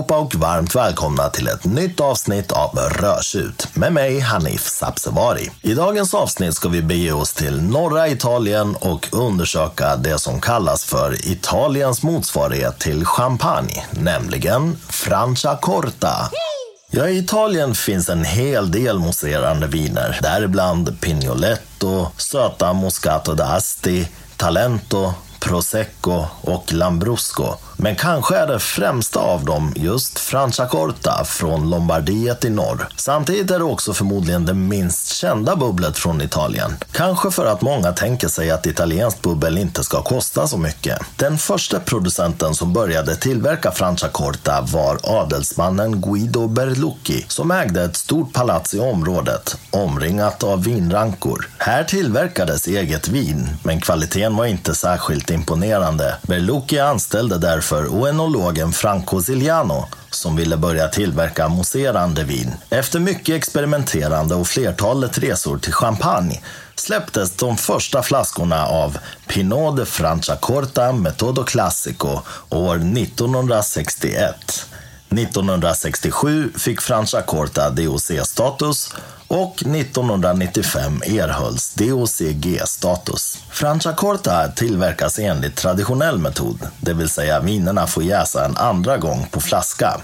Hej 0.00 0.06
allihopa 0.06 0.18
och 0.18 0.34
varmt 0.34 0.74
välkomna 0.74 1.28
till 1.28 1.48
ett 1.48 1.64
nytt 1.64 2.00
avsnitt 2.00 2.52
av 2.52 2.78
Rörsut 2.78 3.68
med 3.74 3.92
mig 3.92 4.20
Hanif 4.20 4.68
Sabsevari. 4.68 5.50
I 5.62 5.74
dagens 5.74 6.14
avsnitt 6.14 6.54
ska 6.54 6.68
vi 6.68 6.82
bege 6.82 7.12
oss 7.12 7.32
till 7.32 7.62
norra 7.62 8.08
Italien 8.08 8.76
och 8.76 9.08
undersöka 9.12 9.96
det 9.96 10.18
som 10.18 10.40
kallas 10.40 10.84
för 10.84 11.28
Italiens 11.30 12.02
motsvarighet 12.02 12.78
till 12.78 13.04
champagne, 13.04 13.84
nämligen 13.90 14.76
Franciacorta. 14.88 16.30
Ja, 16.90 17.08
i 17.08 17.18
Italien 17.18 17.74
finns 17.74 18.08
en 18.08 18.24
hel 18.24 18.70
del 18.70 18.98
mousserande 18.98 19.66
viner, 19.66 20.18
däribland 20.22 21.00
Pignoletto, 21.00 22.06
söta 22.16 22.72
Moscato 22.72 23.34
d'Asti, 23.34 24.06
Talento, 24.36 25.12
Prosecco 25.40 26.26
och 26.40 26.72
Lambrusco. 26.72 27.54
Men 27.82 27.96
kanske 27.96 28.36
är 28.36 28.46
det 28.46 28.58
främsta 28.58 29.20
av 29.20 29.44
dem 29.44 29.72
just 29.76 30.18
Franciacorta 30.18 31.24
från 31.24 31.70
Lombardiet 31.70 32.44
i 32.44 32.50
norr. 32.50 32.88
Samtidigt 32.96 33.50
är 33.50 33.58
det 33.58 33.64
också 33.64 33.92
förmodligen 33.92 34.46
det 34.46 34.54
minst 34.54 35.12
kända 35.12 35.56
bubblet 35.56 35.98
från 35.98 36.22
Italien. 36.22 36.76
Kanske 36.92 37.30
för 37.30 37.46
att 37.46 37.62
många 37.62 37.92
tänker 37.92 38.28
sig 38.28 38.50
att 38.50 38.66
italienskt 38.66 39.22
bubbel 39.22 39.58
inte 39.58 39.84
ska 39.84 40.02
kosta 40.02 40.46
så 40.46 40.58
mycket. 40.58 40.98
Den 41.16 41.38
första 41.38 41.80
producenten 41.80 42.54
som 42.54 42.72
började 42.72 43.16
tillverka 43.16 43.70
Franciacorta 43.70 44.60
var 44.60 44.98
adelsmannen 45.02 46.00
Guido 46.00 46.46
Berlucchi 46.46 47.24
som 47.28 47.50
ägde 47.50 47.82
ett 47.84 47.96
stort 47.96 48.32
palats 48.32 48.74
i 48.74 48.80
området, 48.80 49.56
omringat 49.70 50.42
av 50.42 50.64
vinrankor. 50.64 51.48
Här 51.58 51.84
tillverkades 51.84 52.66
eget 52.66 53.08
vin, 53.08 53.48
men 53.62 53.80
kvaliteten 53.80 54.36
var 54.36 54.46
inte 54.46 54.74
särskilt 54.74 55.30
imponerande. 55.30 56.16
Berlucchi 56.22 56.78
anställde 56.78 57.38
därför 57.38 57.69
för 57.70 57.86
oenologen 57.86 58.72
Franco 58.72 59.22
Ziliano 59.22 59.88
som 60.10 60.36
ville 60.36 60.56
börja 60.56 60.88
tillverka 60.88 61.48
mousserande 61.48 62.24
vin. 62.24 62.52
Efter 62.70 63.00
mycket 63.00 63.34
experimenterande 63.36 64.34
och 64.34 64.46
flertalet 64.46 65.18
resor 65.18 65.58
till 65.58 65.72
Champagne 65.72 66.40
släpptes 66.74 67.36
de 67.36 67.56
första 67.56 68.02
flaskorna 68.02 68.66
av 68.66 68.98
Pinot 69.26 69.76
de 69.76 69.86
Franciacorta 69.86 70.92
Metodo 70.92 71.44
Classico 71.44 72.20
år 72.48 72.76
1961. 72.76 74.66
1967 75.10 76.50
fick 76.56 76.80
Francia 76.80 77.22
Corta 77.22 77.70
DOC-status 77.70 78.92
och 79.28 79.62
1995 79.62 81.02
erhölls 81.06 81.74
DOCG-status. 81.74 83.38
Francia 83.50 83.92
Corta 83.92 84.48
tillverkas 84.48 85.18
enligt 85.18 85.56
traditionell 85.56 86.18
metod, 86.18 86.68
det 86.80 86.94
vill 86.94 87.08
säga 87.08 87.40
vinerna 87.40 87.86
får 87.86 88.02
jäsa 88.02 88.44
en 88.44 88.56
andra 88.56 88.96
gång 88.96 89.26
på 89.30 89.40
flaska. 89.40 90.00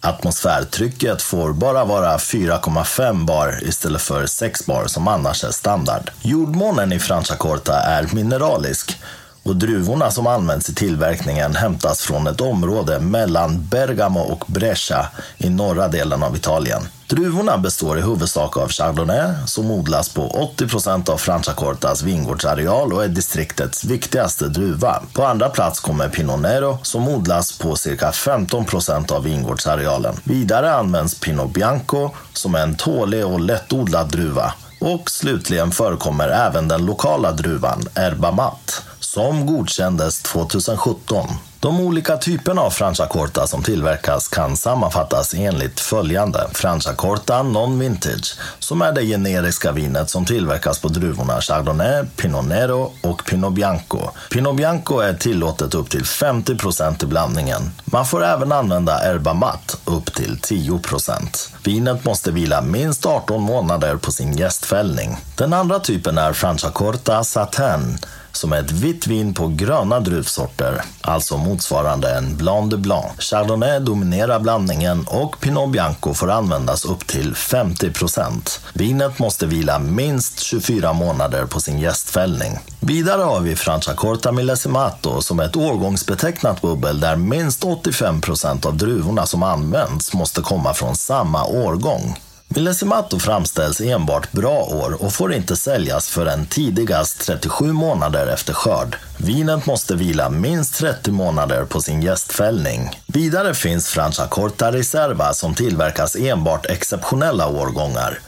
Atmosfärtrycket 0.00 1.22
får 1.22 1.52
bara 1.52 1.84
vara 1.84 2.16
4,5 2.16 3.24
bar 3.24 3.58
istället 3.62 4.02
för 4.02 4.26
6 4.26 4.66
bar 4.66 4.86
som 4.86 5.08
annars 5.08 5.44
är 5.44 5.50
standard. 5.50 6.10
Jordmånen 6.22 6.92
i 6.92 6.98
Francia 6.98 7.36
Corta 7.36 7.80
är 7.80 8.08
mineralisk 8.14 8.98
och 9.42 9.56
druvorna 9.56 10.10
som 10.10 10.26
används 10.26 10.70
i 10.70 10.74
tillverkningen 10.74 11.54
hämtas 11.54 12.00
från 12.00 12.26
ett 12.26 12.40
område 12.40 13.00
mellan 13.00 13.66
Bergamo 13.66 14.20
och 14.20 14.44
Brescia 14.46 15.06
i 15.38 15.50
norra 15.50 15.88
delen 15.88 16.22
av 16.22 16.36
Italien. 16.36 16.82
Druvorna 17.08 17.58
består 17.58 17.98
i 17.98 18.02
huvudsak 18.02 18.56
av 18.56 18.68
Chardonnay 18.68 19.32
som 19.46 19.70
odlas 19.70 20.08
på 20.08 20.28
80 20.28 20.68
procent 20.68 21.08
av 21.08 21.16
Franciacortas 21.16 22.02
vingårdsareal 22.02 22.92
och 22.92 23.04
är 23.04 23.08
distriktets 23.08 23.84
viktigaste 23.84 24.48
druva. 24.48 25.02
På 25.12 25.24
andra 25.24 25.48
plats 25.48 25.80
kommer 25.80 26.08
Pinot 26.08 26.40
Nero 26.40 26.78
som 26.82 27.08
odlas 27.08 27.58
på 27.58 27.76
cirka 27.76 28.12
15 28.12 28.64
procent 28.64 29.10
av 29.10 29.22
vingårdsarealen. 29.22 30.14
Vidare 30.24 30.74
används 30.74 31.20
Pinot 31.20 31.54
Bianco 31.54 32.10
som 32.32 32.54
är 32.54 32.62
en 32.62 32.74
tålig 32.74 33.26
och 33.26 33.40
lättodlad 33.40 34.10
druva. 34.10 34.54
Och 34.80 35.10
slutligen 35.10 35.70
förekommer 35.70 36.28
även 36.28 36.68
den 36.68 36.86
lokala 36.86 37.32
druvan 37.32 37.88
Erba 37.94 38.30
Mat 38.30 38.82
som 39.12 39.46
godkändes 39.46 40.22
2017. 40.22 41.26
De 41.60 41.80
olika 41.80 42.16
typerna 42.16 42.60
av 42.60 42.70
Franciacorta 42.70 43.46
som 43.46 43.62
tillverkas 43.62 44.28
kan 44.28 44.56
sammanfattas 44.56 45.34
enligt 45.34 45.80
följande. 45.80 46.48
Franciacorta 46.52 47.42
Non-Vintage, 47.42 48.38
som 48.58 48.82
är 48.82 48.92
det 48.92 49.06
generiska 49.06 49.72
vinet 49.72 50.10
som 50.10 50.24
tillverkas 50.24 50.78
på 50.80 50.88
druvorna 50.88 51.40
Chardonnay, 51.40 52.04
Pinot 52.16 52.46
Nero 52.46 52.92
och 53.02 53.24
Pinot 53.24 53.54
Bianco. 53.54 53.98
Pinot 54.30 54.56
Bianco 54.56 54.98
är 54.98 55.14
tillåtet 55.14 55.74
upp 55.74 55.90
till 55.90 56.04
50% 56.04 57.04
i 57.04 57.06
blandningen. 57.06 57.70
Man 57.84 58.06
får 58.06 58.24
även 58.24 58.52
använda 58.52 58.98
Erba 58.98 59.34
Mat 59.34 59.80
upp 59.84 60.14
till 60.14 60.38
10% 60.38 61.52
Vinet 61.64 62.04
måste 62.04 62.30
vila 62.30 62.62
minst 62.62 63.06
18 63.06 63.42
månader 63.42 63.96
på 63.96 64.12
sin 64.12 64.32
gästfällning. 64.32 65.16
Den 65.36 65.52
andra 65.52 65.78
typen 65.78 66.18
är 66.18 66.32
Franciacorta 66.32 67.24
Satin 67.24 67.98
som 68.32 68.52
är 68.52 68.60
ett 68.60 68.70
vitt 68.70 69.06
vin 69.06 69.34
på 69.34 69.48
gröna 69.48 70.00
druvsorter, 70.00 70.82
alltså 71.00 71.36
motsvarande 71.36 72.14
en 72.14 72.36
Blanc 72.36 72.70
de 72.70 72.76
Blanc. 72.76 73.06
Chardonnay 73.18 73.80
dominerar 73.80 74.40
blandningen 74.40 75.04
och 75.06 75.40
Pinot 75.40 75.72
Bianco 75.72 76.14
får 76.14 76.30
användas 76.30 76.84
upp 76.84 77.06
till 77.06 77.34
50% 77.34 78.60
Vinet 78.74 79.18
måste 79.18 79.46
vila 79.46 79.78
minst 79.78 80.40
24 80.40 80.92
månader 80.92 81.46
på 81.46 81.60
sin 81.60 81.78
gästfällning. 81.78 82.58
Vidare 82.80 83.22
har 83.22 83.40
vi 83.40 83.56
Franciacorta 83.56 84.32
Millesimato 84.32 85.22
som 85.22 85.40
är 85.40 85.44
ett 85.44 85.56
årgångsbetecknat 85.56 86.60
bubbel 86.60 87.00
där 87.00 87.16
minst 87.16 87.64
85% 87.64 88.66
av 88.66 88.76
druvorna 88.76 89.26
som 89.26 89.42
används 89.42 90.14
måste 90.14 90.40
komma 90.40 90.74
från 90.74 90.96
samma 90.96 91.44
årgång. 91.44 92.16
Millesimato 92.54 93.18
framställs 93.18 93.80
enbart 93.80 94.32
bra 94.32 94.62
år 94.62 95.04
och 95.04 95.12
får 95.12 95.32
inte 95.32 95.56
säljas 95.56 96.08
förrän 96.08 96.46
tidigast 96.46 97.26
37 97.26 97.72
månader 97.72 98.26
efter 98.26 98.52
skörd. 98.52 98.96
Vinet 99.18 99.66
måste 99.66 99.94
vila 99.94 100.30
minst 100.30 100.74
30 100.74 101.10
månader 101.10 101.64
på 101.64 101.80
sin 101.80 102.02
gästfällning. 102.02 102.90
Vidare 103.06 103.54
finns 103.54 103.88
Franciacorta 103.88 104.72
Reserva 104.72 105.32
som 105.32 105.54
tillverkas 105.54 106.16
enbart 106.16 106.66
exceptionella 106.66 107.48
årgångar. 107.48 108.18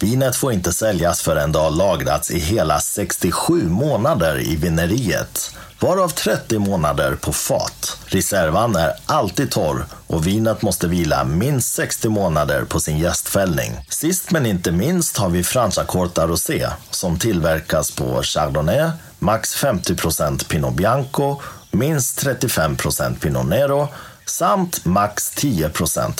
Vinet 0.00 0.36
får 0.36 0.52
inte 0.52 0.72
säljas 0.72 1.22
förrän 1.22 1.52
det 1.52 1.58
har 1.58 1.70
lagrats 1.70 2.30
i 2.30 2.38
hela 2.38 2.80
67 2.80 3.68
månader 3.68 4.40
i 4.40 4.56
vineriet 4.56 5.54
varav 5.84 6.08
30 6.08 6.58
månader 6.58 7.14
på 7.14 7.32
fat. 7.32 7.98
Reservan 8.04 8.76
är 8.76 8.92
alltid 9.06 9.50
torr 9.50 9.84
och 10.06 10.26
vinet 10.26 10.62
måste 10.62 10.88
vila 10.88 11.24
minst 11.24 11.74
60 11.74 12.08
månader 12.08 12.64
på 12.64 12.80
sin 12.80 12.98
gästfällning. 12.98 13.72
Sist 13.88 14.30
men 14.30 14.46
inte 14.46 14.72
minst 14.72 15.16
har 15.16 15.28
vi 15.28 15.44
Franciacorta 15.44 16.26
Rosé 16.26 16.68
som 16.90 17.18
tillverkas 17.18 17.90
på 17.90 18.22
Chardonnay, 18.22 18.90
max 19.18 19.56
50% 19.64 20.48
Pinot 20.48 20.74
Bianco, 20.74 21.40
minst 21.70 22.18
35 22.18 22.76
Pinot 23.20 23.46
Nero 23.46 23.88
samt 24.26 24.84
max 24.84 25.30
10 25.30 25.70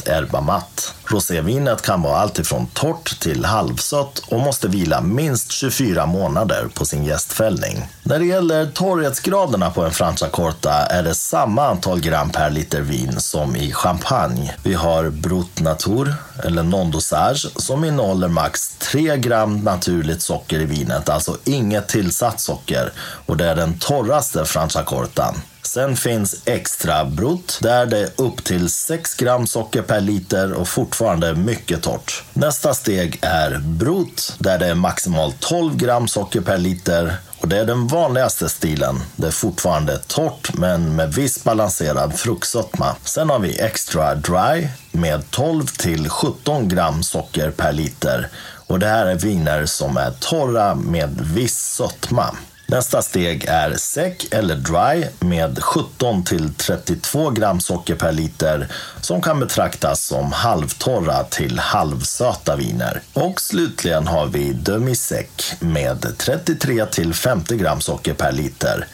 erbamatt. 0.07 0.95
Rosévinet 1.05 1.83
kan 1.83 2.03
vara 2.03 2.17
alltifrån 2.17 2.67
torrt 2.67 3.21
till 3.21 3.45
halvsött 3.45 4.19
och 4.19 4.41
måste 4.41 4.69
vila 4.69 5.01
minst 5.01 5.53
24 5.53 6.07
månader 6.07 6.69
på 6.75 6.85
sin 6.85 7.05
gästfällning. 7.05 7.89
När 8.03 8.19
det 8.19 8.25
gäller 8.25 8.67
torrhetsgraderna 8.67 9.71
på 9.71 9.83
en 9.85 9.91
Franciacorta 9.91 10.73
är 10.73 11.03
det 11.03 11.15
samma 11.15 11.67
antal 11.67 12.01
gram 12.01 12.31
per 12.31 12.51
liter 12.51 12.81
vin 12.81 13.21
som 13.21 13.57
i 13.57 13.73
champagne. 13.73 14.55
Vi 14.63 14.75
har 14.75 15.11
Brut 15.11 15.61
Natur, 15.61 16.15
eller 16.45 16.63
non-dosage, 16.63 17.61
som 17.61 17.85
innehåller 17.85 18.29
max 18.29 18.77
3 18.79 19.17
gram 19.17 19.57
naturligt 19.57 20.23
socker 20.23 20.61
i 20.61 20.67
vinet, 20.67 21.09
alltså 21.09 21.37
inget 21.45 21.89
tillsatt 21.89 22.41
socker. 22.41 22.93
Och 23.27 23.37
det 23.37 23.49
är 23.49 23.57
den 23.57 23.79
torraste 23.79 24.45
Franciacortan. 24.45 25.35
Sen 25.67 25.97
finns 25.97 26.43
extra 26.45 27.05
brut 27.05 27.59
där 27.63 27.87
det 27.87 27.99
är 27.99 28.11
upp 28.17 28.45
till 28.45 28.71
6 28.71 29.15
gram 29.15 29.47
socker 29.47 29.83
per 29.83 30.01
liter 30.01 30.53
och 30.53 30.69
fortfarande 30.69 31.35
mycket 31.35 31.83
torrt. 31.83 32.25
Nästa 32.33 32.75
steg 32.75 33.19
är 33.23 33.59
brut 33.59 34.35
där 34.39 34.59
det 34.59 34.67
är 34.67 34.75
maximalt 34.75 35.41
12 35.41 35.77
gram 35.77 36.09
socker 36.09 36.41
per 36.41 36.59
liter 36.59 37.17
och 37.41 37.49
det 37.49 37.59
är 37.59 37.65
den 37.65 37.87
vanligaste 37.87 38.49
stilen. 38.49 39.01
Det 39.17 39.27
är 39.27 39.31
fortfarande 39.31 39.99
torrt 39.99 40.55
men 40.55 40.97
med 40.97 41.15
viss 41.15 41.45
balanserad 41.45 42.15
fruktsötma. 42.15 42.97
Sen 43.05 43.31
har 43.31 43.39
vi 43.39 43.61
extra 43.61 44.15
dry 44.15 44.69
med 44.93 45.31
12 45.31 45.67
till 45.67 46.09
17 46.09 46.69
gram 46.69 47.03
socker 47.03 47.51
per 47.51 47.73
liter. 47.73 48.29
Och 48.67 48.79
det 48.79 48.87
här 48.87 49.07
är 49.07 49.15
viner 49.15 49.67
som 49.67 49.97
är 49.97 50.11
torra 50.11 50.75
med 50.75 51.21
viss 51.21 51.59
sötma. 51.59 52.35
Nästa 52.75 53.03
steg 53.03 53.45
är 53.49 53.77
säck 53.77 54.27
eller 54.31 54.57
dry 54.57 55.07
med 55.29 55.63
17 55.63 56.25
till 56.25 56.55
32 56.55 57.31
gram 57.31 57.61
socker 57.61 57.95
per 57.95 58.13
liter 58.13 58.69
som 59.01 59.23
kan 59.23 59.41
betraktas 59.41 60.07
som 60.07 60.33
halvtorra 60.33 61.25
till 61.25 61.59
halvsöta 61.59 62.57
viner. 62.57 63.03
Och 63.13 63.41
slutligen 63.41 64.07
har 64.07 64.27
vi 64.27 64.53
demi-sec 64.53 65.55
med 65.61 66.19
33 66.19 66.87
till 66.87 67.15
50 67.15 67.57
gram 67.57 67.81
socker 67.81 68.15
per 68.15 68.33
liter. 68.33 68.87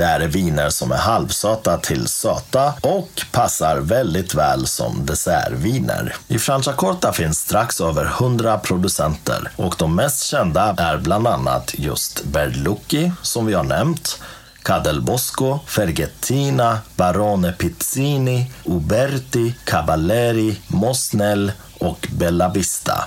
Det 0.00 0.06
här 0.06 0.20
är 0.20 0.28
viner 0.28 0.70
som 0.70 0.92
är 0.92 0.96
halvsöta 0.96 1.78
till 1.78 2.08
söta 2.08 2.74
och 2.80 3.22
passar 3.32 3.76
väldigt 3.76 4.34
väl 4.34 4.66
som 4.66 5.06
dessertviner. 5.06 6.14
I 6.28 6.38
Franciacorta 6.38 7.12
finns 7.12 7.38
strax 7.38 7.80
över 7.80 8.04
100 8.04 8.58
producenter 8.58 9.50
och 9.56 9.74
de 9.78 9.96
mest 9.96 10.24
kända 10.24 10.74
är 10.78 10.98
bland 10.98 11.26
annat 11.26 11.74
just 11.78 12.24
Berlucchi, 12.24 13.12
som 13.22 13.46
vi 13.46 13.54
har 13.54 13.64
nämnt, 13.64 14.20
Cadel 14.62 15.00
Bosco, 15.02 15.58
Fergettina, 15.66 16.78
Barone 16.96 17.52
Pizzini, 17.52 18.50
Uberti, 18.64 19.54
Cavalleri, 19.64 20.60
Mosnell 20.66 21.52
och 21.78 22.08
Bella 22.10 22.48
Vista. 22.48 23.04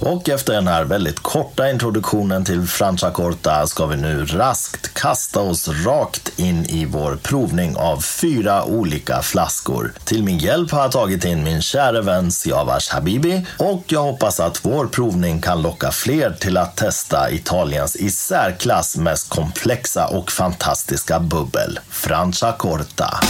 Och 0.00 0.28
efter 0.28 0.52
den 0.52 0.68
här 0.68 0.84
väldigt 0.84 1.20
korta 1.20 1.70
introduktionen 1.70 2.44
till 2.44 2.66
Franciacorta 2.66 3.66
ska 3.66 3.86
vi 3.86 3.96
nu 3.96 4.24
raskt 4.24 4.94
kasta 4.94 5.40
oss 5.40 5.68
rakt 5.68 6.38
in 6.38 6.66
i 6.66 6.84
vår 6.84 7.16
provning 7.22 7.76
av 7.76 8.00
fyra 8.00 8.64
olika 8.64 9.22
flaskor. 9.22 9.92
Till 10.04 10.22
min 10.22 10.38
hjälp 10.38 10.70
har 10.70 10.82
jag 10.82 10.92
tagit 10.92 11.24
in 11.24 11.44
min 11.44 11.62
kära 11.62 12.02
vän 12.02 12.32
Siavash 12.32 12.94
Habibi 12.94 13.46
och 13.58 13.84
jag 13.86 14.02
hoppas 14.02 14.40
att 14.40 14.64
vår 14.64 14.86
provning 14.86 15.40
kan 15.40 15.62
locka 15.62 15.90
fler 15.90 16.32
till 16.32 16.56
att 16.56 16.76
testa 16.76 17.30
Italiens 17.30 17.96
i 17.96 18.10
särklass 18.10 18.96
mest 18.96 19.28
komplexa 19.28 20.06
och 20.06 20.32
fantastiska 20.32 21.20
bubbel, 21.20 21.78
Franciacorta. 21.88 23.20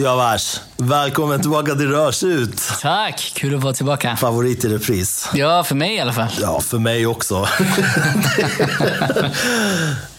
Siavash, 0.00 0.60
välkommen 0.76 1.40
tillbaka 1.40 1.74
till 1.74 1.90
Rörsut. 1.90 2.62
Tack, 2.80 3.32
kul 3.34 3.54
att 3.54 3.62
vara 3.62 3.74
tillbaka. 3.74 4.16
Favorit 4.16 4.64
i 4.64 4.68
repris. 4.68 5.28
Ja, 5.34 5.64
för 5.64 5.74
mig 5.74 5.94
i 5.94 6.00
alla 6.00 6.12
fall. 6.12 6.28
Ja, 6.40 6.60
för 6.60 6.78
mig 6.78 7.06
också. 7.06 7.34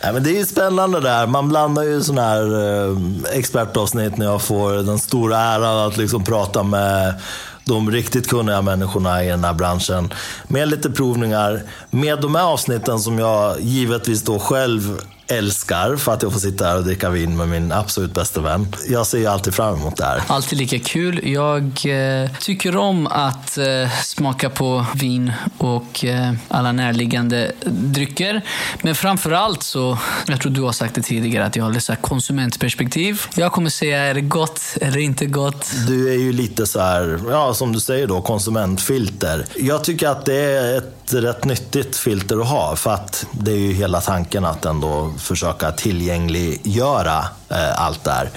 Nej, 0.04 0.14
men 0.14 0.24
det 0.24 0.30
är 0.30 0.38
ju 0.38 0.46
spännande 0.46 1.00
där. 1.00 1.28
Man 1.28 1.50
blandar 1.50 1.84
ju 1.84 2.02
sådana 2.02 2.28
här 2.28 2.44
eh, 2.90 2.98
expertavsnitt 3.34 4.18
när 4.18 4.26
jag 4.26 4.42
får 4.42 4.74
den 4.74 5.00
stora 5.00 5.38
äran 5.38 5.88
att 5.88 5.98
liksom 5.98 6.24
prata 6.24 6.64
med 6.64 7.14
de 7.66 7.92
riktigt 7.92 8.30
kunniga 8.30 8.62
människorna 8.62 9.24
i 9.24 9.28
den 9.28 9.44
här 9.44 9.54
branschen. 9.54 10.14
Med 10.48 10.70
lite 10.70 10.90
provningar, 10.90 11.62
med 11.90 12.22
de 12.22 12.36
här 12.36 12.44
avsnitten 12.44 13.00
som 13.00 13.20
jag 13.20 13.62
givetvis 13.62 14.24
då 14.24 14.40
själv 14.40 15.02
älskar 15.32 15.96
för 15.96 16.14
att 16.14 16.24
jag 16.24 16.32
får 16.32 16.40
sitta 16.40 16.66
här 16.66 16.78
och 16.78 16.84
dricka 16.84 17.10
vin 17.10 17.38
med 17.38 17.50
min 17.50 17.72
absolut 17.72 18.14
bästa 18.14 18.42
vän. 18.42 18.76
Jag 18.90 19.08
ser 19.08 19.18
ju 19.18 19.28
alltid 19.28 19.54
fram 19.54 19.76
emot 19.76 19.98
det 19.98 20.06
här. 20.06 20.22
Alltid 20.28 20.60
lika 20.60 20.80
kul. 20.80 21.28
Jag 21.28 21.64
eh, 21.64 22.32
tycker 22.40 22.78
om 22.78 23.08
att 23.08 23.58
eh, 23.58 23.66
smaka 24.04 24.50
på 24.50 24.86
vin 24.96 25.32
och 25.58 26.06
eh, 26.06 26.34
alla 26.48 26.72
närliggande 26.72 27.52
drycker. 27.66 28.42
Men 28.82 28.96
framför 28.96 29.32
allt 29.32 29.64
så, 29.64 29.98
jag 30.28 30.42
tror 30.42 30.52
du 30.52 30.62
har 30.62 30.72
sagt 30.72 30.96
det 30.96 31.02
tidigare, 31.02 31.46
att 31.46 31.56
jag 31.56 31.64
har 31.64 31.72
lite 31.74 31.98
konsumentperspektiv. 32.02 33.22
Jag 33.36 33.52
kommer 33.52 33.70
säga, 33.70 34.00
är 34.00 34.14
det 34.14 34.22
gott 34.22 34.62
eller 34.82 34.98
inte 34.98 35.26
gott? 35.26 35.72
Du 35.88 36.14
är 36.14 36.18
ju 36.18 36.34
lite 36.34 36.66
så 36.66 36.80
här, 36.80 37.20
ja 37.30 37.54
som 37.54 37.74
du 37.74 37.80
säger 37.80 38.08
då, 38.08 38.22
konsumentfilter. 38.22 39.46
Jag 39.56 39.84
tycker 39.84 40.08
att 40.08 40.26
det 40.26 40.36
är 40.36 40.78
ett 40.78 41.14
rätt 41.14 41.46
nyttigt 41.46 41.98
filter 41.98 42.42
att 42.42 42.48
ha 42.48 42.76
för 42.76 42.94
att 42.94 43.26
det 43.32 43.52
är 43.52 43.58
ju 43.58 43.74
hela 43.74 44.02
tanken 44.02 44.46
att 44.46 44.66
ändå 44.66 45.14
försöka 45.22 45.72
tillgängliggöra 45.72 47.26
eh, 47.50 47.82
allt 47.82 48.04
det 48.04 48.12
här 48.12 48.30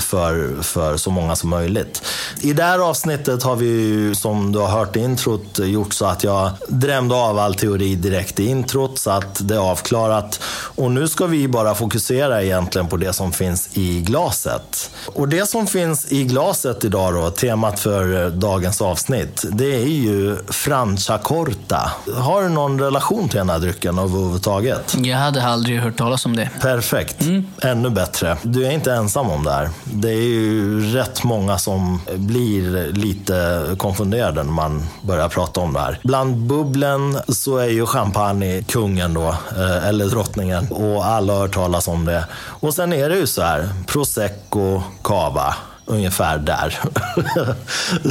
för, 0.00 0.62
för 0.62 0.96
så 0.96 1.10
många 1.10 1.36
som 1.36 1.50
möjligt. 1.50 2.02
I 2.40 2.52
det 2.52 2.62
här 2.62 2.78
avsnittet 2.78 3.42
har 3.42 3.56
vi 3.56 3.66
ju, 3.66 4.14
som 4.14 4.52
du 4.52 4.58
har 4.58 4.68
hört 4.68 4.96
i 4.96 5.00
introt, 5.00 5.58
gjort 5.58 5.94
så 5.94 6.06
att 6.06 6.24
jag 6.24 6.50
drämde 6.68 7.14
av 7.14 7.38
all 7.38 7.54
teori 7.54 7.94
direkt 7.94 8.40
i 8.40 8.46
introt 8.46 8.98
så 8.98 9.10
att 9.10 9.48
det 9.48 9.54
är 9.54 9.58
avklarat. 9.58 10.40
Och 10.74 10.90
nu 10.90 11.08
ska 11.08 11.26
vi 11.26 11.48
bara 11.48 11.74
fokusera 11.74 12.42
egentligen 12.42 12.88
på 12.88 12.96
det 12.96 13.12
som 13.12 13.32
finns 13.32 13.68
i 13.72 14.00
glaset. 14.00 14.90
Och 15.06 15.28
det 15.28 15.48
som 15.48 15.66
finns 15.66 16.12
i 16.12 16.24
glaset 16.24 16.84
idag 16.84 17.14
då, 17.14 17.30
temat 17.30 17.80
för 17.80 18.30
dagens 18.30 18.82
avsnitt, 18.82 19.44
det 19.52 19.74
är 19.74 19.86
ju 19.86 20.36
Franciacorta. 20.48 21.92
Har 22.14 22.42
du 22.42 22.48
någon 22.48 22.80
relation 22.80 23.28
till 23.28 23.38
den 23.38 23.50
här 23.50 23.58
drycken 23.58 23.98
överhuvudtaget? 23.98 24.96
Jag 24.98 25.18
hade 25.18 25.44
aldrig 25.44 25.80
hört 25.80 25.96
talas 25.96 26.26
om 26.26 26.36
det. 26.36 26.50
Perfekt. 26.60 27.22
Mm. 27.22 27.46
Ännu 27.62 27.90
bättre. 27.90 28.36
Du 28.42 28.66
är 28.66 28.70
inte 28.70 28.92
ensam 28.92 29.30
om 29.30 29.44
det 29.44 29.52
här. 29.52 29.70
Det 29.84 30.08
är 30.08 30.22
ju 30.22 30.80
rätt 30.92 31.24
många 31.24 31.58
som 31.58 32.00
blir 32.16 32.92
lite 32.92 33.64
konfunderade 33.78 34.42
när 34.42 34.52
man 34.52 34.82
börjar 35.02 35.28
prata 35.28 35.60
om 35.60 35.72
det 35.72 35.80
här. 35.80 35.98
Bland 36.02 36.36
bubblen 36.36 37.18
så 37.28 37.56
är 37.56 37.68
ju 37.68 37.86
champagne 37.86 38.62
kungen 38.62 39.14
då, 39.14 39.28
eh, 39.56 39.88
eller 39.88 40.06
drottningen. 40.06 40.66
Och 40.70 41.06
alla 41.06 41.32
har 41.32 41.40
hört 41.40 41.54
talas 41.54 41.88
om 41.88 42.04
det. 42.04 42.24
Och 42.34 42.74
sen 42.74 42.92
är 42.92 43.08
det 43.08 43.16
ju 43.16 43.26
så 43.26 43.42
här, 43.42 43.68
prosecco, 43.86 44.82
cava 45.02 45.54
ungefär 45.86 46.38
där. 46.38 46.78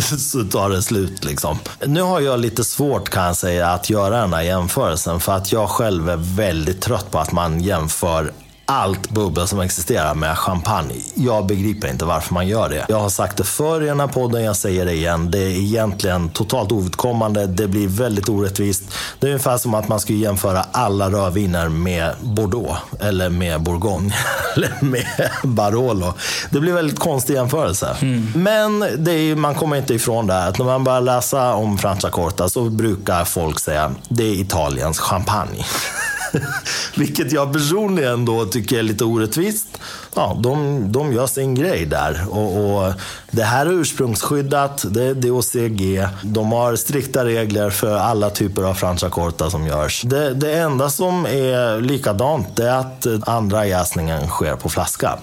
så 0.18 0.44
tar 0.44 0.70
det 0.70 0.82
slut 0.82 1.24
liksom. 1.24 1.60
Nu 1.86 2.02
har 2.02 2.20
jag 2.20 2.40
lite 2.40 2.64
svårt 2.64 3.10
kan 3.10 3.24
jag 3.24 3.36
säga 3.36 3.68
att 3.68 3.90
göra 3.90 4.22
den 4.22 4.34
här 4.34 4.42
jämförelsen 4.42 5.20
för 5.20 5.36
att 5.36 5.52
jag 5.52 5.70
själv 5.70 6.10
är 6.10 6.36
väldigt 6.36 6.82
trött 6.82 7.12
på 7.12 7.20
att 7.20 7.32
man 7.32 7.62
jämför 7.62 8.32
allt 8.66 9.10
bubbel 9.10 9.48
som 9.48 9.60
existerar 9.60 10.16
med 10.16 10.38
champagne. 10.38 10.96
Jag 11.16 11.46
begriper 11.46 11.88
inte 11.88 12.06
varför 12.06 12.34
man 12.34 12.48
gör 12.48 12.70
det. 12.70 12.86
Jag 12.90 13.00
har 13.00 13.10
sagt 13.10 13.38
det 13.38 13.44
förr 13.44 13.82
i 13.84 13.86
den 13.86 14.00
här 14.00 14.08
podden, 14.08 14.44
jag 14.44 14.56
säger 14.56 14.86
det 14.86 14.94
igen. 14.94 15.32
Det 15.32 15.40
är 15.40 15.50
egentligen 15.50 16.30
totalt 16.30 16.72
ovidkommande. 16.72 17.48
Det 17.48 17.68
blir 17.68 17.88
väldigt 17.88 18.30
orättvist. 18.30 18.84
Det 19.20 19.28
är 19.28 19.32
ungefär 19.32 19.58
som 19.58 19.74
att 19.74 19.88
man 19.88 20.00
skulle 20.00 20.18
jämföra 20.18 20.66
alla 20.72 21.10
rödviner 21.10 21.70
med 21.70 22.14
Bordeaux 22.22 22.80
eller 23.00 23.30
med 23.30 23.62
Bourgogne 23.62 24.16
eller 24.56 24.74
med 24.82 25.30
Barolo. 25.44 26.14
Det 26.50 26.60
blir 26.60 26.74
väldigt 26.74 27.00
konstig 27.00 27.34
jämförelse. 27.34 27.96
Mm. 28.02 28.32
Men 28.36 28.80
det 28.98 29.12
är, 29.12 29.36
man 29.36 29.56
kommer 29.56 29.78
inte 29.78 29.94
ifrån 29.94 30.28
det 30.28 30.34
här 30.34 30.50
att 30.50 30.58
när 30.58 30.66
man 30.66 30.84
börjar 30.84 31.02
läsa 31.02 31.54
om 31.54 31.78
Franciacorta 31.78 32.50
så 32.50 32.70
brukar 32.70 33.26
folk 33.26 33.60
säga 33.60 33.92
det 34.10 34.24
är 34.24 34.34
Italiens 34.34 35.00
champagne. 35.00 35.66
Vilket 36.96 37.32
jag 37.32 37.54
personligen 37.54 38.26
då 38.26 38.46
tycker 38.46 38.80
är 38.80 38.84
lite 38.84 39.04
orättvist. 39.04 39.68
Ja, 40.16 40.38
de, 40.40 40.84
de 40.92 41.14
gör 41.14 41.28
sin 41.28 41.56
grej 41.56 41.86
där. 41.86 42.26
Och, 42.30 42.78
och 42.86 42.94
det 43.32 43.44
här 43.44 43.66
är 43.66 43.72
ursprungsskyddat, 43.72 44.86
det 44.90 45.04
är 45.04 45.14
DOCG. 45.14 46.08
De 46.24 46.52
har 46.52 46.76
strikta 46.76 47.26
regler 47.26 47.70
för 47.70 47.98
alla 47.98 48.30
typer 48.30 48.64
av 48.64 48.74
franciacorta 48.74 49.50
som 49.50 49.68
görs. 49.68 50.02
Det, 50.02 50.34
det 50.34 50.54
enda 50.54 50.90
som 50.90 51.26
är 51.26 51.82
likadant 51.82 52.60
är 52.60 52.72
att 52.72 53.08
andra 53.28 53.66
jäsningen 53.66 54.28
sker 54.28 54.56
på 54.56 54.70
flaska. 54.70 55.20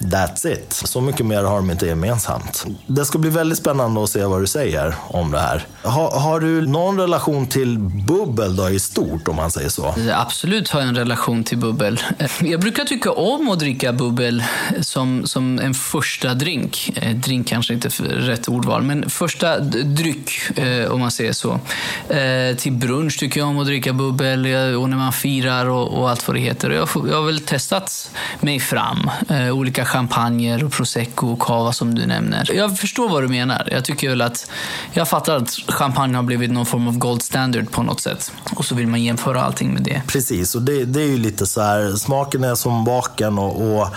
That's 0.00 0.52
it. 0.52 0.72
Så 0.72 1.00
mycket 1.00 1.26
mer 1.26 1.42
har 1.42 1.56
de 1.56 1.70
inte 1.70 1.86
gemensamt. 1.86 2.66
Det 2.86 3.04
ska 3.04 3.18
bli 3.18 3.30
väldigt 3.30 3.58
spännande 3.58 4.04
att 4.04 4.10
se 4.10 4.24
vad 4.24 4.42
du 4.42 4.46
säger 4.46 4.94
om 5.08 5.30
det 5.32 5.38
här. 5.38 5.66
Ha, 5.82 6.18
har 6.18 6.40
du 6.40 6.66
någon 6.66 7.00
relation 7.00 7.46
till 7.46 7.78
bubbel 7.78 8.56
då 8.56 8.70
i 8.70 8.78
stort, 8.80 9.28
om 9.28 9.36
man 9.36 9.50
säger 9.50 9.68
så? 9.68 9.94
Absolut 10.14 10.70
har 10.70 10.80
jag 10.80 10.88
en 10.88 10.96
relation 10.96 11.44
till 11.44 11.58
bubbel. 11.58 12.00
Jag 12.40 12.60
brukar 12.60 12.84
tycka 12.84 13.12
om 13.12 13.48
att 13.48 13.58
dricka 13.58 13.92
bubbel 13.92 14.44
som, 14.80 15.26
som 15.26 15.58
en 15.58 15.74
första 15.74 16.34
drink. 16.34 16.92
Eh, 16.96 17.16
drink 17.16 17.48
kanske 17.48 17.74
inte 17.74 17.88
är 17.88 18.02
rätt 18.02 18.48
ordval, 18.48 18.82
men 18.82 19.10
första 19.10 19.58
dryck, 19.58 20.58
eh, 20.58 20.92
om 20.92 21.00
man 21.00 21.10
säger 21.10 21.32
så. 21.32 21.60
Eh, 22.08 22.56
till 22.56 22.72
brunch 22.72 23.18
tycker 23.18 23.40
jag 23.40 23.48
om 23.48 23.58
att 23.58 23.66
dricka 23.66 23.92
bubbel 23.92 24.46
och 24.76 24.90
när 24.90 24.96
man 24.96 25.12
firar 25.12 25.66
och, 25.66 25.98
och 25.98 26.10
allt 26.10 26.28
vad 26.28 26.36
det 26.36 26.40
heter. 26.40 26.70
Jag, 26.70 26.88
jag 26.94 27.16
har 27.16 27.26
väl 27.26 27.40
testat 27.40 28.10
mig 28.40 28.60
fram. 28.60 29.10
Olika 29.52 29.85
champagner 29.86 30.64
och 30.64 30.72
prosecco 30.72 31.26
och 31.26 31.38
cava 31.38 31.72
som 31.72 31.94
du 31.94 32.06
nämner. 32.06 32.50
Jag 32.54 32.78
förstår 32.78 33.08
vad 33.08 33.22
du 33.22 33.28
menar. 33.28 33.68
Jag 33.72 33.84
tycker 33.84 34.08
väl 34.08 34.22
att 34.22 34.50
jag 34.92 35.08
fattar 35.08 35.36
att 35.36 35.50
champagne 35.50 36.16
har 36.16 36.22
blivit 36.22 36.50
någon 36.50 36.66
form 36.66 36.88
av 36.88 36.98
gold 36.98 37.22
standard 37.22 37.70
på 37.70 37.82
något 37.82 38.00
sätt. 38.00 38.32
Och 38.56 38.64
så 38.64 38.74
vill 38.74 38.86
man 38.86 39.02
jämföra 39.02 39.42
allting 39.42 39.74
med 39.74 39.82
det. 39.82 40.02
Precis, 40.06 40.54
och 40.54 40.62
det, 40.62 40.84
det 40.84 41.02
är 41.02 41.06
ju 41.06 41.18
lite 41.18 41.46
så 41.46 41.60
här, 41.60 41.92
smaken 41.96 42.44
är 42.44 42.54
som 42.54 42.84
baken 42.84 43.38
och, 43.38 43.80
och 43.80 43.88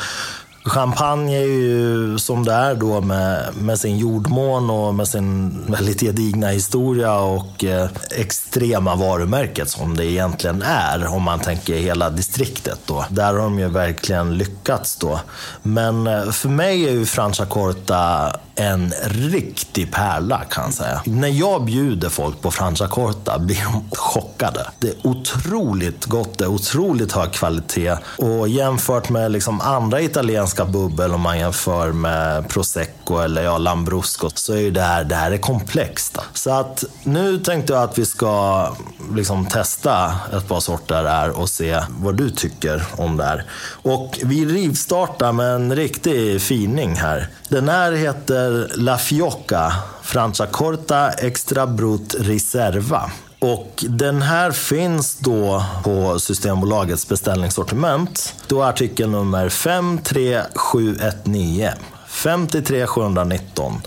Champagne 0.69 1.37
är 1.37 1.45
ju 1.45 2.17
som 2.19 2.45
det 2.45 2.53
är 2.53 2.75
då 2.75 3.01
med, 3.01 3.55
med 3.61 3.79
sin 3.79 3.97
jordmån 3.97 4.69
och 4.69 4.95
med 4.95 5.07
sin 5.07 5.59
väldigt 5.67 6.01
gedigna 6.01 6.47
historia 6.47 7.19
och 7.19 7.63
eh, 7.63 7.89
extrema 8.17 8.95
varumärket 8.95 9.69
som 9.69 9.97
det 9.97 10.05
egentligen 10.05 10.61
är 10.61 11.07
om 11.07 11.23
man 11.23 11.39
tänker 11.39 11.75
hela 11.75 12.09
distriktet. 12.09 12.79
Då. 12.85 13.05
Där 13.09 13.33
har 13.33 13.39
de 13.39 13.59
ju 13.59 13.67
verkligen 13.67 14.37
lyckats. 14.37 14.95
då. 14.95 15.19
Men 15.63 16.07
eh, 16.07 16.31
för 16.31 16.49
mig 16.49 16.87
är 16.87 16.91
ju 16.91 17.05
Franciacorta 17.05 18.33
en 18.59 18.93
riktig 19.05 19.91
pärla 19.91 20.41
kan 20.49 20.63
jag 20.63 20.73
säga. 20.73 21.01
När 21.05 21.27
jag 21.27 21.65
bjuder 21.65 22.09
folk 22.09 22.41
på 22.41 22.51
Franciacorta 22.51 23.39
blir 23.39 23.63
de 23.63 23.95
chockade. 23.95 24.65
Det 24.79 24.87
är 24.87 24.95
otroligt 25.03 26.05
gott, 26.05 26.37
det 26.37 26.43
är 26.43 26.49
otroligt 26.49 27.11
hög 27.11 27.31
kvalitet. 27.31 27.95
Och 28.17 28.49
jämfört 28.49 29.09
med 29.09 29.31
liksom 29.31 29.61
andra 29.61 30.01
italienska 30.01 30.65
bubbel, 30.65 31.13
om 31.13 31.21
man 31.21 31.39
jämför 31.39 31.91
med 31.91 32.49
prosecco 32.49 33.17
eller 33.17 33.43
ja, 33.43 33.57
lambrusco, 33.57 34.29
så 34.33 34.53
är 34.53 34.71
det 34.71 34.81
här, 34.81 35.03
det 35.03 35.15
här 35.15 35.31
är 35.31 35.37
komplext. 35.37 36.17
Så 36.33 36.51
att 36.51 36.83
nu 37.03 37.39
tänkte 37.39 37.73
jag 37.73 37.83
att 37.83 37.97
vi 37.97 38.05
ska 38.05 38.67
liksom 39.15 39.45
testa 39.45 40.15
ett 40.37 40.47
par 40.47 40.59
sorter 40.59 41.03
här 41.03 41.39
och 41.39 41.49
se 41.49 41.81
vad 41.89 42.15
du 42.15 42.29
tycker 42.29 42.83
om 42.97 43.17
det 43.17 43.23
här. 43.23 43.45
Och 43.81 44.19
vi 44.23 44.45
rivstartar 44.45 45.31
med 45.31 45.55
en 45.55 45.75
riktig 45.75 46.41
fining 46.41 46.95
här. 46.95 47.29
Den 47.49 47.69
här 47.69 47.91
heter 47.91 48.48
La 48.75 48.97
Fiocca 48.97 49.73
Franciacorta 50.01 51.11
Extra 51.11 51.67
Brut 51.67 52.15
Reserva. 52.19 53.11
Och 53.39 53.85
den 53.89 54.21
här 54.21 54.51
finns 54.51 55.17
då 55.17 55.65
på 55.83 56.19
Systembolagets 56.19 57.07
beställningssortiment. 57.07 58.33
Då 58.47 58.61
är 58.61 58.69
artikel 58.69 59.09
nummer 59.09 59.49
53719. 59.49 61.73
53719 62.07 63.81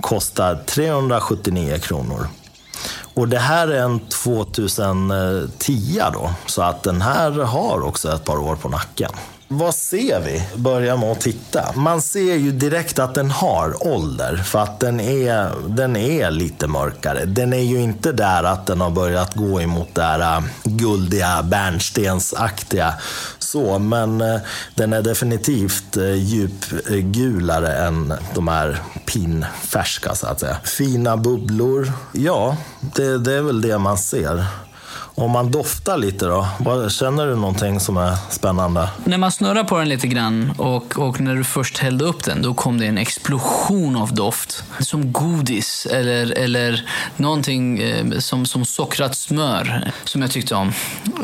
kostar 0.00 0.62
379 0.66 1.78
kronor. 1.78 2.26
Och 3.14 3.28
det 3.28 3.38
här 3.38 3.68
är 3.68 3.82
en 3.82 4.00
2010 4.00 6.02
då, 6.12 6.30
så 6.46 6.62
att 6.62 6.82
den 6.82 7.02
här 7.02 7.30
har 7.30 7.86
också 7.86 8.12
ett 8.12 8.24
par 8.24 8.38
år 8.38 8.56
på 8.56 8.68
nacken. 8.68 9.10
Vad 9.54 9.74
ser 9.74 10.20
vi? 10.20 10.42
Börja 10.56 10.96
med 10.96 11.12
att 11.12 11.20
titta. 11.20 11.72
Man 11.76 12.02
ser 12.02 12.36
ju 12.36 12.52
direkt 12.52 12.98
att 12.98 13.14
den 13.14 13.30
har 13.30 13.86
ålder, 13.86 14.36
för 14.36 14.58
att 14.58 14.80
den 14.80 15.00
är, 15.00 15.50
den 15.68 15.96
är 15.96 16.30
lite 16.30 16.66
mörkare. 16.66 17.24
Den 17.24 17.52
är 17.52 17.62
ju 17.62 17.80
inte 17.80 18.12
där 18.12 18.44
att 18.44 18.66
den 18.66 18.80
har 18.80 18.90
börjat 18.90 19.34
gå 19.34 19.60
emot 19.60 19.94
det 19.94 20.02
här 20.02 20.36
äh, 20.36 20.44
guldiga, 20.64 21.42
bärnstensaktiga. 21.42 22.94
Så, 23.38 23.78
men 23.78 24.20
äh, 24.20 24.40
den 24.74 24.92
är 24.92 25.02
definitivt 25.02 25.96
äh, 25.96 26.14
djupgulare 26.14 27.76
än 27.76 28.14
de 28.34 28.48
här 28.48 28.78
pinfärska, 29.06 30.14
så 30.14 30.26
att 30.26 30.40
säga. 30.40 30.56
Fina 30.64 31.16
bubblor. 31.16 31.92
Ja, 32.12 32.56
det, 32.80 33.18
det 33.18 33.32
är 33.32 33.42
väl 33.42 33.60
det 33.60 33.78
man 33.78 33.98
ser. 33.98 34.44
Om 35.14 35.30
man 35.30 35.50
doftar 35.50 35.98
lite 35.98 36.26
då, 36.26 36.46
känner 36.90 37.26
du 37.26 37.36
någonting 37.36 37.80
som 37.80 37.96
är 37.96 38.16
spännande? 38.30 38.88
När 39.04 39.18
man 39.18 39.32
snurrar 39.32 39.64
på 39.64 39.78
den 39.78 39.88
lite 39.88 40.06
grann 40.06 40.54
och, 40.58 40.98
och 40.98 41.20
när 41.20 41.34
du 41.34 41.44
först 41.44 41.78
hällde 41.78 42.04
upp 42.04 42.24
den, 42.24 42.42
då 42.42 42.54
kom 42.54 42.80
det 42.80 42.86
en 42.86 42.98
explosion 42.98 43.96
av 43.96 44.14
doft. 44.14 44.64
Som 44.80 45.12
godis 45.12 45.86
eller, 45.86 46.38
eller 46.38 46.90
någonting 47.16 47.78
eh, 47.78 48.18
som, 48.18 48.46
som 48.46 48.64
sockrat 48.64 49.16
smör, 49.16 49.92
som 50.04 50.22
jag 50.22 50.30
tyckte 50.30 50.54
om. 50.54 50.72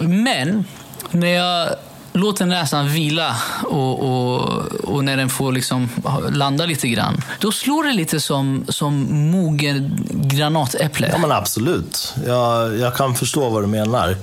Men 0.00 0.64
när 1.11 1.28
jag 1.28 1.68
låter 2.12 2.46
näsan 2.46 2.88
vila 2.88 3.36
och, 3.64 4.00
och, 4.00 4.64
och, 4.84 5.04
när 5.04 5.16
den 5.16 5.28
får 5.28 5.52
liksom 5.52 5.88
landa 6.30 6.66
lite 6.66 6.88
grann. 6.88 7.22
Då 7.40 7.52
slår 7.52 7.84
det 7.84 7.92
lite 7.92 8.20
som, 8.20 8.64
som 8.68 8.94
mogen 9.30 10.06
granatäpple. 10.08 11.08
Ja 11.12 11.18
men 11.18 11.32
absolut. 11.32 12.14
Jag, 12.26 12.78
jag 12.78 12.96
kan 12.96 13.14
förstå 13.14 13.48
vad 13.48 13.62
du 13.62 13.66
menar. 13.66 14.16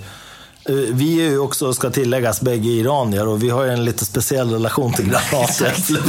Eh, 0.69 0.75
vi 0.75 1.25
är 1.25 1.29
ju 1.29 1.39
också, 1.39 1.73
ska 1.73 1.89
tilläggas, 1.89 2.41
bägge 2.41 2.69
iranier 2.69 3.27
och 3.27 3.43
vi 3.43 3.49
har 3.49 3.63
ju 3.63 3.69
en 3.69 3.85
lite 3.85 4.05
speciell 4.05 4.51
relation 4.51 4.93
till 4.93 5.05
granatäpplen. 5.09 6.03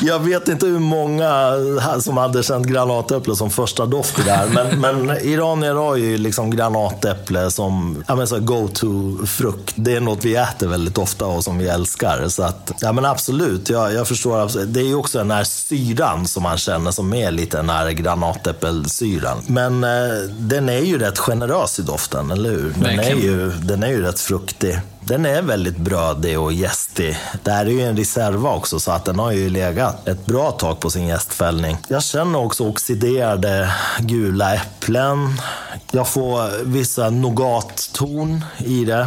jag 0.02 0.18
vet 0.18 0.48
inte 0.48 0.66
hur 0.66 0.78
många 0.78 1.52
som 2.00 2.16
hade 2.16 2.42
känt 2.42 2.66
granatäpple 2.66 3.36
som 3.36 3.50
första 3.50 3.86
doft 3.86 4.18
här. 4.18 4.48
Men, 4.48 4.80
men 4.80 5.16
iranier 5.18 5.74
har 5.74 5.96
ju 5.96 6.18
liksom 6.18 6.50
granatäpple 6.50 7.50
som 7.50 8.04
ja, 8.08 8.26
go-to-frukt. 8.40 9.74
Det 9.76 9.96
är 9.96 10.00
något 10.00 10.24
vi 10.24 10.36
äter 10.36 10.66
väldigt 10.66 10.98
ofta 10.98 11.26
och 11.26 11.44
som 11.44 11.58
vi 11.58 11.68
älskar. 11.68 12.28
Så 12.28 12.42
att, 12.42 12.72
ja 12.80 12.92
men 12.92 13.04
absolut, 13.04 13.68
jag, 13.68 13.94
jag 13.94 14.08
förstår. 14.08 14.64
Det 14.66 14.80
är 14.80 14.84
ju 14.84 14.94
också 14.94 15.18
den 15.18 15.30
här 15.30 15.44
syran 15.44 16.28
som 16.28 16.42
man 16.42 16.58
känner 16.58 16.90
som 16.90 17.14
är 17.14 17.30
lite 17.30 17.56
den 17.56 17.70
här 17.70 17.90
granatäppelsyran. 17.90 19.38
Men 19.46 19.84
eh, 19.84 19.90
den 20.38 20.68
är 20.68 20.80
ju 20.80 20.98
rätt 20.98 21.18
generös 21.18 21.78
i 21.78 21.82
doft 21.82 22.01
doften, 22.02 22.30
eller 22.30 22.50
hur? 22.50 22.74
Den 22.80 22.98
är, 22.98 23.14
ju, 23.14 23.50
den 23.50 23.82
är 23.82 23.88
ju 23.88 24.02
rätt 24.02 24.20
fruktig. 24.20 24.78
Den 25.00 25.26
är 25.26 25.42
väldigt 25.42 25.76
brödig 25.76 26.40
och 26.40 26.52
gästig. 26.52 27.18
Det 27.42 27.50
här 27.50 27.66
är 27.66 27.70
ju 27.70 27.80
en 27.80 27.96
reserva 27.96 28.50
också, 28.50 28.80
så 28.80 28.90
att 28.90 29.04
den 29.04 29.18
har 29.18 29.32
ju 29.32 29.50
legat 29.50 30.08
ett 30.08 30.26
bra 30.26 30.50
tag 30.50 30.80
på 30.80 30.90
sin 30.90 31.06
gästfällning. 31.06 31.76
Jag 31.88 32.02
känner 32.02 32.38
också 32.38 32.68
oxiderade 32.68 33.72
gula 33.98 34.54
äpplen. 34.54 35.40
Jag 35.90 36.08
får 36.08 36.64
vissa 36.64 37.10
nougatton 37.10 38.44
i 38.58 38.84
det. 38.84 39.06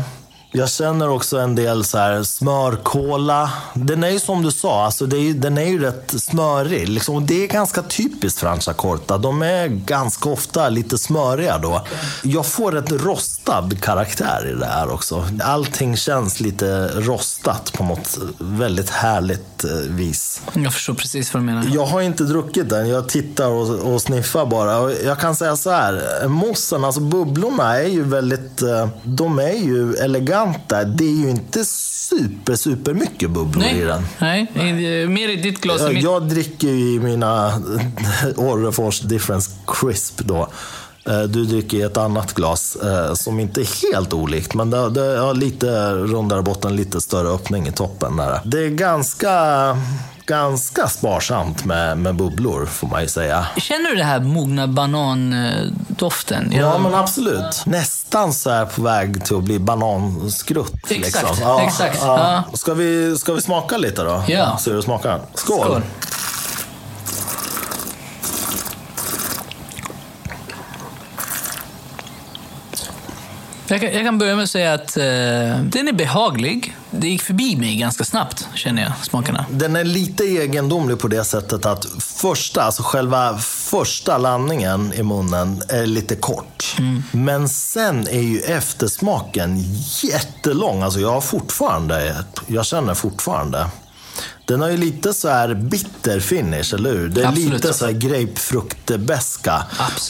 Jag 0.57 0.69
känner 0.69 1.09
också 1.09 1.37
en 1.37 1.55
del 1.55 1.83
så 1.83 1.97
här 1.97 2.23
smörkola. 2.23 3.51
Den 3.73 4.03
är 4.03 4.09
ju 4.09 4.19
som 4.19 4.43
du 4.43 4.51
sa, 4.51 4.85
alltså 4.85 5.05
det 5.05 5.17
är, 5.17 5.33
den 5.33 5.57
är 5.57 5.65
ju 5.65 5.79
rätt 5.79 6.13
smörig. 6.17 6.89
Liksom. 6.89 7.25
Det 7.25 7.43
är 7.43 7.47
ganska 7.47 7.81
typiskt 7.81 8.39
Franciacorta. 8.39 9.17
De 9.17 9.41
är 9.41 9.67
ganska 9.67 10.29
ofta 10.29 10.69
lite 10.69 10.97
smöriga 10.97 11.57
då. 11.57 11.85
Jag 12.23 12.45
får 12.45 12.77
ett 12.77 12.91
rostad 12.91 13.81
karaktär 13.81 14.51
i 14.55 14.59
det 14.59 14.65
här 14.65 14.91
också. 14.91 15.27
Allting 15.43 15.97
känns 15.97 16.39
lite 16.39 16.87
rostat 16.87 17.73
på 17.73 17.83
något 17.83 18.17
väldigt 18.39 18.89
härligt 18.89 19.63
eh, 19.63 19.71
vis. 19.71 20.41
Jag 20.53 20.73
förstår 20.73 20.93
precis 20.93 21.33
vad 21.33 21.43
du 21.43 21.45
menar. 21.45 21.65
Jag 21.73 21.85
har 21.85 22.01
inte 22.01 22.23
druckit 22.23 22.69
den. 22.69 22.89
Jag 22.89 23.09
tittar 23.09 23.47
och, 23.47 23.93
och 23.93 24.01
sniffar 24.01 24.45
bara. 24.45 24.91
jag 24.91 25.19
kan 25.19 25.35
säga 25.35 25.55
så 25.55 25.71
här. 25.71 26.27
Mossen, 26.27 26.85
alltså 26.85 27.01
bubblorna 27.01 27.77
är 27.77 27.87
ju 27.87 28.03
väldigt... 28.03 28.61
Eh, 28.61 28.87
de 29.03 29.39
är 29.39 29.65
ju 29.65 29.93
eleganta 29.93 30.44
intressanta. 30.45 30.83
Det 30.83 31.03
är 31.03 31.23
ju 31.23 31.29
inte 31.29 31.65
super, 31.65 32.55
super 32.55 32.93
mycket 32.93 33.29
bubblor 33.29 33.63
nej, 33.63 33.79
i 33.79 33.83
den. 33.83 34.03
Nej, 34.19 35.07
mer 35.07 35.29
i 35.29 35.35
ditt 35.35 35.61
glas. 35.61 35.81
Jag, 35.81 35.93
jag 35.93 36.29
dricker 36.29 36.67
ju 36.67 36.95
i 36.95 36.99
mina 36.99 37.51
Orrefors 38.35 38.99
Difference 38.99 39.51
Crisp 39.67 40.19
då. 40.19 40.47
Eh, 41.09 41.21
du 41.21 41.45
dricker 41.45 41.77
i 41.77 41.81
ett 41.81 41.97
annat 41.97 42.33
glas 42.33 42.75
eh, 42.75 43.13
som 43.13 43.39
inte 43.39 43.61
är 43.61 43.91
helt 43.93 44.13
olikt, 44.13 44.53
men 44.53 44.69
det, 44.69 44.77
har 45.17 45.33
lite 45.33 45.91
rundare 45.91 46.41
botten, 46.41 46.75
lite 46.75 47.01
större 47.01 47.27
öppning 47.27 47.67
i 47.67 47.71
toppen. 47.71 48.17
Där. 48.17 48.39
Det 48.45 48.65
är 48.65 48.69
ganska 48.69 49.77
ganska 50.25 50.87
sparsamt 50.87 51.65
med, 51.65 51.97
med 51.97 52.15
bubblor, 52.15 52.65
får 52.65 52.87
man 52.87 53.01
ju 53.01 53.07
säga. 53.07 53.47
Känner 53.57 53.89
du 53.89 53.95
det 53.95 54.03
här 54.03 54.19
mogna 54.19 54.67
banandoften? 55.95 56.51
Ja, 56.51 56.59
ja 56.59 56.77
men 56.77 56.95
absolut. 56.95 57.65
Nästan 57.65 58.33
så 58.33 58.49
här 58.49 58.65
på 58.65 58.81
väg 58.81 59.25
till 59.25 59.35
att 59.35 59.43
bli 59.43 59.59
bananskrutt. 59.59 60.91
Exakt. 60.91 61.29
Liksom. 61.29 61.37
Ja, 61.41 61.61
exakt. 61.61 61.99
Ja. 62.01 62.43
Ska, 62.53 62.73
vi, 62.73 63.17
ska 63.17 63.33
vi 63.33 63.41
smaka 63.41 63.77
lite 63.77 64.03
då? 64.03 64.23
Ja. 64.27 64.57
Se 64.57 64.69
hur 64.69 64.77
det 64.77 64.83
smakar. 64.83 65.21
Skål! 65.33 65.65
Skål. 65.65 65.81
Jag 73.67 73.81
kan, 73.81 73.93
jag 73.93 74.03
kan, 74.03 74.17
börja 74.17 74.35
med 74.35 74.43
att 74.43 74.49
säga 74.49 74.73
att 74.73 74.97
eh, 74.97 75.03
den 75.63 75.87
är 75.87 75.93
behaglig. 75.93 76.77
Det 76.91 77.07
gick 77.07 77.21
förbi 77.21 77.55
mig 77.55 77.75
ganska 77.75 78.03
snabbt, 78.03 78.47
känner 78.53 78.81
jag, 78.81 78.91
smakerna. 79.01 79.45
Den 79.49 79.75
är 79.75 79.83
lite 79.83 80.23
egendomlig 80.23 80.99
på 80.99 81.07
det 81.07 81.23
sättet 81.23 81.65
att 81.65 81.85
första, 81.99 82.63
alltså 82.63 82.83
själva 82.83 83.37
första 83.37 84.17
landningen 84.17 84.93
i 84.93 85.03
munnen 85.03 85.61
är 85.69 85.85
lite 85.85 86.15
kort. 86.15 86.75
Mm. 86.79 87.03
Men 87.11 87.49
sen 87.49 88.07
är 88.07 88.21
ju 88.21 88.39
eftersmaken 88.39 89.57
jättelång. 90.03 90.81
Alltså 90.81 90.99
jag 90.99 91.11
har 91.11 91.21
fortfarande, 91.21 92.15
jag 92.47 92.65
känner 92.65 92.93
fortfarande 92.93 93.67
den 94.45 94.61
har 94.61 94.69
ju 94.69 94.77
lite 94.77 95.13
så 95.13 95.29
här 95.29 95.53
bitter 95.53 96.19
finish, 96.19 96.73
eller 96.73 96.89
hur? 96.89 97.09
Det 97.09 97.21
är 97.21 97.27
Absolut. 97.27 97.53
lite 97.53 97.73
så 97.73 97.85
här 97.85 97.91
grapefruktbeska. 97.91 99.63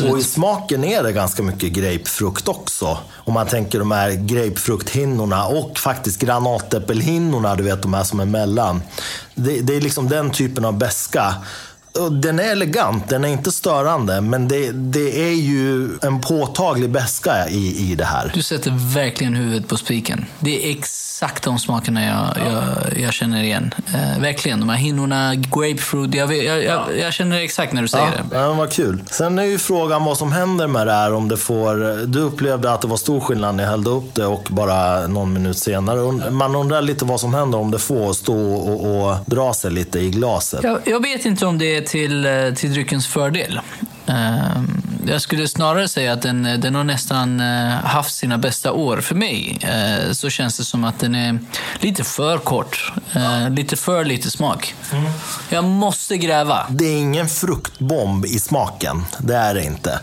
Och 0.10 0.20
i 0.20 0.24
smaken 0.24 0.84
är 0.84 1.04
det 1.04 1.12
ganska 1.12 1.44
mycket 1.44 1.74
grapefrukt 1.74 2.48
också. 2.48 2.98
Om 3.14 3.34
man 3.34 3.48
tänker 3.48 3.80
de 3.80 3.92
här 3.92 4.12
grapefrukthinnorna 4.12 5.46
och 5.46 5.80
faktiskt 5.80 6.20
granatäppelhinnorna, 6.20 7.56
du 7.56 7.64
vet 7.64 7.82
de 7.82 7.94
här 7.94 8.04
som 8.04 8.20
är 8.20 8.26
mellan. 8.26 8.82
Det, 9.36 9.62
det 9.62 9.76
är 9.76 9.82
liksom 9.82 10.10
den 10.10 10.32
typen 10.32 10.66
av 10.66 10.78
beska 10.78 11.36
den 12.12 12.40
är 12.40 12.52
elegant, 12.52 13.10
den 13.10 13.26
är 13.26 13.28
inte 13.28 13.52
störande, 13.52 14.22
men 14.22 14.48
det, 14.48 14.72
det 14.72 15.30
är 15.30 15.34
ju 15.34 15.90
en 16.02 16.22
påtaglig 16.22 16.90
beska 16.90 17.50
i, 17.50 17.92
i 17.92 17.96
det 17.96 18.06
här. 18.06 18.32
Du 18.34 18.44
sätter 18.44 18.94
verkligen 18.94 19.36
huvudet 19.36 19.68
på 19.68 19.78
spiken. 19.78 20.26
Det 20.40 20.66
är 20.66 20.78
ex 20.78 21.15
exakt 21.16 21.44
de 21.44 21.60
smakerna 21.60 22.06
jag, 22.06 22.48
jag, 22.48 23.00
jag 23.00 23.14
känner 23.14 23.44
igen. 23.44 23.74
Eh, 23.94 24.22
verkligen. 24.22 24.60
De 24.60 24.70
här 24.70 24.78
hinnorna, 24.78 25.36
grapefruit. 25.36 26.16
Jag, 26.16 26.36
jag, 26.38 26.98
jag, 26.98 27.14
känner 27.14 27.40
exakt 27.40 27.74
när 27.74 27.82
du 27.82 27.88
säger 27.88 28.06
Ja, 28.06 28.24
det. 28.30 28.38
ja, 28.38 28.54
vad 28.54 28.72
kul. 28.72 29.04
Sen 29.12 29.40
är 29.40 29.44
ju 29.44 29.58
frågan 29.58 30.04
vad 30.04 30.18
som 30.18 30.32
händer 30.32 30.68
med 30.68 30.88
det 30.88 30.94
här. 30.94 31.14
Om 31.14 31.28
det 31.28 31.38
får, 31.38 32.06
du 32.08 32.20
upplevde 32.20 32.74
att 32.74 32.82
det 32.82 32.88
var 32.88 32.98
stor 32.98 33.20
skillnad 33.20 33.56
när 33.56 33.64
jag 33.64 33.72
hällde 33.72 33.90
upp 33.90 34.16
det 34.16 34.26
och 34.26 34.48
bara 34.52 35.08
någon 35.08 35.34
minut 35.34 35.58
senare. 35.58 36.32
Man 36.32 36.56
undrar 36.56 36.82
lite 36.82 37.06
vad 37.06 37.20
som 37.20 37.34
händer 37.34 37.58
om 37.58 37.72
det 37.72 37.80
får 37.80 38.14
stå 38.14 38.54
och, 38.56 39.10
och 39.10 39.18
dra 39.26 39.54
sig 39.54 39.72
lite 39.72 40.00
i 40.00 40.10
glaset. 40.10 40.66
Jag, 40.86 41.02
vet 41.02 41.26
inte 41.26 41.46
om 41.46 41.58
det 41.58 41.76
är 41.76 41.82
till, 41.82 42.26
eh, 42.26 42.54
till 42.56 42.74
dryckens 42.74 43.08
fördel. 43.08 43.60
Ehm, 44.06 44.82
Jag 45.08 45.22
skulle 45.22 45.48
snarare 45.48 45.88
säga 45.88 46.14
att 46.14 46.22
den, 46.22 46.44
den 46.44 46.76
har 46.76 46.84
nästan 46.84 47.40
eh, 47.40 47.70
haft 47.70 48.16
sina 48.16 48.38
bästa 48.38 48.72
år. 48.72 49.02
För 49.02 49.16
mig 49.16 49.60
eh, 49.62 50.12
så 50.12 50.30
känns 50.30 50.58
det 50.58 50.64
som 50.64 50.84
att 50.84 51.00
den 51.00 51.16
är 51.16 51.40
lite 51.80 52.04
för 52.04 52.38
kort. 52.38 52.94
Eh, 53.14 53.50
Lite 53.50 53.76
för 53.78 54.06
lite 54.06 54.32
smak. 54.32 54.76
Jag 55.50 55.64
måste 55.64 56.18
gräva. 56.18 56.66
Det 56.70 56.86
är 56.86 56.98
ingen 56.98 57.28
fruktbomb 57.28 58.26
i 58.26 58.40
smaken. 58.40 59.06
Det 59.20 59.36
är 59.36 59.54
det 59.54 59.64
inte. 59.64 60.00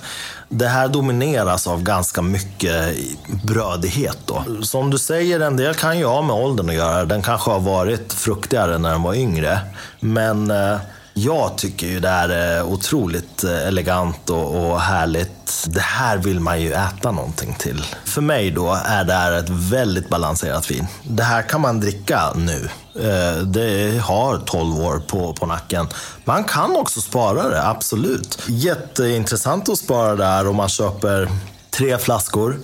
Det 0.49 0.69
här 0.69 0.89
domineras 0.89 1.67
av 1.67 1.83
ganska 1.83 2.23
mycket 2.23 2.97
brödighet. 3.45 4.19
Då. 4.27 4.45
Som 4.63 4.91
du 4.91 4.99
säger, 4.99 5.41
en 5.41 5.57
del 5.57 5.75
kan 5.75 5.99
ju 5.99 6.05
ha 6.05 6.23
med 6.23 6.37
åldern 6.37 6.69
att 6.69 6.75
göra. 6.75 7.05
Den 7.05 7.23
kanske 7.23 7.51
har 7.51 7.61
varit 7.61 8.13
fruktigare 8.13 8.79
när 8.79 8.91
den 8.91 9.03
var 9.03 9.15
yngre. 9.15 9.59
Men 10.01 10.51
eh, 10.51 10.77
jag 11.15 11.59
tycker 11.59 11.87
ju 11.87 12.01
det 12.01 12.09
här 12.09 12.29
är 12.29 12.63
otroligt 12.63 13.45
eh, 13.45 13.67
elegant 13.67 14.31
och, 14.31 14.71
och 14.71 14.81
härligt. 14.81 15.67
Det 15.67 15.81
här 15.81 16.19
vill 16.19 16.41
man 16.41 16.61
ju 16.61 16.73
äta 16.73 17.11
någonting 17.11 17.55
till. 17.59 17.85
För 18.05 18.21
mig 18.21 18.51
då 18.51 18.79
är 18.85 19.05
det 19.05 19.13
här 19.13 19.33
ett 19.33 19.51
väldigt 19.51 20.09
balanserat 20.09 20.71
vin. 20.71 20.87
Det 21.03 21.23
här 21.23 21.43
kan 21.43 21.61
man 21.61 21.81
dricka 21.81 22.33
nu. 22.37 22.69
Eh, 22.95 23.43
det 23.43 23.99
har 24.03 24.39
12 24.39 24.79
år 24.79 25.03
på, 25.07 25.33
på 25.33 25.47
nacken. 25.47 25.89
Man 26.25 26.45
kan 26.45 26.77
också 26.77 27.01
spara 27.01 27.49
det, 27.49 27.69
absolut. 27.69 28.39
Jätteintressant 28.47 29.69
att 29.69 29.79
spara 29.79 30.17
det 30.17 30.25
här 30.25 30.49
om 30.49 30.57
man 30.57 30.69
köper 30.69 31.29
tre 31.71 31.99
flaskor. 31.99 32.59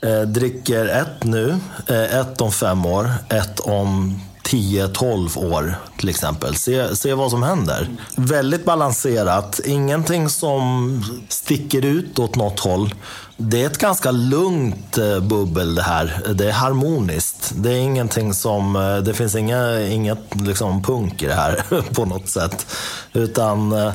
Eh, 0.00 0.20
dricker 0.20 0.86
ett 0.86 1.24
nu, 1.24 1.58
ett 1.86 2.40
om 2.40 2.52
fem 2.52 2.86
år, 2.86 3.10
ett 3.28 3.60
om 3.60 4.20
10-12 4.44 5.52
år 5.54 5.74
till 5.98 6.08
exempel. 6.08 6.54
Se, 6.54 6.96
se 6.96 7.14
vad 7.14 7.30
som 7.30 7.42
händer. 7.42 7.88
Väldigt 8.16 8.64
balanserat, 8.64 9.60
ingenting 9.64 10.28
som 10.28 11.02
sticker 11.28 11.84
ut 11.84 12.18
åt 12.18 12.36
något 12.36 12.60
håll. 12.60 12.94
Det 13.36 13.62
är 13.62 13.66
ett 13.66 13.78
ganska 13.78 14.10
lugnt 14.10 14.98
eh, 14.98 15.20
bubbel 15.20 15.74
det 15.74 15.82
här. 15.82 16.22
Det 16.34 16.48
är 16.48 16.52
harmoniskt. 16.52 17.52
Det 17.56 17.70
är 17.70 17.76
ingenting 17.76 18.34
som, 18.34 18.76
eh, 18.76 18.96
det 18.96 19.14
finns 19.14 19.34
inga, 19.34 19.80
inget 19.80 20.34
liksom 20.34 20.82
punk 20.82 21.22
i 21.22 21.26
det 21.26 21.34
här 21.34 21.64
på 21.94 22.04
något 22.04 22.28
sätt. 22.28 22.66
Utan 23.12 23.72
eh, 23.72 23.92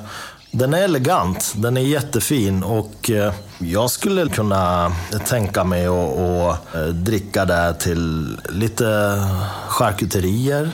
den 0.51 0.73
är 0.73 0.81
elegant, 0.81 1.53
den 1.55 1.77
är 1.77 1.81
jättefin 1.81 2.63
och 2.63 3.09
eh, 3.09 3.33
jag 3.59 3.91
skulle 3.91 4.29
kunna 4.29 4.91
tänka 5.27 5.63
mig 5.63 5.87
att, 5.87 6.75
eh, 6.75 6.85
dricka 6.85 7.45
det 7.45 7.73
till 7.73 8.37
lite 8.49 9.19
charkuterier, 9.67 10.71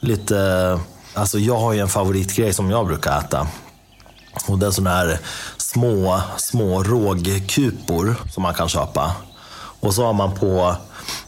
lite... 0.00 0.80
Alltså 1.14 1.38
jag 1.38 1.58
har 1.58 1.72
ju 1.72 1.80
en 1.80 1.88
favoritgrej 1.88 2.52
som 2.52 2.70
jag 2.70 2.86
brukar 2.86 3.18
äta. 3.18 3.46
Och 4.48 4.58
det 4.58 4.66
är 4.66 4.70
sådana 4.70 4.96
här 4.96 5.18
små, 5.56 6.20
små 6.36 6.82
rågkupor 6.82 8.14
som 8.32 8.42
man 8.42 8.54
kan 8.54 8.68
köpa. 8.68 9.12
Och 9.80 9.94
så 9.94 10.04
har 10.04 10.12
man 10.12 10.34
på 10.34 10.76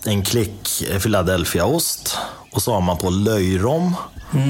en 0.04 0.24
klick 0.24 0.84
Philadelphiaost. 1.02 2.16
Och 2.52 2.62
så 2.62 2.74
har 2.74 2.80
man 2.80 2.96
på 2.96 3.10
löjrom. 3.10 3.96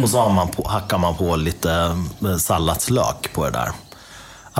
Och 0.02 0.11
så 0.11 0.21
har 0.21 0.30
man 0.30 0.49
på, 0.49 0.69
hackar 0.69 0.99
man 0.99 1.16
på 1.16 1.37
lite 1.37 1.97
eh, 2.25 2.37
salladslök 2.37 3.33
på 3.35 3.45
det 3.45 3.50
där. 3.50 3.71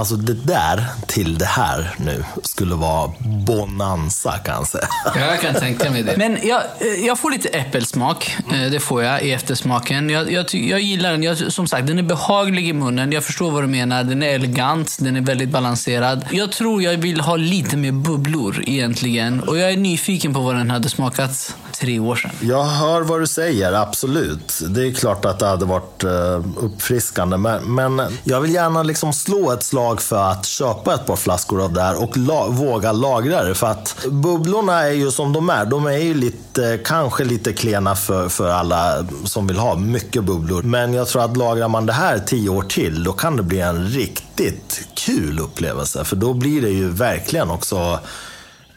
Alltså 0.00 0.16
det 0.16 0.35
där 0.35 0.85
till 1.07 1.38
det 1.38 1.45
här 1.45 1.95
nu 1.99 2.25
skulle 2.42 2.75
vara 2.75 3.12
bonanza 3.47 4.38
kan 4.38 4.54
jag 4.54 4.66
säga. 4.66 4.88
Jag 5.16 5.40
kan 5.40 5.54
tänka 5.54 5.90
mig 5.90 6.02
det. 6.02 6.16
Men 6.16 6.38
jag, 6.42 6.62
jag 7.07 7.19
får 7.19 7.30
lite 7.30 7.49
äppelsmak. 7.49 8.37
Eh, 8.52 8.71
Det 8.71 8.80
får 8.80 9.02
jag 9.02 9.23
i 9.23 9.33
eftersmaken. 9.33 10.11
Jag, 10.11 10.33
jag, 10.33 10.54
jag 10.54 10.80
gillar 10.80 11.11
den. 11.11 11.23
Jag, 11.23 11.52
som 11.52 11.66
sagt, 11.66 11.87
den 11.87 11.99
är 11.99 12.02
behaglig 12.02 12.69
i 12.69 12.73
munnen. 12.73 13.12
Jag 13.12 13.25
förstår 13.25 13.50
vad 13.50 13.62
du 13.62 13.66
menar. 13.66 14.04
Den 14.04 14.23
är 14.23 14.28
elegant. 14.35 14.97
Den 15.00 15.16
är 15.16 15.21
väldigt 15.21 15.49
balanserad. 15.50 16.25
Jag 16.30 16.52
tror 16.52 16.83
jag 16.83 16.97
vill 16.97 17.21
ha 17.21 17.37
lite 17.37 17.76
mer 17.76 17.92
bubblor 17.92 18.64
egentligen. 18.66 19.40
Och 19.40 19.59
jag 19.59 19.71
är 19.73 19.76
nyfiken 19.76 20.35
på 20.35 20.40
vad 20.40 20.54
den 20.57 20.71
hade 20.71 20.88
smakat 20.88 21.54
tre 21.73 21.99
år 21.99 22.16
sedan. 22.16 22.30
Jag 22.40 22.64
hör 22.64 23.00
vad 23.02 23.21
du 23.21 23.26
säger, 23.26 23.73
absolut. 23.73 24.61
Det 24.69 24.87
är 24.87 24.92
klart 24.92 25.25
att 25.25 25.38
det 25.38 25.47
hade 25.47 25.64
varit 25.64 26.04
eh, 26.04 26.11
uppfriskande. 26.57 27.37
Men, 27.37 27.75
men 27.75 28.02
jag 28.25 28.40
vill 28.40 28.54
gärna 28.54 28.83
liksom 28.83 29.12
slå 29.12 29.52
ett 29.52 29.62
slag 29.62 29.89
för 29.99 30.30
att 30.30 30.47
köpa 30.47 30.94
ett 30.94 31.06
par 31.06 31.16
flaskor 31.16 31.64
av 31.64 31.72
det 31.72 31.81
här 31.81 32.03
och 32.03 32.16
la, 32.16 32.46
våga 32.46 32.92
lagra 32.92 33.44
det. 33.44 33.55
För 33.55 33.66
att 33.66 34.07
bubblorna 34.11 34.83
är 34.83 34.92
ju 34.92 35.11
som 35.11 35.33
de 35.33 35.50
är. 35.50 35.64
De 35.64 35.87
är 35.87 35.98
ju 35.98 36.14
lite, 36.14 36.79
kanske 36.85 37.24
lite 37.24 37.53
klena 37.53 37.94
för, 37.96 38.29
för 38.29 38.48
alla 38.48 39.07
som 39.24 39.46
vill 39.46 39.59
ha 39.59 39.74
mycket 39.74 40.24
bubblor. 40.24 40.62
Men 40.62 40.94
jag 40.94 41.09
tror 41.09 41.24
att 41.24 41.37
lagrar 41.37 41.68
man 41.68 41.87
det 41.87 41.92
här 41.92 42.18
tio 42.18 42.50
år 42.50 42.62
till, 42.62 43.05
då 43.05 43.12
kan 43.12 43.37
det 43.37 43.42
bli 43.42 43.61
en 43.61 43.87
riktigt 43.87 44.88
kul 44.94 45.38
upplevelse. 45.40 46.05
För 46.05 46.16
då 46.16 46.35
blir 46.35 46.62
det 46.62 46.70
ju 46.70 46.88
verkligen 46.88 47.50
också 47.50 47.98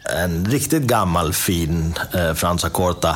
en 0.04 0.46
riktigt 0.46 0.84
gammal 0.84 1.34
fin 1.34 2.00
eh, 2.14 2.34
Franza 2.34 2.70
Corta. 2.70 3.10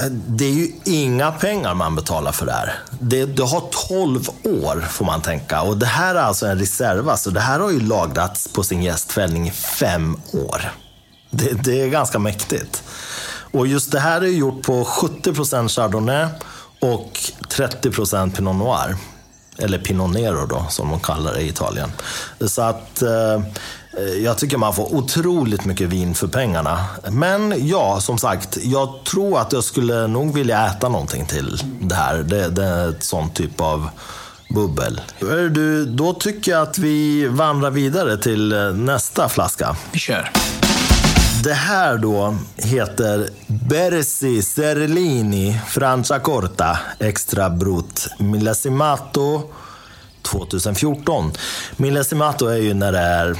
Eh, 0.00 0.06
det 0.10 0.44
är 0.44 0.52
ju 0.52 0.68
inga 0.84 1.32
pengar 1.32 1.74
man 1.74 1.94
betalar 1.94 2.32
för 2.32 2.46
det 2.46 2.52
här. 2.52 2.78
Det, 3.00 3.24
det 3.24 3.42
har 3.42 3.62
12 3.88 4.28
år 4.44 4.80
får 4.90 5.04
man 5.04 5.22
tänka. 5.22 5.62
Och 5.62 5.76
det 5.76 5.86
här 5.86 6.14
är 6.14 6.20
alltså 6.20 6.46
en 6.46 6.58
reserva, 6.58 7.16
så 7.16 7.30
det 7.30 7.40
här 7.40 7.60
har 7.60 7.70
ju 7.70 7.80
lagrats 7.80 8.48
på 8.48 8.62
sin 8.62 8.82
gästfällning 8.82 9.48
i 9.48 9.50
fem 9.50 10.20
år. 10.32 10.72
Det, 11.30 11.64
det 11.64 11.82
är 11.82 11.88
ganska 11.88 12.18
mäktigt. 12.18 12.82
Och 13.52 13.66
just 13.66 13.92
det 13.92 14.00
här 14.00 14.20
är 14.20 14.26
gjort 14.26 14.62
på 14.62 14.84
70% 14.84 15.68
Chardonnay 15.68 16.26
och 16.80 17.18
30% 17.48 18.36
Pinot 18.36 18.56
Noir. 18.56 18.96
Eller 19.58 19.78
Pinot 19.78 20.10
Nero 20.10 20.46
då, 20.46 20.66
som 20.68 20.90
de 20.90 21.00
kallar 21.00 21.32
det 21.32 21.40
i 21.40 21.48
Italien. 21.48 21.92
Så 22.46 22.62
att 22.62 23.02
eh, 23.02 23.42
jag 24.22 24.38
tycker 24.38 24.56
man 24.56 24.74
får 24.74 24.94
otroligt 24.94 25.64
mycket 25.64 25.88
vin 25.88 26.14
för 26.14 26.28
pengarna. 26.28 26.84
Men 27.10 27.68
ja, 27.68 28.00
som 28.00 28.18
sagt, 28.18 28.58
jag 28.62 29.04
tror 29.04 29.40
att 29.40 29.52
jag 29.52 29.64
skulle 29.64 30.06
nog 30.06 30.34
vilja 30.34 30.66
äta 30.66 30.88
någonting 30.88 31.26
till 31.26 31.62
det 31.80 31.94
här. 31.94 32.18
Det, 32.18 32.48
det 32.48 32.64
är 32.64 32.88
ett 32.88 33.02
sånt 33.02 33.34
typ 33.34 33.60
av 33.60 33.88
bubbel. 34.54 35.00
Du, 35.50 35.86
då 35.86 36.12
tycker 36.12 36.52
jag 36.52 36.62
att 36.62 36.78
vi 36.78 37.26
vandrar 37.26 37.70
vidare 37.70 38.16
till 38.16 38.52
eh, 38.52 38.72
nästa 38.72 39.28
flaska. 39.28 39.76
Vi 39.92 39.98
kör. 39.98 40.30
Det 41.44 41.54
här 41.54 41.98
då 41.98 42.36
heter 42.56 43.28
Bersi 43.46 44.42
Serlini 44.42 45.60
Franciacorta 45.68 46.78
Extra 46.98 47.50
Brut 47.50 48.08
Millesimato 48.18 49.42
2014. 50.22 51.32
Millesimato 51.76 52.46
är 52.46 52.56
ju 52.56 52.74
när 52.74 52.92
det 52.92 52.98
är 52.98 53.36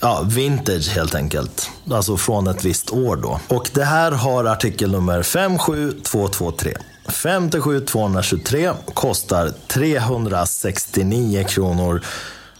ja, 0.00 0.22
vintage 0.28 0.88
helt 0.88 1.14
enkelt. 1.14 1.70
Alltså 1.90 2.16
från 2.16 2.46
ett 2.46 2.64
visst 2.64 2.92
år 2.92 3.16
då. 3.16 3.40
Och 3.48 3.70
det 3.74 3.84
här 3.84 4.12
har 4.12 4.44
artikel 4.44 4.90
nummer 4.90 5.22
57223. 5.22 6.76
57223 7.08 8.72
kostar 8.94 9.52
369 9.68 11.44
kronor 11.48 12.02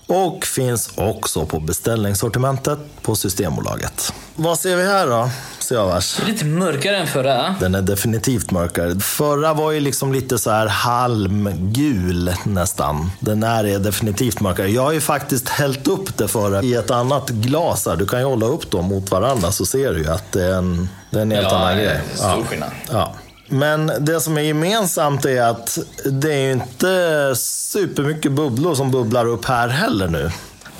och 0.08 0.44
finns 0.44 0.90
också 0.96 1.46
på 1.46 1.60
beställningssortimentet 1.60 2.78
på 3.02 3.16
Systembolaget. 3.16 4.12
Vad 4.36 4.58
ser 4.58 4.76
vi 4.76 4.82
här 4.86 5.06
då, 5.06 5.30
Siavash? 5.58 6.26
Lite 6.26 6.44
mörkare 6.44 6.96
än 6.96 7.06
förra. 7.06 7.54
Den 7.60 7.74
är 7.74 7.82
definitivt 7.82 8.50
mörkare. 8.50 9.00
Förra 9.00 9.54
var 9.54 9.72
ju 9.72 9.80
liksom 9.80 10.12
lite 10.12 10.38
så 10.38 10.50
här 10.50 10.66
halmgul 10.66 12.32
nästan. 12.44 13.10
Den 13.20 13.42
här 13.42 13.64
är 13.64 13.78
definitivt 13.78 14.40
mörkare. 14.40 14.68
Jag 14.70 14.82
har 14.82 14.92
ju 14.92 15.00
faktiskt 15.00 15.48
hällt 15.48 15.88
upp 15.88 16.16
det 16.18 16.28
förra 16.28 16.62
i 16.62 16.74
ett 16.74 16.90
annat 16.90 17.28
glas 17.30 17.86
här. 17.86 17.96
Du 17.96 18.06
kan 18.06 18.18
ju 18.20 18.26
hålla 18.26 18.46
upp 18.46 18.70
dem 18.70 18.84
mot 18.84 19.10
varandra 19.10 19.52
så 19.52 19.66
ser 19.66 19.92
du 19.92 19.98
ju 19.98 20.08
att 20.10 20.32
det 20.32 20.42
är 20.44 20.52
en, 20.54 20.88
det 21.10 21.18
är 21.18 21.22
en 21.22 21.30
helt 21.30 21.48
Ja, 21.50 21.56
annan 21.58 21.76
grej. 21.76 22.00
stor 22.14 22.44
skillnad. 22.44 22.70
Ja. 22.90 23.14
Men 23.48 23.92
det 24.00 24.20
som 24.20 24.36
är 24.36 24.42
gemensamt 24.42 25.24
är 25.24 25.42
att 25.42 25.78
det 26.04 26.34
är 26.34 26.40
ju 26.40 26.52
inte 26.52 27.32
supermycket 27.36 28.32
bubblor 28.32 28.74
som 28.74 28.90
bubblar 28.90 29.26
upp 29.26 29.44
här 29.44 29.68
heller 29.68 30.08
nu. 30.08 30.30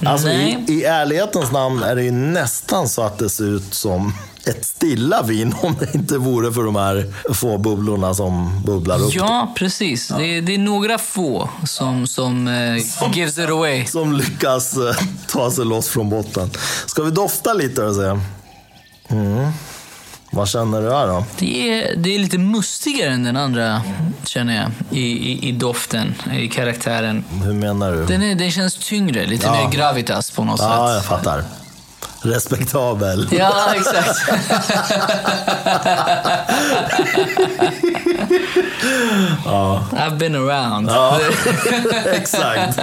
Alltså 0.05 0.29
i. 0.29 0.65
I 0.69 0.85
ärlighetens 0.85 1.53
namn 1.53 1.83
är 1.83 1.97
det 1.97 2.03
ju 2.03 2.11
nästan 2.11 2.89
så 2.89 3.03
att 3.03 3.19
det 3.19 3.29
ser 3.29 3.45
ut 3.45 3.75
som 3.75 4.15
ett 4.47 4.65
stilla 4.65 5.23
vin 5.23 5.55
om 5.63 5.77
det 5.81 5.95
inte 5.95 6.19
vore 6.19 6.53
för 6.53 6.63
de 6.63 6.77
här 6.77 7.13
få 7.35 7.59
bubblorna 7.59 8.15
som 8.15 8.63
bubblar 8.65 9.03
upp. 9.03 9.15
Ja, 9.15 9.53
precis. 9.57 10.09
Det, 10.09 10.25
är, 10.25 10.43
det 10.43 10.55
är 10.55 10.59
några 10.59 10.99
få 10.99 11.49
som, 11.67 12.07
som 12.07 12.49
eh, 12.49 13.13
gives 13.15 13.39
it 13.39 13.49
away. 13.51 13.87
Som 13.87 14.13
lyckas 14.13 14.77
eh, 14.77 14.97
ta 15.27 15.51
sig 15.51 15.65
loss 15.65 15.89
från 15.89 16.11
botten. 16.11 16.51
Ska 16.87 17.03
vi 17.03 17.11
dofta 17.11 17.53
lite 17.55 17.83
och 17.83 17.95
se? 17.95 18.21
Mm. 19.09 19.53
Vad 20.31 20.49
känner 20.49 20.83
du 20.83 20.91
här 20.95 21.07
då? 21.07 21.25
Det 21.39 21.71
är, 21.83 21.97
det 21.97 22.15
är 22.15 22.19
lite 22.19 22.39
mustigare 22.39 23.11
än 23.13 23.25
den 23.25 23.37
andra, 23.37 23.83
känner 24.25 24.57
jag, 24.57 24.99
i, 24.99 25.03
i, 25.33 25.49
i 25.49 25.53
doften, 25.53 26.15
i 26.33 26.49
karaktären. 26.49 27.25
Hur 27.45 27.53
menar 27.55 27.93
du? 27.93 28.07
Den, 28.07 28.23
är, 28.23 28.35
den 28.35 28.51
känns 28.51 28.75
tyngre, 28.75 29.27
lite 29.27 29.47
Ja. 29.47 29.53
mer 29.65 29.71
gravitas 29.77 30.31
på 30.31 30.45
något 30.45 30.61
Ja, 30.61 30.69
sätt. 30.87 30.95
jag 30.95 31.05
fattar. 31.05 31.45
Respektabel. 32.23 33.29
Ja, 33.31 33.75
exakt. 33.75 34.19
I've 39.93 40.19
been 40.19 40.35
around. 40.35 40.89
Ja, 40.91 41.21
exakt. 42.05 42.79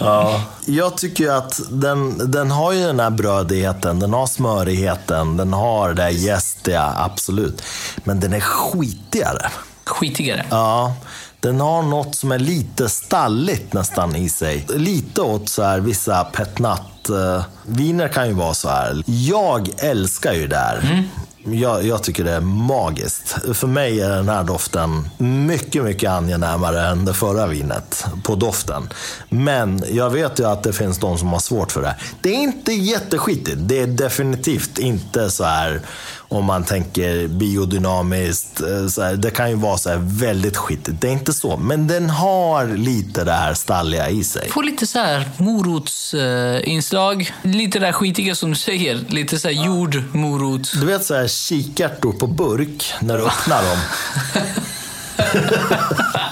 Ja. 0.00 0.40
Jag 0.66 0.96
tycker 0.96 1.30
att 1.30 1.60
den, 1.70 2.30
den 2.30 2.50
har 2.50 2.72
ju 2.72 2.86
den 2.86 3.00
här 3.00 3.10
brödigheten, 3.10 4.00
den 4.00 4.12
har 4.12 4.26
smörigheten, 4.26 5.36
den 5.36 5.52
har 5.52 5.94
det 5.94 6.02
här 6.02 6.10
gästiga, 6.10 6.92
absolut. 6.96 7.62
Men 8.04 8.20
den 8.20 8.32
är 8.32 8.40
skitigare. 8.40 9.50
Skitigare. 9.84 10.46
Ja, 10.50 10.94
den 11.40 11.60
har 11.60 11.82
något 11.82 12.14
som 12.14 12.32
är 12.32 12.38
lite 12.38 12.88
stalligt 12.88 13.72
nästan 13.72 14.16
i 14.16 14.28
sig. 14.28 14.66
Lite 14.74 15.20
åt 15.20 15.48
så 15.48 15.62
här 15.62 15.80
vissa 15.80 16.24
petnat. 16.24 16.82
Eh, 17.10 17.44
Viner 17.62 18.08
kan 18.08 18.28
ju 18.28 18.34
vara 18.34 18.54
så 18.54 18.68
här. 18.68 19.02
Jag 19.06 19.68
älskar 19.78 20.32
ju 20.32 20.46
det 20.46 20.56
här. 20.56 21.04
Jag, 21.46 21.84
jag 21.84 22.02
tycker 22.02 22.24
det 22.24 22.32
är 22.32 22.40
magiskt. 22.40 23.36
För 23.52 23.66
mig 23.66 24.00
är 24.00 24.10
den 24.10 24.28
här 24.28 24.44
doften 24.44 25.08
mycket, 25.18 25.84
mycket 25.84 26.10
angenämare 26.10 26.86
än 26.86 27.04
det 27.04 27.14
förra 27.14 27.46
vinet 27.46 28.04
på 28.22 28.34
doften. 28.34 28.88
Men 29.28 29.84
jag 29.90 30.10
vet 30.10 30.40
ju 30.40 30.46
att 30.46 30.62
det 30.62 30.72
finns 30.72 30.98
de 30.98 31.18
som 31.18 31.28
har 31.28 31.38
svårt 31.38 31.72
för 31.72 31.82
det. 31.82 31.96
Det 32.20 32.28
är 32.28 32.42
inte 32.42 32.72
jätteskitigt. 32.72 33.58
Det 33.58 33.80
är 33.80 33.86
definitivt 33.86 34.78
inte 34.78 35.30
så 35.30 35.44
här 35.44 35.80
om 36.28 36.44
man 36.44 36.64
tänker 36.64 37.28
biodynamiskt. 37.28 38.60
eh, 38.60 38.86
Så 38.86 39.02
här, 39.02 39.14
det 39.16 39.30
kan 39.30 39.50
ju 39.50 39.56
vara 39.56 39.78
så 39.78 39.90
här 39.90 39.98
väldigt 40.02 40.56
skitigt. 40.56 41.00
Det 41.00 41.08
är 41.08 41.12
inte 41.12 41.32
så. 41.32 41.56
Men 41.56 41.86
den 41.86 42.10
har 42.10 42.66
lite 42.66 43.24
det 43.24 43.32
här 43.32 43.54
stalliga 43.54 44.10
i 44.10 44.24
sig. 44.24 44.48
Får 44.50 44.62
lite 44.62 44.86
så 44.86 44.98
här 44.98 45.28
morotsinslag. 45.36 47.32
lite 47.42 47.78
det 47.78 47.86
där 47.86 47.92
skitiga 47.92 48.34
som 48.34 48.50
du 48.50 48.56
säger. 48.56 49.00
Lite 49.08 49.38
så 49.38 49.48
här 49.48 49.64
jordmorot. 49.66 50.72
Du 50.80 50.86
vet 50.86 51.04
så 51.04 51.14
här 51.14 51.28
kikärtor 51.28 52.12
på 52.12 52.26
burk 52.26 52.92
när 53.00 53.18
du 53.18 53.24
öppnar 53.24 53.62
dem. 53.62 53.78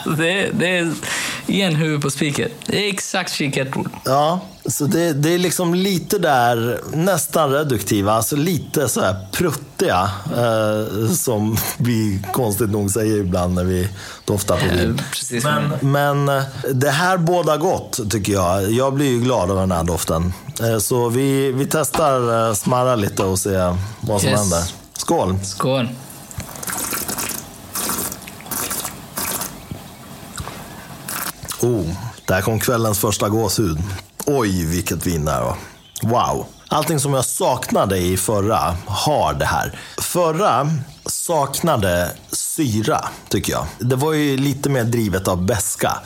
Det, 0.19 0.51
det 0.53 0.79
är 0.79 0.93
igen 1.47 1.75
huvud 1.77 2.03
på 2.03 2.11
spiken. 2.11 2.49
Är 2.69 2.89
exakt 2.89 3.33
kikärtor. 3.33 3.89
Ja, 4.05 4.41
så 4.67 4.85
det, 4.85 5.13
det 5.13 5.35
är 5.35 5.39
liksom 5.39 5.75
lite 5.75 6.19
där, 6.19 6.81
nästan 6.93 7.51
reduktiva, 7.51 8.13
alltså 8.13 8.37
lite 8.37 8.89
så 8.89 9.01
här 9.01 9.27
pruttiga. 9.33 10.11
Eh, 10.37 11.13
som 11.15 11.57
vi 11.79 12.23
konstigt 12.33 12.71
nog 12.71 12.91
säger 12.91 13.17
ibland 13.17 13.55
när 13.55 13.65
vi 13.65 13.89
doftar 14.25 14.57
på 14.57 14.77
vin. 14.77 14.91
Eh, 14.99 15.05
Precis. 15.13 15.45
Men, 15.45 15.73
men 15.81 16.29
eh, 16.39 16.43
det 16.75 16.91
här 16.91 17.17
båda 17.19 17.57
gott 17.57 18.01
tycker 18.11 18.33
jag. 18.33 18.71
Jag 18.73 18.95
blir 18.95 19.07
ju 19.11 19.21
glad 19.21 19.51
av 19.51 19.57
den 19.57 19.73
här 19.73 19.85
doften. 19.85 20.33
Eh, 20.61 20.79
Så 20.79 21.09
vi, 21.09 21.53
vi 21.53 21.67
testar 21.67 22.49
eh, 22.49 22.55
smarra 22.55 22.95
lite 22.97 23.23
och 23.23 23.39
se 23.39 23.57
vad 24.01 24.21
som 24.21 24.31
Yes. 24.31 24.41
händer. 24.41 24.63
Skål! 24.99 25.39
Skål. 25.45 25.89
Oh, 31.63 31.87
där 32.27 32.43
kom 32.43 32.61
kvällens 32.61 32.99
första 32.99 33.29
gåshud. 33.29 33.79
Oj, 34.27 34.65
vilket 34.65 35.07
vin 35.07 35.25
det 35.25 35.31
här 35.31 35.43
var. 35.43 35.57
Wow. 36.03 36.47
Allting 36.69 37.01
som 37.01 37.15
jag 37.15 37.25
saknade 37.25 37.99
i 37.99 38.17
förra 38.17 38.77
har 38.87 39.35
det 39.35 39.45
här. 39.45 39.79
Förra 39.99 40.71
saknade 41.07 42.11
syra, 42.33 43.09
tycker 43.29 43.53
jag. 43.53 43.67
Det 43.79 43.97
var 43.97 44.13
ju 44.13 44.37
lite 44.37 44.69
mer 44.69 44.85
drivet 44.85 45.29
av 45.29 45.47
beska. 45.47 45.99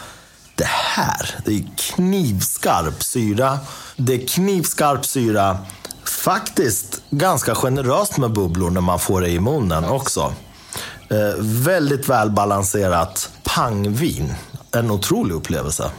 Det 0.54 0.68
här, 0.68 1.34
det 1.44 1.54
är 1.54 1.64
knivskarp 1.76 3.02
syra. 3.02 3.58
Det 3.96 4.14
är 4.14 4.26
knivskarp 4.26 5.06
syra. 5.06 5.58
Faktiskt 6.04 7.02
ganska 7.10 7.54
generöst 7.54 8.18
med 8.18 8.32
bubblor 8.32 8.70
när 8.70 8.80
man 8.80 8.98
får 8.98 9.20
det 9.20 9.28
i 9.28 9.40
munnen 9.40 9.84
också. 9.84 10.34
Eh, 11.10 11.34
väldigt 11.38 12.08
välbalanserat 12.08 13.30
pangvin. 13.42 14.34
En 14.78 14.90
otrolig 14.90 15.34
upplevelse. 15.34 15.90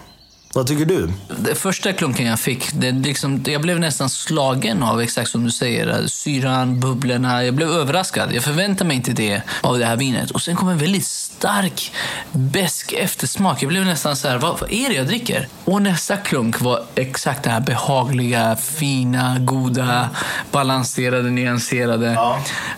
Vad 0.54 0.68
tycker 0.68 0.86
du? 0.86 1.10
Det 1.40 1.56
första 1.56 1.94
klunken 1.94 2.26
jag 2.26 2.40
fick, 2.40 2.74
det 2.74 2.92
liksom, 2.92 3.44
jag 3.48 3.62
blev 3.62 3.80
nästan 3.80 4.10
slagen 4.10 4.84
av 4.84 5.02
exakt 5.02 5.30
som 5.30 5.44
du 5.44 5.52
säger. 5.52 6.08
Syran, 6.08 6.80
bubblorna. 6.80 7.44
Jag 7.46 7.56
blev 7.56 7.70
överraskad. 7.70 8.34
Jag 8.34 8.44
förväntade 8.44 8.88
mig 8.88 8.98
inte 8.98 9.12
det 9.12 9.42
av 9.62 9.80
det 9.80 9.86
här 9.86 9.98
vinet. 9.98 10.32
Och 10.32 10.42
sen 10.42 10.56
kom 10.56 10.70
en 10.70 10.78
väldigt 10.78 11.06
stark, 11.38 11.92
besk 12.32 12.94
eftersmak. 12.94 13.64
Jag 13.64 13.70
blev 13.70 13.86
nästan 13.86 14.16
så 14.16 14.28
här, 14.28 14.38
vad, 14.38 14.60
vad 14.60 14.72
är 14.72 14.90
det 14.90 14.96
jag 14.96 15.08
dricker? 15.08 15.48
Och 15.66 15.82
nästa 15.82 16.18
klunk 16.18 16.62
var 16.62 16.84
exakt 16.96 17.44
det 17.44 17.50
här 17.50 17.60
behagliga, 17.60 18.56
fina, 18.56 19.38
goda, 19.40 20.10
balanserade, 20.52 21.30
nyanserade. 21.30 22.18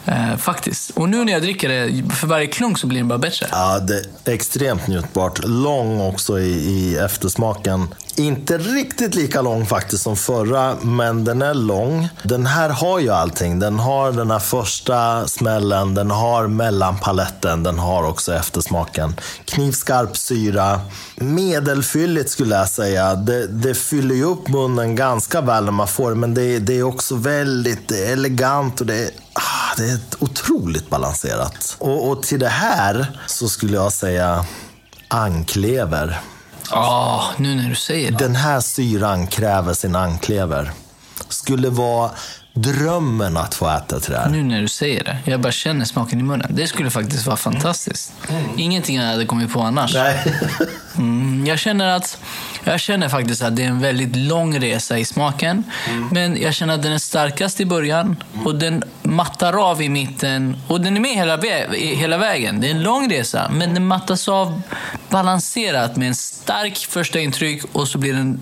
Eh, 0.06 0.38
faktiskt. 0.38 0.90
Och 0.90 1.10
nu 1.10 1.26
när 1.26 1.34
jag 1.34 1.42
dricker 1.42 1.70
det, 1.70 2.16
för 2.16 2.28
varje 2.28 2.48
klunk 2.48 2.78
så 2.78 2.88
blir 2.88 3.00
den 3.00 3.08
bara 3.08 3.20
bättre. 3.20 3.48
Ja, 3.52 3.80
det 3.80 4.32
är 4.32 4.34
extremt 4.34 4.88
njutbart. 4.88 5.40
Lång 5.44 6.02
också 6.02 6.40
i, 6.40 6.52
i 6.52 6.98
eftersmaken. 6.98 7.88
Inte 8.20 8.58
riktigt 8.58 9.16
lika 9.16 9.42
lång 9.42 9.66
faktiskt 9.66 10.04
som 10.04 10.16
förra, 10.16 10.76
men 10.82 11.24
den 11.24 11.42
är 11.42 11.54
lång. 11.54 12.10
Den 12.24 12.46
här 12.46 12.70
har 12.70 13.00
ju 13.00 13.10
allting. 13.10 13.60
Den 13.60 13.80
har 13.80 14.12
den 14.12 14.32
här 14.32 14.40
första 14.40 15.28
smällen, 15.28 15.96
den 15.96 16.12
har 16.12 16.48
mellanpaletten, 16.48 17.64
den 17.64 17.80
har 17.80 18.04
också 18.04 18.34
eftersmaken. 18.34 19.16
Knivskarp 19.46 20.18
syra. 20.18 20.82
Medelfylligt 21.16 22.30
skulle 22.30 22.56
jag 22.56 22.70
säga. 22.70 23.16
Det, 23.16 23.48
det 23.48 23.76
fyller 23.76 24.16
ju 24.16 24.24
upp 24.24 24.48
munnen 24.48 24.96
ganska 24.96 25.42
väl 25.42 25.66
när 25.66 25.72
man 25.72 25.88
får 25.88 26.10
det, 26.10 26.16
men 26.16 26.34
det, 26.34 26.60
det 26.60 26.74
är 26.74 26.84
också 26.84 27.16
väldigt 27.16 27.92
elegant 27.92 28.82
och 28.82 28.88
det 28.88 28.98
är, 28.98 29.10
ah, 29.34 29.76
det 29.78 29.84
är 29.84 30.00
otroligt 30.20 30.90
balanserat. 30.90 31.76
Och, 31.80 32.10
och 32.10 32.24
till 32.24 32.40
det 32.40 32.50
här 32.50 33.20
så 33.28 33.50
skulle 33.50 33.74
jag 33.74 33.94
säga 33.94 34.46
anklever. 35.08 36.20
Ja, 36.72 37.24
nu 37.38 37.56
när 37.56 37.70
du 37.70 37.76
säger 37.76 38.12
det. 38.12 38.18
Den 38.18 38.36
här 38.36 38.60
syran 38.60 39.28
kräver 39.28 39.74
sin 39.74 39.96
anklever. 39.96 40.72
Skulle 41.30 41.70
vara 41.70 42.12
drömmen 42.62 43.38
att 43.38 43.56
få 43.56 43.70
äta 43.70 44.00
till 44.00 44.12
det 44.12 44.20
här. 44.20 44.30
Nu 44.30 44.44
när 44.44 44.62
du 44.62 44.68
säger 44.68 45.04
det. 45.04 45.18
Jag 45.26 45.40
bara 45.42 45.52
känner 45.52 45.86
smaken 45.86 46.20
i 46.20 46.24
munnen. 46.24 46.48
Det 46.56 46.68
skulle 46.68 46.90
faktiskt 46.90 47.26
vara 47.26 47.38
fantastiskt. 47.38 48.14
Ingenting 48.58 48.96
jag 48.96 49.04
hade 49.04 49.26
kommit 49.26 49.54
på 49.54 49.62
annars. 49.62 49.94
Nej. 49.94 50.34
Mm, 50.98 51.46
jag 51.48 51.60
känner 51.60 51.88
att 51.96 52.18
jag 52.64 52.80
känner 52.80 53.10
faktiskt 53.10 53.42
att 53.42 53.56
det 53.56 53.64
är 53.64 53.68
en 53.68 53.80
väldigt 53.82 54.16
lång 54.16 54.60
resa 54.60 54.98
i 55.00 55.06
smaken. 55.06 55.64
Men 56.12 56.42
jag 56.42 56.54
känner 56.54 56.74
att 56.74 56.84
den 56.84 56.92
är 56.92 56.98
starkast 56.98 57.60
i 57.62 57.66
början 57.66 58.16
och 58.46 58.56
den 58.56 58.84
mattar 59.04 59.70
av 59.72 59.82
i 59.82 59.90
mitten. 59.90 60.58
Och 60.68 60.82
den 60.82 60.96
är 60.98 61.02
med 61.02 61.12
hela, 61.16 61.38
vä- 61.38 61.74
hela 61.96 62.18
vägen. 62.18 62.62
Det 62.62 62.68
är 62.68 62.72
en 62.72 62.82
lång 62.84 63.12
resa, 63.12 63.50
men 63.52 63.74
den 63.74 63.88
mattas 63.88 64.28
av 64.30 64.62
balanserat 65.10 65.96
med 65.96 66.08
en 66.08 66.16
stark 66.16 66.78
första 66.78 67.20
intryck 67.20 67.64
och 67.72 67.88
så 67.88 67.98
blir 67.98 68.14
den, 68.14 68.40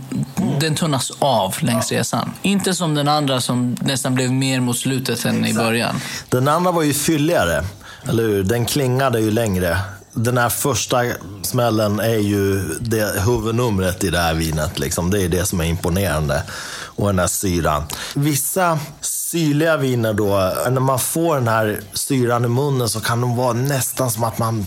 den 0.59 0.75
tunnas 0.75 1.11
av 1.19 1.55
längs 1.59 1.91
resan. 1.91 2.33
Inte 2.41 2.73
som 2.73 2.95
den 2.95 3.07
andra 3.07 3.41
som 3.41 3.77
nästan 3.81 4.15
blev 4.15 4.31
mer 4.31 4.59
mot 4.59 4.77
slutet 4.77 5.25
än 5.25 5.45
i 5.45 5.53
början. 5.53 5.95
Den 6.29 6.47
andra 6.47 6.71
var 6.71 6.83
ju 6.83 6.93
fylligare, 6.93 7.63
eller 8.09 8.23
hur? 8.23 8.43
Den 8.43 8.65
klingade 8.65 9.19
ju 9.19 9.31
längre. 9.31 9.77
Den 10.13 10.37
här 10.37 10.49
första 10.49 11.03
smällen 11.41 11.99
är 11.99 12.17
ju 12.17 12.63
det 12.79 13.21
huvudnumret 13.25 14.03
i 14.03 14.09
det 14.09 14.19
här 14.19 14.33
vinet. 14.33 14.79
Liksom. 14.79 15.09
Det 15.09 15.21
är 15.21 15.29
det 15.29 15.45
som 15.45 15.59
är 15.59 15.65
imponerande. 15.65 16.43
Och 16.79 17.07
den 17.07 17.19
här 17.19 17.27
syran. 17.27 17.83
Vissa 18.15 18.79
syrliga 19.01 19.77
viner 19.77 20.13
då, 20.13 20.53
när 20.69 20.79
man 20.81 20.99
får 20.99 21.35
den 21.35 21.47
här 21.47 21.79
syran 21.93 22.45
i 22.45 22.47
munnen 22.47 22.89
så 22.89 22.99
kan 22.99 23.21
de 23.21 23.35
vara 23.35 23.53
nästan 23.53 24.11
som 24.11 24.23
att 24.23 24.37
man 24.37 24.65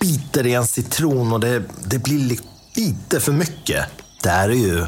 biter 0.00 0.46
i 0.46 0.54
en 0.54 0.66
citron 0.66 1.32
och 1.32 1.40
det, 1.40 1.62
det 1.84 1.98
blir 1.98 2.18
li- 2.18 2.40
lite 2.74 3.20
för 3.20 3.32
mycket. 3.32 3.84
Det 4.22 4.28
här 4.28 4.48
är 4.48 4.54
ju 4.54 4.86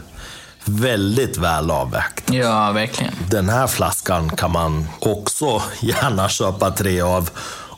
väldigt 0.64 1.38
väl 1.38 1.70
avvägt. 1.70 2.30
Ja, 2.30 2.72
verkligen. 2.72 3.12
Den 3.30 3.48
här 3.48 3.66
flaskan 3.66 4.30
kan 4.30 4.52
man 4.52 4.88
också 4.98 5.62
gärna 5.80 6.28
köpa 6.28 6.70
tre 6.70 7.00
av. 7.00 7.30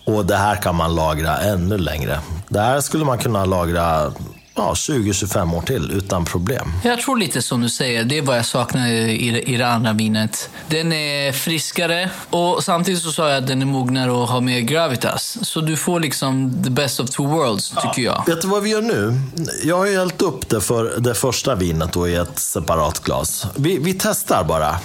Och 0.04 0.26
det 0.26 0.36
här 0.36 0.56
kan 0.62 0.74
man 0.74 0.94
lagra 0.94 1.38
ännu 1.38 1.78
längre. 1.78 2.20
Det 2.48 2.60
här 2.60 2.80
skulle 2.80 3.04
man 3.04 3.18
kunna 3.18 3.44
lagra 3.44 4.12
ja, 4.54 4.72
20-25 4.74 5.56
år 5.56 5.62
till 5.62 5.90
utan 5.90 6.24
problem. 6.24 6.72
Jag 6.84 7.00
tror 7.00 7.16
lite 7.16 7.42
som 7.42 7.60
du 7.60 7.68
säger, 7.68 8.04
det 8.04 8.18
är 8.18 8.22
vad 8.22 8.38
jag 8.38 8.46
saknar 8.46 8.88
i 8.88 9.30
det, 9.30 9.50
i 9.50 9.56
det 9.56 9.66
andra 9.66 9.92
vinet. 9.92 10.50
Den 10.68 10.92
är 10.92 11.32
friskare 11.32 12.10
och 12.30 12.64
samtidigt 12.64 13.02
så 13.02 13.12
sa 13.12 13.28
jag 13.28 13.38
att 13.38 13.46
den 13.46 13.62
är 13.62 13.66
mognare 13.66 14.10
och 14.10 14.28
har 14.28 14.40
mer 14.40 14.60
gravitas. 14.60 15.38
Så 15.42 15.60
du 15.60 15.76
får 15.76 16.00
liksom 16.00 16.62
the 16.64 16.70
best 16.70 17.00
of 17.00 17.10
two 17.10 17.22
worlds, 17.22 17.74
tycker 17.82 18.02
jag. 18.02 18.24
Vet 18.26 18.42
du 18.42 18.48
vad 18.48 18.62
vi 18.62 18.70
gör 18.70 18.82
nu? 18.82 19.20
Jag 19.64 19.76
har 19.78 19.86
ju 19.86 19.98
hällt 19.98 20.22
upp 20.22 20.48
det 20.48 20.60
för 20.60 20.94
det 20.98 21.14
första 21.14 21.54
vinet 21.54 21.92
då 21.92 22.08
i 22.08 22.14
ett 22.14 22.38
separat 22.38 22.98
glas. 23.00 23.46
Vi, 23.56 23.78
vi 23.78 23.94
testar 23.94 24.44
bara. 24.44 24.76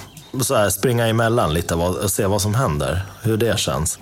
Så 0.42 0.56
här, 0.56 0.70
springa 0.70 1.08
emellan 1.08 1.54
lite 1.54 1.76
och 1.76 2.12
se 2.12 2.26
vad 2.26 2.42
som 2.42 2.56
händer. 2.56 3.02
Hur 3.22 3.38
det 3.38 3.60
känns. 3.60 4.00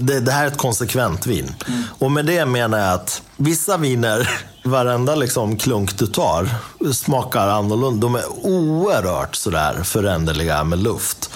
Det, 0.00 0.20
det 0.20 0.32
här 0.32 0.42
är 0.44 0.48
ett 0.48 0.58
konsekvent 0.58 1.26
vin. 1.26 1.54
Och 1.98 2.10
med 2.10 2.26
det 2.26 2.46
menar 2.46 2.78
jag 2.78 2.92
att 2.94 3.22
vissa 3.36 3.76
viner, 3.76 4.30
varenda 4.64 5.14
liksom 5.14 5.56
klunk 5.56 5.98
du 5.98 6.06
tar, 6.06 6.48
smakar 6.92 7.48
annorlunda. 7.48 8.00
De 8.00 8.14
är 8.14 8.24
oerhört 8.42 9.34
sådär 9.34 9.82
föränderliga 9.82 10.64
med 10.64 10.78
luft. 10.78 11.30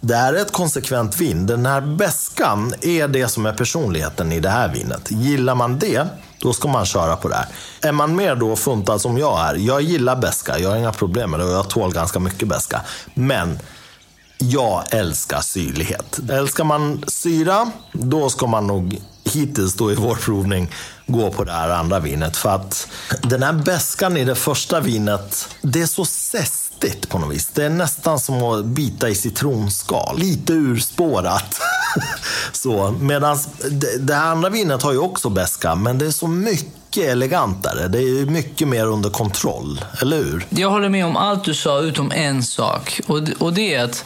Det 0.00 0.16
här 0.16 0.34
är 0.34 0.38
ett 0.38 0.52
konsekvent 0.52 1.20
vin. 1.20 1.46
Den 1.46 1.66
här 1.66 1.80
bäskan 1.80 2.74
är 2.80 3.08
det 3.08 3.28
som 3.28 3.46
är 3.46 3.52
personligheten 3.52 4.32
i 4.32 4.40
det 4.40 4.48
här 4.48 4.68
vinet. 4.68 5.10
Gillar 5.10 5.54
man 5.54 5.78
det, 5.78 6.06
då 6.38 6.52
ska 6.52 6.68
man 6.68 6.86
köra 6.86 7.16
på 7.16 7.28
det 7.28 7.34
här. 7.34 7.46
Är 7.82 7.92
man 7.92 8.16
mer 8.16 8.34
då 8.34 8.56
funtad 8.56 9.00
som 9.00 9.18
jag 9.18 9.40
är, 9.40 9.54
jag 9.54 9.82
gillar 9.82 10.16
bäska, 10.16 10.58
jag 10.58 10.70
har 10.70 10.76
inga 10.76 10.92
problem 10.92 11.30
med 11.30 11.40
det 11.40 11.44
och 11.46 11.52
jag 11.52 11.70
tål 11.70 11.92
ganska 11.92 12.18
mycket 12.18 12.48
bäska. 12.48 12.80
Men 13.14 13.58
jag 14.50 14.94
älskar 14.94 15.40
syrlighet. 15.40 16.20
Älskar 16.30 16.64
man 16.64 17.04
syra, 17.06 17.70
då 17.92 18.30
ska 18.30 18.46
man 18.46 18.66
nog 18.66 19.00
hittills 19.24 19.74
då 19.74 19.92
i 19.92 19.94
vår 19.94 20.14
provning 20.14 20.70
gå 21.06 21.30
på 21.30 21.44
det 21.44 21.52
här 21.52 21.70
andra 21.70 22.00
vinet. 22.00 22.36
För 22.36 22.48
att 22.48 22.88
den 23.22 23.42
här 23.42 23.52
bäskan 23.52 24.16
i 24.16 24.24
det 24.24 24.34
första 24.34 24.80
vinet, 24.80 25.48
det 25.62 25.82
är 25.82 25.86
så 25.86 26.04
zestigt 26.84 27.08
på 27.08 27.18
något 27.18 27.34
vis. 27.34 27.46
Det 27.54 27.64
är 27.64 27.70
nästan 27.70 28.18
som 28.18 28.42
att 28.42 28.64
bita 28.64 29.08
i 29.08 29.14
citronskal. 29.14 30.18
Lite 30.18 30.52
urspårat. 30.52 31.60
så, 32.52 32.94
Medan 33.00 33.38
det, 33.70 34.06
det 34.06 34.16
andra 34.16 34.50
vinet 34.50 34.82
har 34.82 34.92
ju 34.92 34.98
också 34.98 35.28
bäska, 35.28 35.74
men 35.74 35.98
det 35.98 36.06
är 36.06 36.10
så 36.10 36.26
mycket 36.26 37.04
elegantare. 37.04 37.88
Det 37.88 37.98
är 37.98 38.26
mycket 38.26 38.68
mer 38.68 38.86
under 38.86 39.10
kontroll, 39.10 39.80
eller 40.02 40.16
hur? 40.16 40.46
Jag 40.50 40.70
håller 40.70 40.88
med 40.88 41.06
om 41.06 41.16
allt 41.16 41.44
du 41.44 41.54
sa, 41.54 41.80
utom 41.80 42.12
en 42.12 42.42
sak. 42.42 43.00
Och, 43.06 43.20
och 43.38 43.52
det 43.52 43.74
är 43.74 43.84
att 43.84 44.04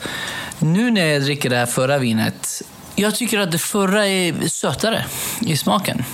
nu 0.59 0.91
när 0.91 1.07
jag 1.07 1.23
dricker 1.23 1.51
det 1.51 1.57
här 1.57 1.67
förra 1.67 1.99
vinet, 1.99 2.63
jag 2.95 3.15
tycker 3.15 3.39
att 3.39 3.53
det 3.53 3.59
förra 3.59 4.07
är 4.07 4.49
sötare 4.49 5.05
i 5.41 5.57
smaken. 5.57 6.05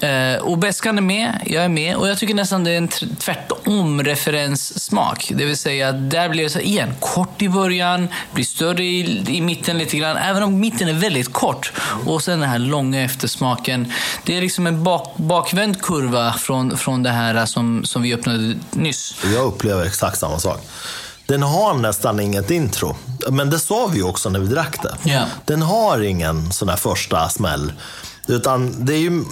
Eh, 0.00 0.42
och 0.42 0.58
bäskan 0.58 0.98
är 0.98 1.02
med, 1.02 1.42
jag 1.46 1.64
är 1.64 1.68
med 1.68 1.96
och 1.96 2.08
jag 2.08 2.18
tycker 2.18 2.34
nästan 2.34 2.64
det 2.64 2.70
är 2.70 2.78
en 2.78 2.88
tvärtom 3.18 4.02
referenssmak. 4.02 5.32
Det 5.34 5.44
vill 5.44 5.56
säga, 5.56 5.92
där 5.92 6.28
blir 6.28 6.42
det 6.42 6.50
så 6.50 6.60
igen, 6.60 6.94
kort 7.00 7.42
i 7.42 7.48
början, 7.48 8.08
blir 8.32 8.44
större 8.44 8.84
i, 8.84 9.24
i 9.28 9.40
mitten 9.40 9.78
lite 9.78 9.96
grann, 9.96 10.16
även 10.16 10.42
om 10.42 10.60
mitten 10.60 10.88
är 10.88 10.92
väldigt 10.92 11.32
kort. 11.32 11.72
Och 12.06 12.22
sen 12.22 12.40
den 12.40 12.48
här 12.48 12.58
långa 12.58 13.04
eftersmaken. 13.04 13.92
Det 14.24 14.36
är 14.36 14.40
liksom 14.40 14.66
en 14.66 14.84
bak, 14.84 15.16
bakvänd 15.16 15.82
kurva 15.82 16.32
från, 16.32 16.76
från 16.76 17.02
det 17.02 17.10
här 17.10 17.46
som, 17.46 17.84
som 17.84 18.02
vi 18.02 18.14
öppnade 18.14 18.54
nyss. 18.70 19.14
Jag 19.34 19.44
upplever 19.44 19.84
exakt 19.84 20.18
samma 20.18 20.38
sak. 20.38 20.66
Den 21.26 21.42
har 21.42 21.74
nästan 21.74 22.20
inget 22.20 22.50
intro. 22.50 22.96
Men 23.30 23.50
det 23.50 23.58
sa 23.58 23.86
vi 23.86 24.02
också 24.02 24.28
när 24.28 24.40
vi 24.40 24.46
drack 24.46 24.82
det. 24.82 25.10
Ja. 25.10 25.24
Den 25.44 25.62
har 25.62 26.02
ingen 26.02 26.52
sån 26.52 26.68
här 26.68 26.76
första 26.76 27.28
smäll. 27.28 27.72
Utan 28.26 28.84
det 28.84 28.94
är 28.94 28.98
ju 28.98 29.24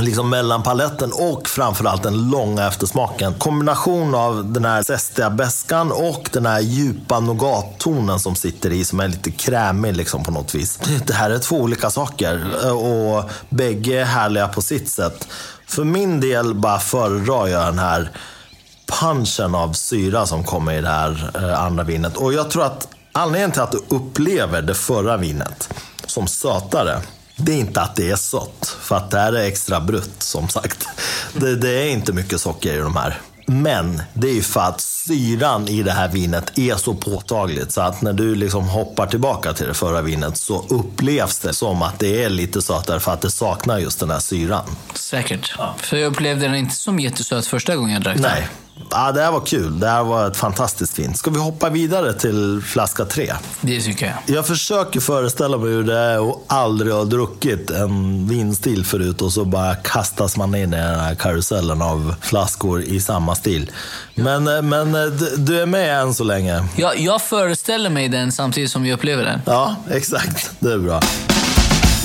liksom 0.00 0.30
mellanpaletten 0.30 1.12
och 1.12 1.48
framförallt 1.48 2.02
den 2.02 2.30
långa 2.30 2.68
eftersmaken. 2.68 3.34
Kombination 3.34 4.14
av 4.14 4.52
den 4.52 4.64
här 4.64 4.82
zestiga 4.82 5.30
beskan 5.30 5.92
och 5.92 6.28
den 6.32 6.46
här 6.46 6.60
djupa 6.60 7.20
nougattonen 7.20 8.20
som 8.20 8.34
sitter 8.34 8.70
i, 8.70 8.84
som 8.84 9.00
är 9.00 9.08
lite 9.08 9.30
krämig 9.30 9.96
liksom 9.96 10.24
på 10.24 10.30
något 10.30 10.54
vis. 10.54 10.78
Det 11.06 11.14
här 11.14 11.30
är 11.30 11.38
två 11.38 11.56
olika 11.56 11.90
saker 11.90 12.46
eh, 12.64 12.70
och 12.70 13.30
bägge 13.48 14.00
är 14.00 14.04
härliga 14.04 14.48
på 14.48 14.62
sitt 14.62 14.88
sätt. 14.88 15.28
För 15.66 15.84
min 15.84 16.20
del 16.20 16.54
bara 16.54 16.78
föredrar 16.78 17.46
jag 17.46 17.66
den 17.66 17.78
här 17.78 18.10
punchen 19.00 19.54
av 19.54 19.72
syra 19.72 20.26
som 20.26 20.44
kommer 20.44 20.72
i 20.72 20.80
det 20.80 20.88
här 20.88 21.30
eh, 21.34 21.64
andra 21.64 21.84
vinet. 21.84 22.16
Och 22.16 22.32
jag 22.32 22.50
tror 22.50 22.64
att 22.64 22.88
anledningen 23.12 23.50
till 23.50 23.62
att 23.62 23.72
du 23.72 23.82
upplever 23.88 24.62
det 24.62 24.74
förra 24.74 25.16
vinet 25.16 25.68
som 26.06 26.26
sötare, 26.26 27.00
det 27.42 27.52
är 27.52 27.58
inte 27.58 27.80
att 27.80 27.96
det 27.96 28.10
är 28.10 28.16
sött. 28.16 28.76
För 28.80 28.96
att 28.96 29.10
det 29.10 29.18
här 29.18 29.32
är 29.32 29.44
extra 29.44 29.80
brutt, 29.80 30.22
som 30.22 30.48
sagt. 30.48 30.88
Det, 31.34 31.56
det 31.56 31.70
är 31.70 31.88
inte 31.88 32.12
mycket 32.12 32.40
socker 32.40 32.74
i 32.74 32.78
de 32.78 32.96
här. 32.96 33.20
Men 33.46 34.02
det 34.14 34.28
är 34.28 34.34
ju 34.34 34.42
för 34.42 34.60
att 34.60 34.80
syran 34.80 35.68
i 35.68 35.82
det 35.82 35.90
här 35.90 36.08
vinet 36.08 36.58
är 36.58 36.76
så 36.76 36.94
påtagligt 36.94 37.72
så 37.72 37.80
att 37.80 38.02
när 38.02 38.12
du 38.12 38.34
liksom 38.34 38.68
hoppar 38.68 39.06
tillbaka 39.06 39.52
till 39.52 39.66
det 39.66 39.74
förra 39.74 40.02
vinet 40.02 40.36
så 40.36 40.66
upplevs 40.68 41.38
det 41.38 41.54
som 41.54 41.82
att 41.82 41.98
det 41.98 42.24
är 42.24 42.30
lite 42.30 42.62
sötare 42.62 43.00
för 43.00 43.12
att 43.12 43.20
det 43.20 43.30
saknar 43.30 43.78
just 43.78 44.00
den 44.00 44.10
här 44.10 44.18
syran. 44.18 44.64
Säkert. 44.94 45.54
För 45.76 45.96
jag 45.96 46.12
upplevde 46.12 46.46
den 46.46 46.54
inte 46.54 46.74
som 46.74 47.00
jättesöt 47.00 47.46
första 47.46 47.76
gången 47.76 47.92
jag 47.92 48.02
drack 48.02 48.16
den. 48.16 48.22
Nej. 48.22 48.48
Ja, 48.90 49.12
det 49.12 49.22
här 49.22 49.32
var 49.32 49.40
kul. 49.40 49.80
Det 49.80 49.88
här 49.88 50.04
var 50.04 50.26
ett 50.26 50.36
fantastiskt 50.36 50.94
fint. 50.94 51.16
Ska 51.18 51.30
vi 51.30 51.38
hoppa 51.38 51.70
vidare 51.70 52.12
till 52.12 52.62
flaska 52.66 53.04
tre? 53.04 53.32
Det 53.60 53.80
tycker 53.80 54.06
jag. 54.06 54.36
Jag 54.36 54.46
försöker 54.46 55.00
föreställa 55.00 55.58
mig 55.58 55.68
hur 55.68 55.82
det 55.82 55.98
är 55.98 56.30
att 56.30 56.38
aldrig 56.46 56.92
ha 56.92 57.04
druckit 57.04 57.70
en 57.70 58.28
vinstil 58.28 58.84
förut 58.84 59.22
och 59.22 59.32
så 59.32 59.44
bara 59.44 59.74
kastas 59.74 60.36
man 60.36 60.54
in 60.54 60.74
i 60.74 60.76
den 60.76 61.00
här 61.00 61.14
karusellen 61.14 61.82
av 61.82 62.14
flaskor 62.20 62.82
i 62.82 63.00
samma 63.00 63.34
stil. 63.34 63.70
Men, 64.14 64.48
eh, 64.48 64.62
men 64.62 64.94
eh, 64.94 65.04
du 65.36 65.60
är 65.60 65.66
med 65.66 66.00
än 66.00 66.14
så 66.14 66.24
länge. 66.24 66.64
Jag, 66.76 66.98
jag 66.98 67.22
föreställer 67.22 67.90
mig 67.90 68.08
den 68.08 68.32
samtidigt 68.32 68.70
som 68.70 68.82
vi 68.82 68.92
upplever 68.92 69.24
den. 69.24 69.40
Ja, 69.46 69.76
exakt. 69.90 70.50
Det 70.58 70.72
är 70.72 70.78
bra. 70.78 71.00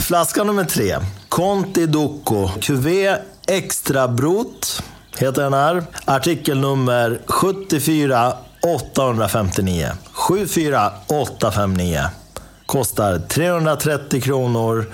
Flaska 0.08 0.44
nummer 0.44 0.64
tre. 0.64 0.98
Conti 1.30 1.86
Ducco. 1.86 2.50
Cuvée 2.62 3.18
Extra 3.48 4.08
Brut 4.08 4.84
heter 5.18 5.44
den 5.44 5.54
här. 5.54 5.84
Artikelnummer 6.06 7.20
74 7.28 8.34
859. 8.64 9.92
74 10.12 10.92
859. 11.08 12.00
Kostar 12.66 13.20
330 13.20 14.22
kronor 14.22 14.86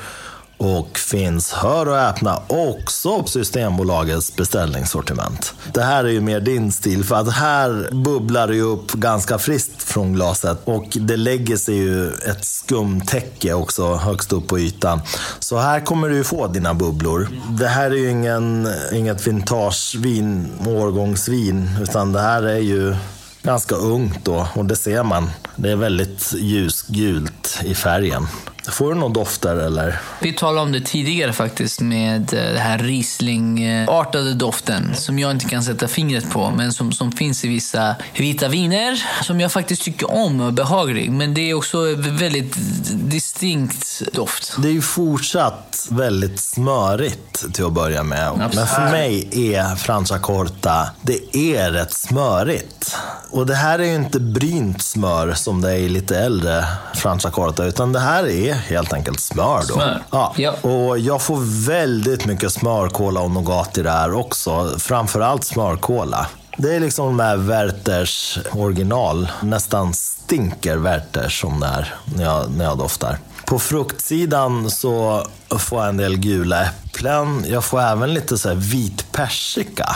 och 0.57 0.97
finns, 0.99 1.51
hör 1.51 1.87
och 1.87 1.97
häpna, 1.97 2.41
också 2.47 3.21
på 3.21 3.27
Systembolagets 3.27 4.35
beställningssortiment. 4.35 5.53
Det 5.73 5.81
här 5.81 6.03
är 6.03 6.09
ju 6.09 6.21
mer 6.21 6.39
din 6.39 6.71
stil, 6.71 7.03
för 7.03 7.15
att 7.15 7.33
här 7.33 7.89
bubblar 7.91 8.47
det 8.47 8.55
ju 8.55 8.61
upp 8.61 8.91
ganska 8.91 9.37
friskt 9.37 9.83
från 9.83 10.13
glaset 10.13 10.61
och 10.63 10.85
det 10.93 11.17
lägger 11.17 11.57
sig 11.57 11.75
ju 11.75 12.07
ett 12.13 12.45
skumtäcke 12.45 13.53
också 13.53 13.95
högst 13.95 14.33
upp 14.33 14.47
på 14.47 14.59
ytan. 14.59 15.01
Så 15.39 15.57
här 15.57 15.79
kommer 15.79 16.09
du 16.09 16.15
ju 16.15 16.23
få 16.23 16.47
dina 16.47 16.73
bubblor. 16.73 17.27
Det 17.59 17.67
här 17.67 17.91
är 17.91 17.95
ju 17.95 18.09
ingen, 18.09 18.67
inget 18.93 19.27
vintagevin, 19.27 20.51
årgångsvin, 20.67 21.69
utan 21.81 22.13
det 22.13 22.21
här 22.21 22.43
är 22.43 22.59
ju 22.59 22.95
ganska 23.43 23.75
ungt 23.75 24.25
då 24.25 24.47
och 24.55 24.65
det 24.65 24.75
ser 24.75 25.03
man. 25.03 25.29
Det 25.55 25.71
är 25.71 25.75
väldigt 25.75 26.33
ljusgult 26.33 27.59
i 27.63 27.75
färgen. 27.75 28.27
Får 28.71 28.93
du 28.93 28.99
några 28.99 29.13
dofter 29.13 29.55
eller? 29.55 29.99
Vi 30.19 30.33
talade 30.33 30.61
om 30.61 30.71
det 30.71 30.81
tidigare 30.81 31.33
faktiskt 31.33 31.81
med 31.81 32.33
eh, 32.33 32.39
den 32.39 32.57
här 32.57 32.77
Riesling-artade 32.77 34.33
doften 34.33 34.95
som 34.95 35.19
jag 35.19 35.31
inte 35.31 35.45
kan 35.45 35.63
sätta 35.63 35.87
fingret 35.87 36.31
på 36.31 36.49
men 36.49 36.73
som, 36.73 36.91
som 36.91 37.11
finns 37.11 37.45
i 37.45 37.47
vissa 37.47 37.95
vita 38.17 38.47
viner 38.47 39.03
som 39.23 39.39
jag 39.39 39.51
faktiskt 39.51 39.81
tycker 39.81 40.11
om 40.11 40.41
och 40.41 40.47
är 40.47 40.51
behaglig. 40.51 41.11
Men 41.11 41.33
det 41.33 41.49
är 41.49 41.53
också 41.53 41.95
väldigt 41.95 42.55
distinkt 42.91 44.01
doft. 44.13 44.55
Det 44.57 44.67
är 44.67 44.71
ju 44.71 44.81
fortsatt 44.81 45.87
väldigt 45.89 46.39
smörigt 46.39 47.53
till 47.53 47.65
att 47.65 47.73
börja 47.73 48.03
med. 48.03 48.31
Men 48.37 48.67
för 48.67 48.91
mig 48.91 49.29
är 49.53 49.75
Franciacorta, 49.75 50.89
det 51.01 51.35
är 51.35 51.71
rätt 51.71 51.93
smörigt. 51.93 52.97
Och 53.29 53.45
det 53.45 53.55
här 53.55 53.79
är 53.79 53.83
ju 53.83 53.95
inte 53.95 54.19
brynt 54.19 54.81
smör 54.81 55.33
som 55.33 55.61
det 55.61 55.71
är 55.71 55.77
i 55.77 55.89
lite 55.89 56.17
äldre 56.17 56.65
Franciacorta, 56.95 57.65
utan 57.65 57.93
det 57.93 57.99
här 57.99 58.27
är 58.27 58.52
helt 58.53 58.93
enkelt 58.93 59.19
smör 59.19 59.59
då. 59.67 59.73
Smör. 59.73 60.03
Ja. 60.11 60.33
Ja. 60.37 60.51
Och 60.51 60.99
jag 60.99 61.21
får 61.21 61.65
väldigt 61.67 62.25
mycket 62.25 62.53
smörkola 62.53 63.19
och 63.21 63.31
nougat 63.31 63.77
i 63.77 63.83
det 63.83 63.91
här 63.91 64.13
också. 64.13 64.79
Framförallt 64.79 65.43
smörkola. 65.43 66.27
Det 66.57 66.75
är 66.75 66.79
liksom 66.79 67.05
de 67.05 67.19
här 67.23 67.37
Werthers 67.37 68.39
original. 68.51 69.31
Nästan 69.41 69.93
stinker 69.93 70.77
Werthers 70.77 71.41
som 71.41 71.59
det 71.59 71.67
är 71.67 71.95
när 72.15 72.23
jag, 72.23 72.51
när 72.51 72.65
jag 72.65 72.77
doftar. 72.77 73.17
På 73.45 73.59
fruktsidan 73.59 74.71
så 74.71 75.27
får 75.59 75.79
jag 75.79 75.89
en 75.89 75.97
del 75.97 76.17
gula 76.17 76.63
äpplen. 76.65 77.45
Jag 77.47 77.63
får 77.63 77.81
även 77.81 78.13
lite 78.13 78.37
så 78.37 78.49
här 78.49 78.55
vit 78.55 79.11
persika. 79.11 79.95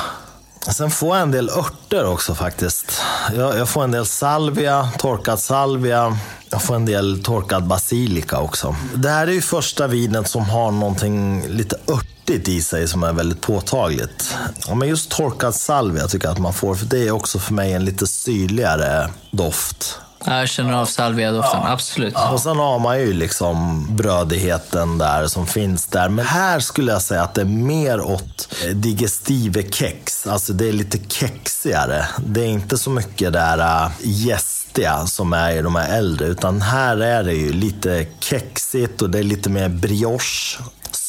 Sen 0.61 0.91
får 0.91 1.15
jag 1.15 1.23
en 1.23 1.31
del 1.31 1.49
örter 1.49 2.05
också 2.05 2.35
faktiskt. 2.35 3.01
Jag, 3.35 3.57
jag 3.57 3.69
får 3.69 3.83
en 3.83 3.91
del 3.91 4.05
salvia, 4.05 4.89
torkad 4.97 5.39
salvia. 5.39 6.17
Jag 6.49 6.61
får 6.61 6.75
en 6.75 6.85
del 6.85 7.23
torkad 7.23 7.67
basilika 7.67 8.39
också. 8.39 8.75
Det 8.95 9.09
här 9.09 9.27
är 9.27 9.31
ju 9.31 9.41
första 9.41 9.87
vinet 9.87 10.27
som 10.27 10.49
har 10.49 10.71
någonting 10.71 11.47
lite 11.47 11.75
örtigt 11.87 12.47
i 12.47 12.61
sig 12.61 12.87
som 12.87 13.03
är 13.03 13.13
väldigt 13.13 13.41
påtagligt. 13.41 14.35
Ja, 14.67 14.75
men 14.75 14.87
just 14.87 15.11
torkad 15.11 15.55
salvia 15.55 16.07
tycker 16.07 16.27
jag 16.27 16.33
att 16.33 16.39
man 16.39 16.53
får, 16.53 16.75
för 16.75 16.85
det 16.85 17.07
är 17.07 17.11
också 17.11 17.39
för 17.39 17.53
mig 17.53 17.73
en 17.73 17.85
lite 17.85 18.07
syrligare 18.07 19.09
doft. 19.31 19.99
Jag 20.27 20.49
känner 20.49 20.73
av 20.73 20.85
salvia-doften, 20.85 21.59
absolut. 21.63 22.15
Och 22.31 22.39
sen 22.39 22.57
har 22.57 22.79
man 22.79 22.99
ju 22.99 23.13
liksom 23.13 23.85
brödigheten 23.95 24.97
där 24.97 25.27
som 25.27 25.47
finns 25.47 25.85
där. 25.85 26.09
Men 26.09 26.25
här 26.25 26.59
skulle 26.59 26.91
jag 26.91 27.01
säga 27.01 27.23
att 27.23 27.33
det 27.33 27.41
är 27.41 27.45
mer 27.45 28.01
åt 28.01 28.55
digestive 28.73 29.71
kex. 29.71 30.27
Alltså 30.27 30.53
det 30.53 30.69
är 30.69 30.73
lite 30.73 30.97
kexigare. 31.09 32.05
Det 32.25 32.41
är 32.41 32.47
inte 32.47 32.77
så 32.77 32.89
mycket 32.89 33.33
där 33.33 33.59
äh, 33.59 33.91
jäst 34.01 34.57
saftiga 34.77 35.07
som 35.07 35.33
är 35.33 35.51
i 35.51 35.61
de 35.61 35.75
här 35.75 35.97
äldre. 35.97 36.27
Utan 36.27 36.61
här 36.61 36.97
är 36.97 37.23
det 37.23 37.33
ju 37.33 37.53
lite 37.53 38.05
kexigt 38.19 39.01
och 39.01 39.09
det 39.09 39.19
är 39.19 39.23
lite 39.23 39.49
mer 39.49 39.69
brioche 39.69 40.59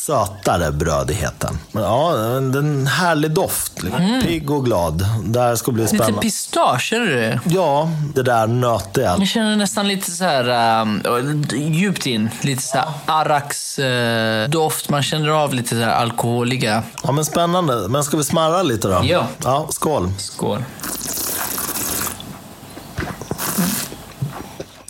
sötare 0.08 0.72
brödigheten. 0.72 1.58
Men 1.72 1.82
ja, 1.82 2.12
det 2.12 2.58
är 2.58 2.62
en 2.62 2.86
härlig 2.86 3.30
doft. 3.30 3.82
Mm. 3.82 4.22
Pigg 4.22 4.50
och 4.50 4.64
glad. 4.64 5.06
Det 5.24 5.40
här 5.40 5.56
ska 5.56 5.72
bli 5.72 5.86
spännande. 5.86 6.12
Lite 6.12 6.20
pistage, 6.20 6.92
är 6.92 7.00
det 7.00 7.20
det? 7.20 7.40
Ja, 7.44 7.90
det 8.14 8.22
där 8.22 8.46
nötiga. 8.46 9.16
Jag 9.18 9.28
känner 9.28 9.56
nästan 9.56 9.88
lite 9.88 10.10
så 10.10 10.24
här 10.24 10.80
um, 10.82 11.44
djupt 11.52 12.06
in. 12.06 12.30
Lite 12.40 12.62
så 12.62 12.78
här 12.78 12.88
Arax-doft. 13.06 14.86
Uh, 14.86 14.92
Man 14.92 15.02
känner 15.02 15.28
av 15.28 15.54
lite 15.54 15.68
så 15.68 15.76
här 15.76 15.94
alkoholiga. 15.94 16.82
Ja, 17.02 17.12
men 17.12 17.24
spännande. 17.24 17.88
Men 17.88 18.04
ska 18.04 18.16
vi 18.16 18.24
smarra 18.24 18.62
lite 18.62 18.88
då? 18.88 19.00
Ja. 19.04 19.26
Ja, 19.44 19.66
skål. 19.70 20.12
Skål. 20.18 20.62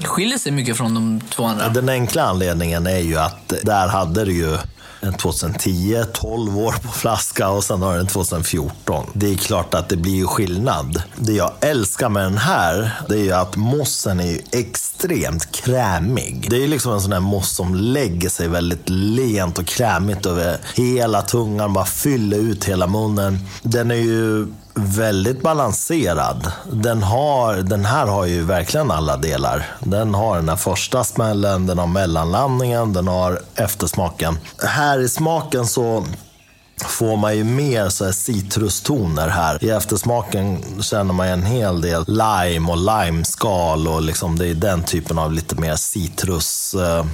skiljer 0.04 0.38
sig 0.38 0.52
mycket 0.52 0.76
från 0.76 0.94
de 0.94 1.20
två 1.20 1.44
andra. 1.44 1.68
Den 1.68 1.88
enkla 1.88 2.22
anledningen 2.22 2.86
är 2.86 2.98
ju 2.98 3.18
att 3.18 3.52
där 3.62 3.88
hade 3.88 4.24
du 4.24 4.32
ju 4.32 4.58
en 5.00 5.14
2010, 5.14 6.04
12 6.12 6.58
år 6.58 6.72
på 6.72 6.88
flaska 6.88 7.48
och 7.48 7.64
sen 7.64 7.82
har 7.82 7.96
den 7.96 8.06
2014. 8.06 9.06
Det 9.12 9.32
är 9.32 9.36
klart 9.36 9.74
att 9.74 9.88
det 9.88 9.96
blir 9.96 10.14
ju 10.14 10.26
skillnad. 10.26 11.02
Det 11.16 11.32
jag 11.32 11.52
älskar 11.60 12.08
med 12.08 12.22
den 12.22 12.38
här, 12.38 12.92
det 13.08 13.14
är 13.14 13.22
ju 13.22 13.32
att 13.32 13.56
mossen 13.56 14.20
är 14.20 14.26
ju 14.26 14.42
extremt 14.52 15.52
krämig. 15.52 16.46
Det 16.50 16.64
är 16.64 16.68
liksom 16.68 16.92
en 16.92 17.00
sån 17.00 17.12
här 17.12 17.20
moss 17.20 17.50
som 17.50 17.74
lägger 17.74 18.28
sig 18.28 18.48
väldigt 18.48 18.88
lent 18.88 19.58
och 19.58 19.66
krämigt 19.66 20.26
över 20.26 20.58
hela 20.74 21.22
tungan, 21.22 21.72
bara 21.72 21.86
fyller 21.86 22.38
ut 22.38 22.64
hela 22.64 22.86
munnen. 22.86 23.38
Den 23.62 23.90
är 23.90 23.94
ju 23.94 24.46
väldigt 24.78 25.42
balanserad. 25.42 26.52
Den, 26.72 27.02
har, 27.02 27.56
den 27.56 27.84
här 27.84 28.06
har 28.06 28.26
ju 28.26 28.44
verkligen 28.44 28.90
alla 28.90 29.16
delar. 29.16 29.66
Den 29.80 30.14
har 30.14 30.36
den 30.36 30.48
här 30.48 30.56
första 30.56 31.04
smällen, 31.04 31.66
den 31.66 31.78
har 31.78 31.86
mellanlandningen, 31.86 32.92
den 32.92 33.08
har 33.08 33.40
eftersmaken. 33.54 34.38
Här 34.62 34.98
i 34.98 35.08
smaken 35.08 35.66
så 35.66 36.04
får 36.84 37.16
man 37.16 37.36
ju 37.36 37.44
mer 37.44 37.88
så 37.88 38.04
här 38.04 38.12
citrustoner 38.12 39.28
här. 39.28 39.64
I 39.64 39.70
eftersmaken 39.70 40.64
känner 40.82 41.14
man 41.14 41.28
en 41.28 41.46
hel 41.46 41.80
del 41.80 42.04
lime 42.06 42.72
och 42.72 42.78
limeskal 42.78 43.88
och 43.88 44.02
liksom 44.02 44.38
det 44.38 44.48
är 44.48 44.54
den 44.54 44.82
typen 44.82 45.18
av 45.18 45.32
lite 45.32 45.54
mer 45.54 45.76
citrus 45.76 46.74
eh, 46.74 47.04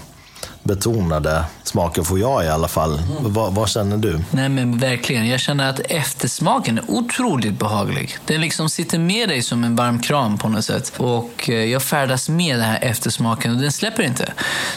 betonade 0.64 1.44
smaker 1.62 2.02
får 2.02 2.18
jag 2.18 2.44
i 2.44 2.48
alla 2.48 2.68
fall. 2.68 2.98
Mm. 2.98 3.32
Vad, 3.32 3.54
vad, 3.54 3.68
känner 3.68 3.96
du? 3.96 4.20
Nej 4.30 4.48
men 4.48 4.78
verkligen. 4.78 5.28
Jag 5.28 5.40
känner 5.40 5.70
att 5.70 5.80
eftersmaken 5.80 6.78
är 6.78 6.84
otroligt 6.88 7.58
behaglig. 7.58 8.16
Den 8.26 8.40
liksom 8.40 8.68
sitter 8.68 8.98
med 8.98 9.28
dig 9.28 9.42
som 9.42 9.64
en 9.64 9.76
varm 9.76 9.98
kram 9.98 10.38
på 10.38 10.48
något 10.48 10.64
sätt. 10.64 10.92
Och 10.96 11.50
eh, 11.50 11.54
jag 11.54 11.82
färdas 11.82 12.28
med 12.28 12.56
den 12.56 12.64
här 12.64 12.78
eftersmaken 12.82 13.54
och 13.54 13.60
den 13.60 13.72
släpper 13.72 14.02
inte. 14.02 14.32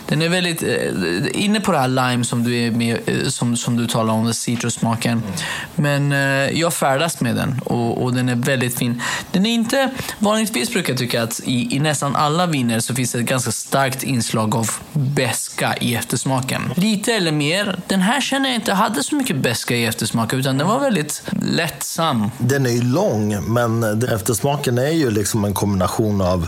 Den 0.08 0.22
är 0.22 0.30
väldigt 0.30 0.64
eh, 0.64 1.44
inne 1.44 1.60
på 1.60 1.72
det 1.72 1.78
här 1.78 1.88
lime 1.88 2.24
som 2.24 2.44
du, 2.44 2.58
är 2.58 2.72
med, 2.72 3.00
eh, 3.06 3.28
som, 3.28 3.58
som 3.58 3.78
du 3.78 3.88
talar 3.88 4.14
om, 4.14 4.34
citrussmaken. 4.34 5.24
Mm. 5.24 5.32
Men 5.76 6.12
jag 6.58 6.74
färdas 6.74 7.22
med 7.22 7.36
den 7.36 7.62
och, 7.66 8.04
och, 8.04 8.14
den 8.14 8.30
är 8.30 8.36
väldigt 8.36 8.78
fin. 8.78 9.02
Den 9.32 9.46
är 9.46 9.54
inte, 9.54 9.90
vanligtvis 10.20 10.74
brukar 10.74 10.94
jag 10.94 11.00
tycka 11.00 11.24
att 11.24 11.40
i, 11.44 11.76
i 11.76 11.80
nästan 11.80 12.16
alla 12.16 12.46
viner 12.46 12.80
så 12.80 12.96
finns 12.96 13.12
det 13.12 13.20
ett 13.20 13.26
ganska 13.26 13.52
starkt 13.52 14.04
inslag 14.04 14.56
av 14.56 14.72
beska 14.94 15.77
i 15.84 15.96
eftersmaken. 15.96 16.74
Lite 16.76 17.14
eller 17.14 17.32
mer. 17.32 17.80
Den 17.88 18.02
här 18.02 18.22
känner 18.22 18.50
jag 18.50 18.56
inte 18.56 18.74
hade 18.74 19.04
så 19.04 19.16
mycket 19.16 19.36
beska 19.36 19.76
i 19.76 19.86
eftersmaken 19.86 20.40
utan 20.40 20.58
den 20.58 20.68
var 20.68 20.80
väldigt 20.80 21.24
lättsam. 21.42 22.32
Den 22.38 22.66
är 22.66 22.70
ju 22.70 22.84
lång, 22.84 23.54
men 23.54 24.04
eftersmaken 24.04 24.78
är 24.78 24.92
ju 24.92 25.12
liksom 25.12 25.46
en 25.46 25.54
kombination 25.54 26.22
av 26.22 26.48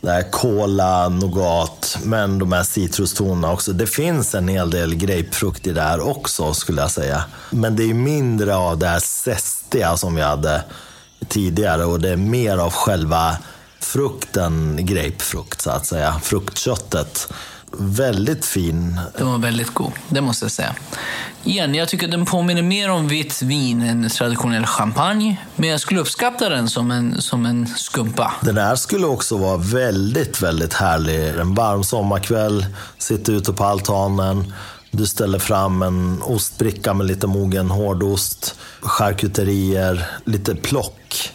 det 0.00 0.10
här 0.10 0.30
kola, 0.30 1.08
nougat, 1.08 1.98
men 2.04 2.38
de 2.38 2.52
här 2.52 2.62
citrustonerna 2.62 3.52
också. 3.52 3.72
Det 3.72 3.86
finns 3.86 4.34
en 4.34 4.48
hel 4.48 4.70
del 4.70 4.94
grapefrukt 4.94 5.66
i 5.66 5.72
det 5.72 5.82
här 5.82 6.00
också, 6.08 6.54
skulle 6.54 6.80
jag 6.80 6.90
säga. 6.90 7.24
Men 7.50 7.76
det 7.76 7.90
är 7.90 7.94
mindre 7.94 8.56
av 8.56 8.78
det 8.78 8.86
här 8.86 9.00
zestiga 9.00 9.96
som 9.96 10.14
vi 10.14 10.22
hade 10.22 10.62
tidigare 11.28 11.84
och 11.84 12.00
det 12.00 12.08
är 12.08 12.16
mer 12.16 12.58
av 12.58 12.72
själva 12.72 13.36
frukten 13.80 14.78
grapefrukt, 14.80 15.60
så 15.60 15.70
att 15.70 15.86
säga. 15.86 16.20
Fruktköttet 16.22 17.32
väldigt 17.78 18.44
fin. 18.44 19.00
Den 19.18 19.26
var 19.26 19.38
väldigt 19.38 19.74
god, 19.74 19.92
det 20.08 20.20
måste 20.20 20.44
jag 20.44 20.52
säga. 20.52 20.74
Igen, 21.44 21.74
jag 21.74 21.88
tycker 21.88 22.08
den 22.08 22.26
påminner 22.26 22.62
mer 22.62 22.90
om 22.90 23.08
vitt 23.08 23.42
vin 23.42 23.82
än 23.82 24.08
traditionell 24.08 24.66
champagne. 24.66 25.36
Men 25.56 25.68
jag 25.68 25.80
skulle 25.80 26.00
uppskatta 26.00 26.48
den 26.48 26.68
som 26.68 26.90
en, 26.90 27.22
som 27.22 27.46
en 27.46 27.66
skumpa. 27.66 28.32
Den 28.40 28.58
här 28.58 28.76
skulle 28.76 29.06
också 29.06 29.36
vara 29.36 29.56
väldigt, 29.56 30.42
väldigt 30.42 30.74
härlig. 30.74 31.28
En 31.28 31.54
varm 31.54 31.84
sommarkväll, 31.84 32.66
sitta 32.98 33.32
ute 33.32 33.52
på 33.52 33.64
altanen. 33.64 34.52
Du 34.90 35.06
ställer 35.06 35.38
fram 35.38 35.82
en 35.82 36.22
ostbricka 36.22 36.94
med 36.94 37.06
lite 37.06 37.26
mogen 37.26 37.70
hårdost, 37.70 38.54
charkuterier, 38.80 40.06
lite 40.24 40.54
plock. 40.54 41.32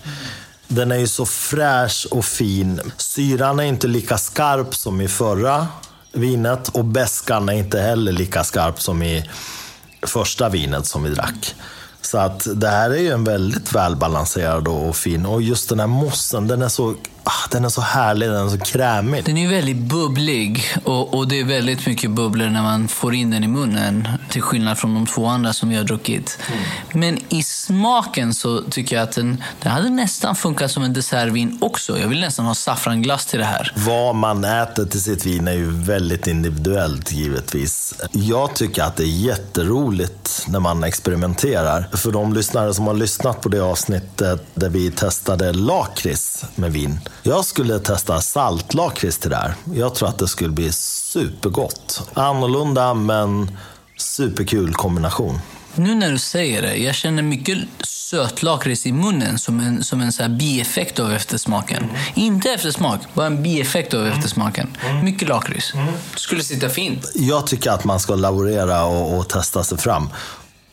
Den 0.67 0.91
är 0.91 0.97
ju 0.97 1.07
så 1.07 1.25
fräsch 1.25 2.07
och 2.11 2.25
fin. 2.25 2.81
Syran 2.97 3.59
är 3.59 3.63
inte 3.63 3.87
lika 3.87 4.17
skarp 4.17 4.75
som 4.75 5.01
i 5.01 5.07
förra 5.07 5.67
vinet 6.15 6.67
och 6.67 6.85
bäskan 6.85 7.49
är 7.49 7.53
inte 7.53 7.79
heller 7.79 8.11
lika 8.11 8.43
skarp 8.43 8.81
som 8.81 9.03
i 9.03 9.29
första 10.01 10.49
vinet 10.49 10.85
som 10.85 11.03
vi 11.03 11.09
drack. 11.09 11.55
Så 12.01 12.17
att 12.17 12.47
det 12.55 12.67
här 12.67 12.89
är 12.89 12.99
ju 12.99 13.11
en 13.11 13.23
väldigt 13.23 13.75
välbalanserad 13.75 14.67
och 14.67 14.95
fin. 14.95 15.25
Och 15.25 15.41
just 15.41 15.69
den 15.69 15.79
här 15.79 15.87
mossen, 15.87 16.47
den 16.47 16.61
är 16.61 16.67
så 16.67 16.95
Ah, 17.27 17.47
den 17.51 17.65
är 17.65 17.69
så 17.69 17.81
härlig, 17.81 18.29
den 18.29 18.45
är 18.45 18.49
så 18.49 18.57
krämig. 18.57 19.25
Den 19.25 19.37
är 19.37 19.49
väldigt 19.49 19.77
bubblig 19.77 20.63
och, 20.83 21.13
och, 21.13 21.27
det 21.27 21.39
är 21.39 21.43
väldigt 21.43 21.87
mycket 21.87 22.11
bubblor 22.11 22.49
när 22.49 22.61
man 22.61 22.87
får 22.87 23.13
in 23.13 23.31
den 23.31 23.43
i 23.43 23.47
munnen. 23.47 24.07
Till 24.29 24.41
skillnad 24.41 24.77
från 24.77 24.93
de 24.93 25.05
två 25.05 25.25
andra 25.25 25.53
som 25.53 25.69
vi 25.69 25.75
har 25.75 25.83
druckit. 25.83 26.39
Mm. 26.47 26.63
Men 26.93 27.33
i 27.33 27.43
smaken 27.43 28.33
så 28.33 28.61
tycker 28.61 28.95
jag 28.95 29.03
att 29.03 29.11
den, 29.11 29.43
den 29.61 29.71
hade 29.71 29.89
nästan 29.89 30.35
funkat 30.35 30.71
som 30.71 30.83
en 30.83 30.93
dessertvin 30.93 31.57
också. 31.61 31.99
Jag 31.99 32.07
vill 32.07 32.19
nästan 32.19 32.45
ha 32.45 32.55
saffranglass 32.55 33.25
till 33.25 33.39
det 33.39 33.45
här. 33.45 33.71
Vad 33.75 34.15
man 34.15 34.43
äter 34.43 34.85
till 34.85 35.01
sitt 35.01 35.25
vin 35.25 35.47
är 35.47 35.53
ju 35.53 35.71
väldigt 35.71 36.27
individuellt 36.27 37.11
givetvis. 37.11 37.95
Jag 38.11 38.55
tycker 38.55 38.83
att 38.83 38.95
det 38.95 39.03
är 39.03 39.17
jätteroligt 39.17 40.45
när 40.47 40.59
man 40.59 40.83
experimenterar. 40.83 41.89
För 41.93 42.11
de 42.11 42.33
lyssnare 42.33 42.73
som 42.73 42.87
har 42.87 42.93
lyssnat 42.93 43.41
på 43.41 43.49
det 43.49 43.59
avsnittet 43.59 44.47
där 44.53 44.69
vi 44.69 44.91
testade 44.91 45.53
lakrits 45.53 46.45
med 46.55 46.73
vin 46.73 46.99
jag 47.23 47.45
skulle 47.45 47.79
testa 47.79 48.21
saltlakrits 48.21 49.17
till 49.17 49.29
det 49.29 49.35
här. 49.35 49.55
Jag 49.73 49.95
tror 49.95 50.09
att 50.09 50.17
det 50.17 50.27
skulle 50.27 50.49
bli 50.49 50.71
supergott. 50.71 52.09
Annorlunda 52.13 52.93
men 52.93 53.57
superkul 53.97 54.73
kombination. 54.73 55.39
Nu 55.75 55.95
när 55.95 56.11
du 56.11 56.17
säger 56.17 56.61
det, 56.61 56.75
jag 56.75 56.95
känner 56.95 57.23
mycket 57.23 57.57
sötlakrits 57.83 58.85
i 58.85 58.91
munnen 58.91 59.39
som 59.39 59.59
en, 59.59 59.83
som 59.83 60.01
en 60.01 60.11
så 60.11 60.21
här 60.21 60.29
bieffekt 60.29 60.99
av 60.99 61.13
eftersmaken. 61.13 61.83
Mm. 61.83 61.95
Inte 62.13 62.49
eftersmak, 62.49 62.99
bara 63.13 63.25
en 63.25 63.43
bieffekt 63.43 63.93
av 63.93 64.07
eftersmaken. 64.07 64.77
Mm. 64.89 65.05
Mycket 65.05 65.27
lakrits. 65.27 65.73
Mm. 65.73 65.93
Skulle 66.15 66.43
sitta 66.43 66.69
fint. 66.69 67.11
Jag 67.15 67.47
tycker 67.47 67.71
att 67.71 67.83
man 67.83 67.99
ska 67.99 68.15
laborera 68.15 68.85
och, 68.85 69.17
och 69.17 69.29
testa 69.29 69.63
sig 69.63 69.77
fram. 69.77 70.09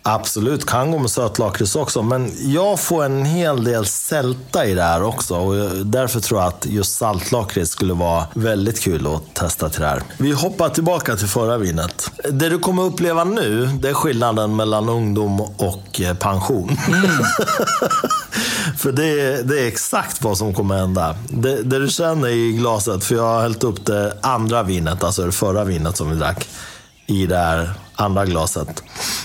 Absolut, 0.05 0.67
kan 0.67 0.91
gå 0.91 0.99
med 0.99 1.11
sötlakrits 1.11 1.77
också. 1.77 2.03
Men 2.03 2.33
jag 2.53 2.81
får 2.81 3.05
en 3.05 3.25
hel 3.25 3.65
del 3.65 3.87
sälta 3.87 4.67
i 4.67 4.75
det 4.75 4.83
här 4.83 5.03
också. 5.03 5.37
Och 5.37 5.87
därför 5.87 6.21
tror 6.21 6.41
jag 6.41 6.49
att 6.49 6.67
just 6.67 6.97
saltlakrits 6.97 7.71
skulle 7.71 7.95
vara 7.95 8.27
väldigt 8.35 8.81
kul 8.81 9.07
att 9.07 9.35
testa 9.35 9.69
till 9.69 9.81
det 9.81 9.87
här. 9.87 10.03
Vi 10.19 10.33
hoppar 10.33 10.69
tillbaka 10.69 11.17
till 11.17 11.29
förra 11.29 11.59
vinet. 11.59 12.11
Det 12.31 12.49
du 12.49 12.59
kommer 12.59 12.83
uppleva 12.83 13.25
nu, 13.25 13.67
det 13.67 13.88
är 13.88 13.95
skillnaden 13.95 14.57
mellan 14.57 14.88
ungdom 14.88 15.41
och 15.41 16.01
eh, 16.01 16.15
pension. 16.15 16.79
Mm. 16.88 17.03
för 18.79 18.93
det 18.93 19.21
är, 19.21 19.43
det 19.43 19.61
är 19.61 19.67
exakt 19.67 20.23
vad 20.23 20.38
som 20.38 20.55
kommer 20.55 20.77
hända. 20.77 21.17
Det, 21.29 21.62
det 21.62 21.79
du 21.79 21.88
känner 21.88 22.29
i 22.29 22.53
glaset, 22.53 23.05
för 23.05 23.15
jag 23.15 23.23
har 23.23 23.43
hällt 23.43 23.65
upp 23.65 23.87
det 23.87 24.19
andra 24.23 24.62
vinet, 24.62 25.05
alltså 25.05 25.27
det 25.27 25.33
förra 25.33 25.65
vinet 25.65 25.97
som 25.97 26.11
vi 26.11 26.17
drack, 26.17 26.49
i 27.07 27.27
det 27.27 27.37
här 27.37 27.75
andra 27.95 28.27
glaset. 28.27 28.83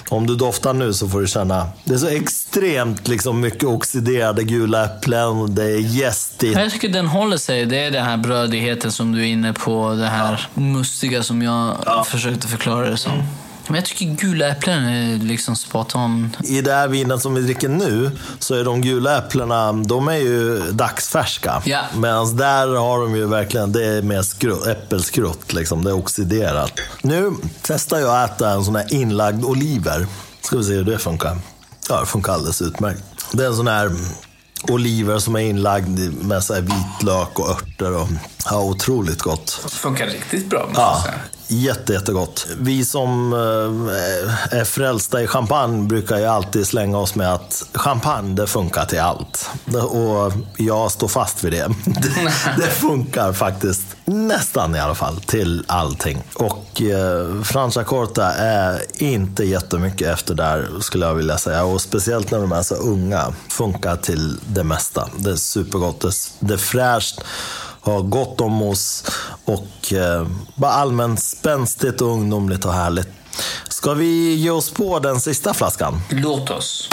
Om 0.10 0.28
du 0.28 0.36
doftar 0.36 0.74
nu 0.74 0.94
så 0.94 1.08
får 1.08 1.22
du 1.22 1.28
känna, 1.28 1.68
det 1.84 1.94
är 1.94 1.98
så 1.98 2.08
extremt 2.08 3.08
liksom 3.08 3.42
mycket 3.42 3.64
oxiderade 3.64 4.44
gula 4.44 4.86
äpplen, 4.86 5.56
det 5.56 5.64
är 5.64 5.80
gästigt. 5.80 6.58
Jag 6.58 6.72
tycker 6.72 6.90
den 6.90 7.08
håller 7.08 7.38
sig. 7.38 7.66
Det 7.66 7.78
är 7.78 7.92
den 7.92 8.06
här 8.06 8.18
brödigheten 8.18 8.92
som 8.92 9.12
du 9.12 9.22
är 9.22 9.26
inne 9.26 9.54
på, 9.54 9.94
det 9.94 10.06
här 10.06 10.48
ja. 10.54 10.62
mustiga 10.62 11.24
som 11.24 11.42
jag 11.42 11.76
ja. 11.86 12.04
försökte 12.04 12.48
förklara 12.48 12.90
det 12.90 12.98
som. 12.98 13.24
Men 13.68 13.76
jag 13.76 13.86
tycker 13.86 14.06
gula 14.06 14.48
äpplen 14.48 14.86
är 14.86 15.18
liksom 15.18 15.56
spot 15.56 15.96
on. 15.96 16.36
I 16.44 16.62
det 16.62 16.74
här 16.74 16.88
vinet 16.88 17.22
som 17.22 17.34
vi 17.34 17.42
dricker 17.42 17.70
nu 17.70 18.12
så 18.40 18.56
är 18.56 18.64
de 18.64 18.82
gula 18.82 19.18
äpplena, 19.18 19.74
de 19.74 20.08
är 20.08 20.18
ju 20.18 20.60
dagsfärska. 20.72 21.62
Ja. 21.66 21.82
Medan 21.96 22.38
där 22.38 22.68
har 22.68 23.00
de 23.00 23.16
ju 23.16 23.26
verkligen, 23.26 23.72
det 23.72 23.86
är 23.86 24.02
mer 24.02 24.22
skrutt, 24.22 24.68
äppelskrutt 24.68 25.54
liksom. 25.54 25.84
Det 25.84 25.90
är 25.90 25.96
oxiderat. 25.96 26.72
Nu 27.02 27.32
testar 27.62 28.00
jag 28.00 28.24
att 28.24 28.36
äta 28.36 28.50
en 28.50 28.66
sån 28.66 28.76
här 28.76 28.94
inlagd 28.94 29.46
oliver. 29.46 30.08
Ska 30.42 30.58
vi 30.58 30.64
se 30.64 30.74
hur 30.74 30.84
det 30.84 30.98
funkar. 30.98 31.38
Ja, 31.90 32.00
det 32.00 32.06
funkar 32.06 32.34
alldeles 32.34 32.62
utmärkt. 32.62 33.04
Det 33.32 33.44
är 33.44 33.48
en 33.48 33.56
sån 33.56 33.68
här 33.68 33.92
oliver 34.70 35.20
som 35.20 35.36
är 35.36 35.40
inlagd 35.40 36.00
med 36.26 36.44
så 36.44 36.54
här 36.54 36.62
vitlök 36.62 37.40
och 37.40 37.50
örter. 37.50 37.96
Och, 37.96 38.08
ja, 38.46 38.62
otroligt 38.64 39.22
gott. 39.22 39.60
Det 39.64 39.70
funkar 39.70 40.08
riktigt 40.08 40.50
bra 40.50 40.70
Ja 40.76 41.04
jätte, 41.48 41.94
jättegott. 41.94 42.48
Vi 42.60 42.86
som 42.86 43.34
eh, 43.34 44.60
är 44.60 44.64
frälsta 44.64 45.22
i 45.22 45.28
champagne 45.28 45.88
brukar 45.88 46.18
ju 46.18 46.26
alltid 46.26 46.68
slänga 46.68 46.98
oss 46.98 47.16
med 47.16 47.34
att 47.34 47.64
champagne, 47.74 48.36
det 48.36 48.48
funkar 48.48 48.86
till 48.86 49.00
allt. 49.00 49.50
Och 49.90 50.34
jag 50.58 50.92
står 50.92 51.08
fast 51.08 51.44
vid 51.44 51.52
det. 51.52 51.68
Det, 51.86 52.32
det 52.58 52.72
funkar 52.72 53.34
faktiskt 53.34 53.84
nästan 54.06 54.76
i 54.76 54.80
alla 54.80 54.96
fall 54.96 55.22
till 55.22 55.64
allting. 55.68 56.24
Och 56.34 56.82
eh, 56.82 57.42
Franciacorta 57.44 58.34
är 58.34 58.82
inte 59.04 59.44
jättemycket 59.44 60.08
efter 60.08 60.36
där 60.36 60.70
skulle 60.80 61.06
jag 61.06 61.14
vilja 61.14 61.38
säga. 61.38 61.64
Och 61.64 61.82
speciellt 61.82 62.32
när 62.32 62.40
de 62.40 62.52
är 62.52 62.62
så 62.62 62.76
unga. 62.76 63.34
Funkar 63.50 63.96
till 63.96 64.38
det 64.48 64.64
mesta. 64.64 65.10
Det 65.18 65.32
är 65.32 65.36
supergott. 65.36 66.06
Det 66.40 66.54
är 66.54 66.58
fräscht 66.58 67.22
har 67.88 68.02
gott 68.02 68.42
om 68.42 68.52
mos 68.52 69.04
och 69.46 69.94
eh, 69.94 70.28
bara 70.56 70.72
allmänt 70.72 71.24
spänstigt 71.24 72.02
och 72.02 72.08
ungdomligt 72.08 72.66
och 72.66 72.74
härligt. 72.74 73.10
Ska 73.70 73.94
vi 73.94 74.34
ge 74.34 74.50
oss 74.50 74.72
på 74.72 75.00
den 75.00 75.20
sista 75.20 75.54
flaskan? 75.54 76.02
Låt 76.10 76.50
oss. 76.50 76.90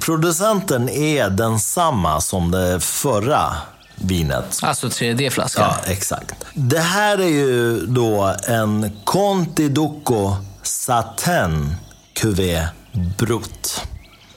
Producenten 0.00 0.88
är 0.88 1.30
densamma 1.30 2.20
som 2.20 2.50
det 2.50 2.80
förra 2.80 3.54
vinet. 3.96 4.58
Alltså 4.62 4.86
3D-flaskan. 4.86 5.62
Ja, 5.62 5.92
exakt. 5.92 6.34
Det 6.54 6.78
här 6.78 7.18
är 7.18 7.28
ju 7.28 7.86
då 7.86 8.34
en 8.46 8.90
Conti 9.04 9.68
Duco 9.68 10.36
Satin 10.62 11.74
Cuvée 12.14 12.68
Brut. 13.18 13.82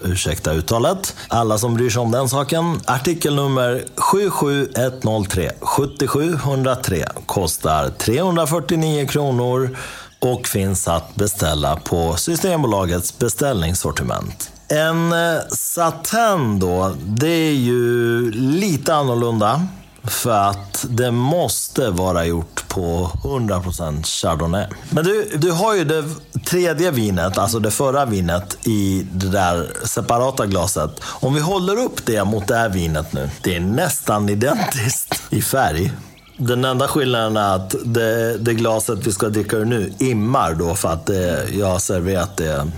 Ursäkta 0.02 0.54
uttalet. 0.54 1.16
Alla 1.28 1.58
som 1.58 1.74
bryr 1.74 1.90
sig 1.90 2.02
om 2.02 2.12
den 2.12 2.30
saken. 2.30 2.80
Artikelnummer 2.86 3.86
77103 3.96 5.52
7703 5.62 7.06
kostar 7.26 7.90
349 7.90 9.08
kronor 9.08 9.78
och 10.20 10.48
finns 10.48 10.88
att 10.88 11.16
beställa 11.16 11.76
på 11.76 12.16
Systembolagets 12.16 13.20
beställningssortiment. 13.20 14.52
En 14.68 15.14
eh, 15.14 15.42
satin 15.50 16.60
då, 16.60 16.96
det 17.06 17.28
är 17.28 17.54
ju 17.54 18.32
lite 18.32 18.96
annorlunda. 18.96 19.68
För 20.08 20.50
att 20.50 20.86
det 20.90 21.12
måste 21.12 21.90
vara 21.90 22.26
gjort 22.26 22.68
på 22.68 23.12
100% 23.24 24.04
Chardonnay. 24.04 24.68
Men 24.90 25.04
du, 25.04 25.32
du 25.38 25.52
har 25.52 25.76
ju 25.76 25.84
det 25.84 26.04
tredje 26.46 26.92
vinet, 26.92 27.38
alltså 27.38 27.60
det 27.60 27.72
förra 27.72 28.06
vinet, 28.06 28.68
i 28.68 29.08
det 29.12 29.30
där 29.30 29.68
separata 29.84 30.46
glaset. 30.46 30.92
Om 31.04 31.34
vi 31.34 31.42
håller 31.42 31.78
upp 31.78 32.06
det 32.06 32.24
mot 32.24 32.48
det 32.48 32.56
här 32.56 32.70
vinet 32.70 33.14
nu. 33.14 33.30
Det 33.42 33.56
är 33.56 33.60
nästan 33.60 34.30
identiskt 34.30 35.22
i 35.30 35.42
färg. 35.42 35.92
Den 36.38 36.66
enda 36.66 36.88
skillnaden 36.88 37.38
är 37.38 37.56
att 37.56 37.76
det, 37.86 38.38
det 38.38 38.54
glaset 38.54 39.08
vi 39.08 39.12
ska 39.12 39.30
dricka 39.30 39.58
ur 39.58 39.66
nu 39.66 39.94
immar 40.00 40.54
då 40.54 40.76
för 40.76 40.90
att 40.90 41.06
det, 41.06 41.50
jag 41.54 41.68
har 41.68 41.80
serverat 41.80 42.38
det 42.38 42.72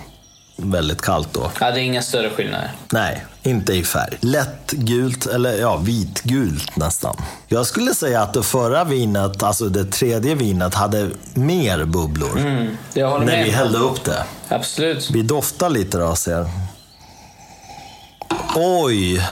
väldigt 0.58 1.01
kallt 1.01 1.34
då. 1.34 1.51
Ja, 1.60 1.72
det 1.72 1.80
är 1.80 1.84
inga 1.84 2.01
större 2.01 2.30
skillnader. 2.30 2.72
Nej, 2.91 3.26
inte 3.43 3.74
i 3.74 3.84
färg. 3.84 4.18
Lätt 4.20 4.72
gult, 4.72 5.26
eller 5.26 5.53
ja, 5.60 5.78
vitgult 5.78 6.76
nästan. 6.76 7.16
Jag 7.47 7.66
skulle 7.66 7.93
säga 7.93 8.22
att 8.22 8.34
det 8.34 8.43
förra 8.43 8.84
vinet, 8.84 9.43
alltså 9.43 9.70
det 9.70 9.86
tredje 9.86 10.36
vinet, 10.36 10.74
hade 10.74 11.10
mer 11.34 11.86
bubblor. 11.86 12.39
Mm, 12.39 12.78
jag 12.93 13.10
håller 13.10 13.26
När 13.26 13.34
med. 13.36 13.45
vi 13.45 13.51
hällde 13.51 13.78
upp 13.80 14.03
det. 14.03 14.24
Absolut. 14.49 15.10
Vi 15.12 15.22
doftar 15.22 15.70
lite 15.70 15.97
då, 15.97 16.16
ser. 16.16 16.49
Oj! 18.55 19.16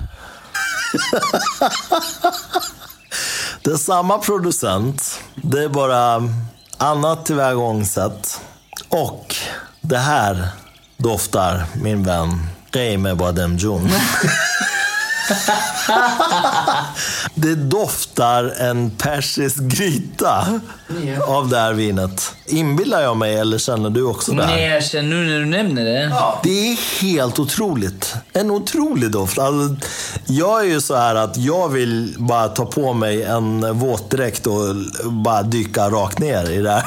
det 3.64 3.72
är 3.72 3.78
samma 3.78 4.18
producent. 4.18 5.20
Det 5.36 5.64
är 5.64 5.70
bara 5.70 6.30
annat 6.78 7.26
tillvägagångssätt. 7.26 8.42
Och 8.90 9.36
det 9.82 9.98
här 9.98 10.48
doftar 10.98 11.66
min 11.82 12.04
vän 12.04 12.40
Reime 12.72 13.16
Bademjun. 13.16 13.92
det 17.36 17.56
doftar 17.56 18.54
en 18.60 18.92
persisk 18.92 19.58
gryta 19.58 20.46
Ja. 21.06 21.26
av 21.26 21.50
det 21.50 21.58
här 21.60 21.74
vinet. 21.74 22.34
Inbillar 22.46 23.02
jag 23.02 23.18
mig 23.18 23.36
eller 23.36 23.58
känner 23.58 23.90
du 23.90 24.04
också 24.04 24.32
det? 24.32 24.46
Nej, 24.46 24.70
jag 24.70 24.84
känner 24.86 25.10
nu 25.10 25.26
när 25.26 25.40
du 25.40 25.46
nämner 25.46 25.86
det. 25.86 26.14
Det 26.44 26.72
är 26.72 27.02
helt 27.02 27.40
otroligt. 27.40 28.14
En 28.34 28.52
otrolig 28.52 29.12
doft. 29.12 29.38
Alltså, 29.40 29.88
jag 30.26 30.60
är 30.62 30.66
ju 30.66 30.82
så 30.82 30.96
här 30.96 31.16
att 31.16 31.38
jag 31.38 31.70
vill 31.70 32.16
bara 32.18 32.48
ta 32.48 32.66
på 32.66 32.94
mig 32.94 33.24
en 33.24 33.80
våtdräkt 33.80 34.48
och 34.48 34.76
bara 35.12 35.44
dyka 35.44 35.90
rakt 35.90 36.20
ner 36.20 36.50
i 36.52 36.62
det 36.62 36.72
här. 36.72 36.84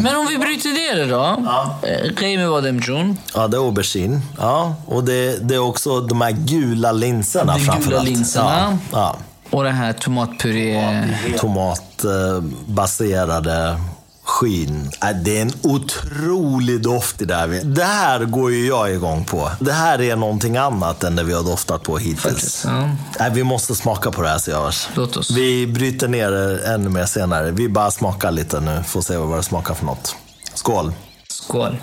Men 0.00 0.16
om 0.16 0.26
vi 0.26 0.38
bryter 0.38 0.94
det 0.96 1.04
då. 1.04 1.16
Ja. 1.44 1.78
Reime 2.16 2.46
Wademjun. 2.46 3.16
Ja, 3.34 3.48
det 3.48 3.56
är 3.56 3.60
aubergine. 3.60 4.20
Ja, 4.38 4.74
och 4.86 5.04
det, 5.04 5.48
det 5.48 5.54
är 5.54 5.58
också 5.58 6.00
de 6.00 6.20
här 6.20 6.30
gula 6.32 6.92
linserna 6.92 7.52
De 7.52 7.58
gula 7.60 7.72
framförallt. 7.72 8.08
linserna. 8.08 8.78
Ja, 8.92 8.98
ja. 8.98 9.16
Och 9.50 9.64
det 9.64 9.70
här 9.70 9.92
tomatpuré. 9.92 11.04
Tomatbaserade 11.38 13.80
skyn. 14.28 14.90
Äh, 15.02 15.10
Det 15.24 15.38
är 15.38 15.42
en 15.42 15.52
otrolig 15.62 16.82
doft 16.82 17.22
i 17.22 17.24
det 17.24 17.34
här. 17.34 17.48
Det 17.64 17.84
här 17.84 18.24
går 18.24 18.52
ju 18.52 18.66
jag 18.66 18.92
igång 18.92 19.24
på. 19.24 19.50
Det 19.60 19.72
här 19.72 20.00
är 20.00 20.16
någonting 20.16 20.56
annat 20.56 21.04
än 21.04 21.16
det 21.16 21.22
vi 21.24 21.32
har 21.32 21.42
doftat 21.42 21.82
på 21.82 21.98
hittills. 21.98 22.62
Ja. 22.66 22.90
Nej, 23.20 23.30
vi 23.34 23.44
måste 23.44 23.74
smaka 23.74 24.10
på 24.10 24.22
det 24.22 24.28
här 24.28 24.38
Siavash. 24.38 24.88
Låt 24.94 25.16
oss. 25.16 25.30
Vi 25.30 25.66
bryter 25.66 26.08
ner 26.08 26.30
det 26.30 26.66
ännu 26.74 26.88
mer 26.88 27.06
senare. 27.06 27.50
Vi 27.50 27.68
bara 27.68 27.90
smakar 27.90 28.30
lite 28.30 28.60
nu. 28.60 28.84
Får 28.88 29.02
se 29.02 29.16
vad 29.16 29.38
det 29.38 29.42
smakar 29.42 29.74
för 29.74 29.86
något. 29.86 30.16
Skål! 30.54 30.92
Skål. 31.28 31.76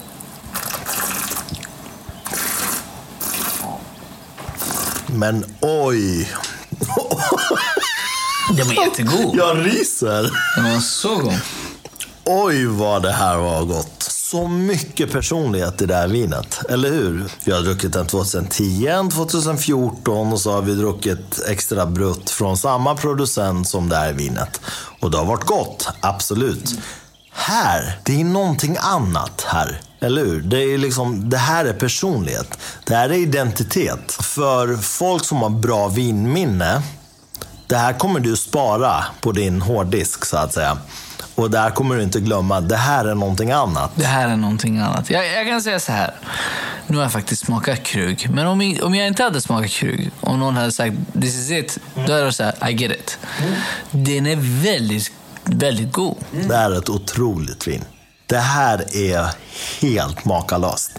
Men 5.07 5.45
oj! 5.61 6.31
Den 8.57 8.67
var 8.67 8.73
jättegod. 8.85 9.35
Jag 9.35 9.65
ryser! 9.65 10.31
Den 10.55 10.73
var 10.73 10.79
så 10.79 11.15
god. 11.15 11.33
Oj 12.27 12.65
vad 12.65 13.01
det 13.01 13.11
här 13.11 13.37
var 13.37 13.65
gott. 13.65 14.03
Så 14.03 14.47
mycket 14.47 15.11
personlighet 15.11 15.81
i 15.81 15.85
det 15.85 15.95
här 15.95 16.07
vinet, 16.07 16.61
eller 16.69 16.89
hur? 16.89 17.31
Vi 17.43 17.51
har 17.51 17.61
druckit 17.61 17.93
den 17.93 18.07
2010, 18.07 18.87
2014 19.13 20.33
och 20.33 20.41
så 20.41 20.51
har 20.51 20.61
vi 20.61 20.75
druckit 20.75 21.39
extra 21.47 21.85
brutt 21.85 22.29
från 22.29 22.57
samma 22.57 22.95
producent 22.95 23.67
som 23.67 23.89
det 23.89 23.95
här 23.95 24.13
vinet. 24.13 24.61
Och 24.99 25.11
det 25.11 25.17
har 25.17 25.25
varit 25.25 25.43
gott, 25.43 25.87
absolut. 26.01 26.79
Här, 27.31 27.99
det 28.03 28.21
är 28.21 28.25
någonting 28.25 28.77
annat 28.79 29.45
här. 29.47 29.81
Eller 29.99 30.25
hur? 30.25 30.41
Det, 30.41 30.57
är 30.57 30.77
liksom, 30.77 31.29
det 31.29 31.37
här 31.37 31.65
är 31.65 31.73
personlighet. 31.73 32.57
Det 32.85 32.95
här 32.95 33.09
är 33.09 33.17
identitet. 33.17 34.11
För 34.11 34.77
folk 34.77 35.25
som 35.25 35.37
har 35.37 35.49
bra 35.49 35.87
vinminne, 35.87 36.81
det 37.67 37.77
här 37.77 37.93
kommer 37.93 38.19
du 38.19 38.37
spara 38.37 39.05
på 39.21 39.31
din 39.31 39.61
hårddisk 39.61 40.25
så 40.25 40.37
att 40.37 40.53
säga. 40.53 40.77
Och 41.35 41.51
det 41.51 41.59
här 41.59 41.71
kommer 41.71 41.95
du 41.95 42.03
inte 42.03 42.19
glömma. 42.19 42.61
Det 42.61 42.75
här 42.75 43.05
är 43.05 43.15
någonting 43.15 43.51
annat. 43.51 43.91
Det 43.95 44.05
här 44.05 44.29
är 44.29 44.35
någonting 44.35 44.77
annat. 44.77 45.09
Jag, 45.09 45.27
jag 45.33 45.47
kan 45.47 45.61
säga 45.61 45.79
så 45.79 45.91
här. 45.91 46.13
Nu 46.87 46.95
har 46.97 47.03
jag 47.03 47.11
faktiskt 47.11 47.45
smakat 47.45 47.83
krug. 47.83 48.27
Men 48.29 48.47
om 48.47 48.77
om 48.83 48.95
jag 48.95 49.07
inte 49.07 49.23
hade 49.23 49.41
smakat 49.41 49.71
krug, 49.71 50.11
om 50.21 50.39
någon 50.39 50.55
hade 50.57 50.71
sagt 50.71 50.95
this 51.13 51.35
is 51.35 51.51
it, 51.51 51.79
då 51.95 52.01
hade 52.01 52.19
jag 52.19 52.35
sagt 52.35 52.69
I 52.69 52.73
get 52.73 52.91
it. 52.91 53.17
Den 53.91 54.25
är 54.25 54.63
väldigt, 54.63 55.11
väldigt 55.43 55.93
god. 55.93 56.17
Det 56.47 56.55
här 56.55 56.71
är 56.71 56.77
ett 56.77 56.89
otroligt 56.89 57.67
vin. 57.67 57.83
Det 58.25 58.37
här 58.37 58.95
är 58.95 59.29
helt 59.81 60.25
makalöst. 60.25 60.91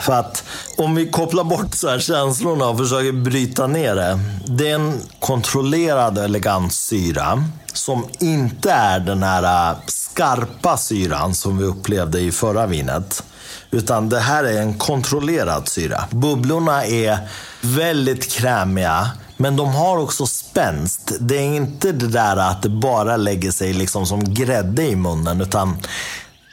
För 0.00 0.12
att 0.12 0.44
om 0.76 0.94
vi 0.94 1.08
kopplar 1.10 1.44
bort 1.44 1.74
så 1.74 1.88
här 1.88 1.98
känslorna 1.98 2.68
och 2.68 2.78
försöker 2.78 3.12
bryta 3.12 3.66
ner 3.66 3.94
det. 3.94 4.18
Det 4.46 4.70
är 4.70 4.74
en 4.74 5.00
kontrollerad 5.20 6.18
elegant 6.18 6.72
syra 6.72 7.44
som 7.72 8.04
inte 8.18 8.70
är 8.70 9.00
den 9.00 9.22
här 9.22 9.70
äh, 9.70 9.78
skarpa 9.86 10.76
syran 10.76 11.34
som 11.34 11.58
vi 11.58 11.64
upplevde 11.64 12.20
i 12.20 12.32
förra 12.32 12.66
vinet. 12.66 13.22
Utan 13.70 14.08
det 14.08 14.20
här 14.20 14.44
är 14.44 14.60
en 14.60 14.74
kontrollerad 14.74 15.68
syra. 15.68 16.04
Bubblorna 16.10 16.84
är 16.84 17.18
väldigt 17.60 18.32
krämiga. 18.32 19.10
Men 19.36 19.56
de 19.56 19.74
har 19.74 19.98
också 19.98 20.26
spänst. 20.26 21.12
Det 21.20 21.38
är 21.38 21.56
inte 21.56 21.92
det 21.92 22.08
där 22.08 22.36
att 22.36 22.62
det 22.62 22.68
bara 22.68 23.16
lägger 23.16 23.50
sig 23.50 23.72
liksom 23.72 24.06
som 24.06 24.34
grädde 24.34 24.82
i 24.82 24.96
munnen. 24.96 25.40
Utan 25.40 25.76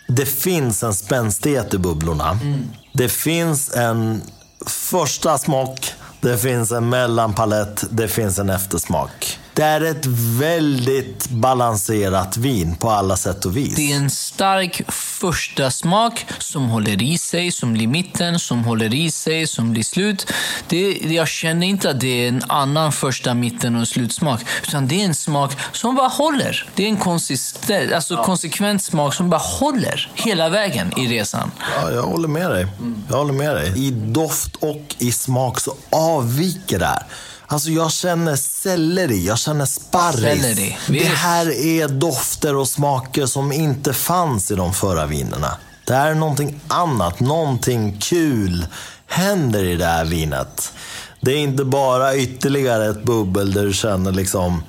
det 0.07 0.25
finns 0.25 0.83
en 0.83 0.93
spänstighet 0.93 1.73
i 1.73 1.77
bubblorna. 1.77 2.31
Mm. 2.31 2.69
Det 2.98 3.10
finns 3.10 3.76
en 3.76 4.22
första 4.66 5.38
smak, 5.38 5.93
det 6.22 6.38
finns 6.38 6.72
en 6.72 6.89
mellanpalett, 6.89 7.84
det 7.89 8.08
finns 8.08 8.39
en 8.39 8.50
eftersmak. 8.50 9.39
Det 9.56 9.64
är 9.64 9.82
ett 9.82 10.06
väldigt 10.39 11.30
balanserat 11.30 12.38
vin 12.38 12.76
på 12.76 12.89
alla 12.89 13.16
sätt 13.16 13.45
och 13.45 13.58
vis. 13.58 13.76
Det 13.76 13.91
är 13.91 13.95
en 13.95 14.10
stark 14.10 14.82
första 14.91 15.72
smak 15.72 16.26
som 16.39 16.70
håller 16.70 17.01
i 17.01 17.18
sig, 17.18 17.51
som 17.51 17.74
blir 17.74 17.88
mitten, 17.88 18.39
som 18.39 18.64
håller 18.64 18.93
i 18.93 19.12
sig, 19.12 19.47
som 19.47 19.72
blir 19.72 19.84
slut. 19.84 20.32
Det, 20.68 20.91
jag 20.91 21.28
känner 21.28 21.68
inte 21.68 21.89
att 21.89 21.99
det 21.99 22.08
är 22.08 22.28
en 22.28 22.43
annan 22.47 22.91
första, 22.91 23.34
mitten 23.34 23.76
och 23.76 23.88
slutsmak. 23.88 24.41
Utan 24.68 24.88
det 24.88 25.01
är 25.01 25.06
en 25.06 25.16
smak 25.16 25.51
som 25.72 25.95
bara 25.95 26.08
håller. 26.08 26.70
Det 26.76 26.84
är 26.84 26.88
en 26.88 26.97
konsistent, 26.97 27.93
alltså 27.93 28.24
konsekvent 28.24 28.84
smak 28.84 29.14
som 29.14 29.30
bara 29.30 29.41
håller 29.41 30.12
hela 30.14 30.49
vägen 30.49 30.99
i 30.99 31.08
resan. 31.08 31.51
Ja, 31.82 31.91
jag 31.91 32.03
håller 32.03 32.28
med 32.28 32.51
dig. 32.51 32.68
Jag 33.10 33.18
håller 33.18 33.34
med 33.34 33.56
dig. 33.56 33.88
I 33.88 33.91
doft 33.91 34.56
och 34.56 34.95
i 34.97 35.12
smak 35.12 35.60
så 35.60 35.76
avviker 35.89 36.80
det 36.80 36.86
här. 36.86 37.03
Alltså 37.48 37.70
jag 37.70 37.91
känner 37.91 38.36
selleri, 38.36 39.26
jag 39.26 39.38
känner 39.38 39.66
sparris. 39.66 40.22
Selleri, 40.22 40.78
Det 40.88 41.06
här 41.06 41.66
är 41.66 41.88
dofter 41.88 42.56
och 42.56 42.68
smaker 42.68 43.26
som 43.26 43.52
inte 43.52 43.93
fanns 43.93 44.52
i 44.52 44.56
de 44.56 44.74
förra 44.74 45.06
vinerna. 45.06 45.58
Det 45.86 45.93
här 45.93 46.12
är 46.12 46.16
någonting 46.16 46.60
annat, 46.68 47.20
någonting 47.20 47.98
kul 48.00 48.66
händer 49.08 49.64
i 49.64 49.76
det 49.76 49.86
här 49.86 50.06
vinet. 50.06 50.74
Det 51.22 51.32
är 51.32 51.38
inte 51.38 51.64
bara 51.66 52.16
ytterligare 52.16 52.89
ett 52.89 53.04
bubbel 53.04 53.54
där 53.54 53.66
du 53.66 53.74
känner 53.74 54.12
liksom 54.12 54.64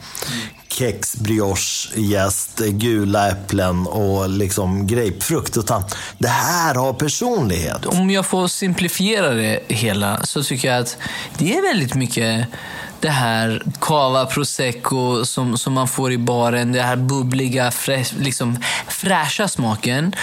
kex, 0.78 1.16
brioche, 1.16 2.00
jäst, 2.00 2.58
gula 2.58 3.30
äpplen 3.30 3.86
och 3.86 4.30
liksom 4.30 4.86
grapefrukt. 4.86 5.56
Utan 5.56 5.82
det 6.18 6.28
här 6.28 6.74
har 6.74 6.92
personlighet. 6.92 7.86
Om 7.86 8.10
jag 8.10 8.26
får 8.26 8.48
simplifiera 8.48 9.34
det 9.34 9.60
hela 9.68 10.22
så 10.24 10.42
tycker 10.42 10.68
jag 10.68 10.80
att 10.80 10.96
det 11.38 11.56
är 11.56 11.62
väldigt 11.62 11.94
mycket 11.94 12.46
det 13.06 13.12
här 13.12 13.62
cava 13.80 14.26
prosecco 14.26 15.24
som, 15.24 15.58
som 15.58 15.72
man 15.72 15.88
får 15.88 16.12
i 16.12 16.18
baren. 16.18 16.72
Den 16.72 16.84
här 16.84 16.96
bubbliga, 16.96 17.70
fräs, 17.70 18.12
liksom 18.18 18.58
fräscha 18.88 19.48
smaken. 19.48 20.14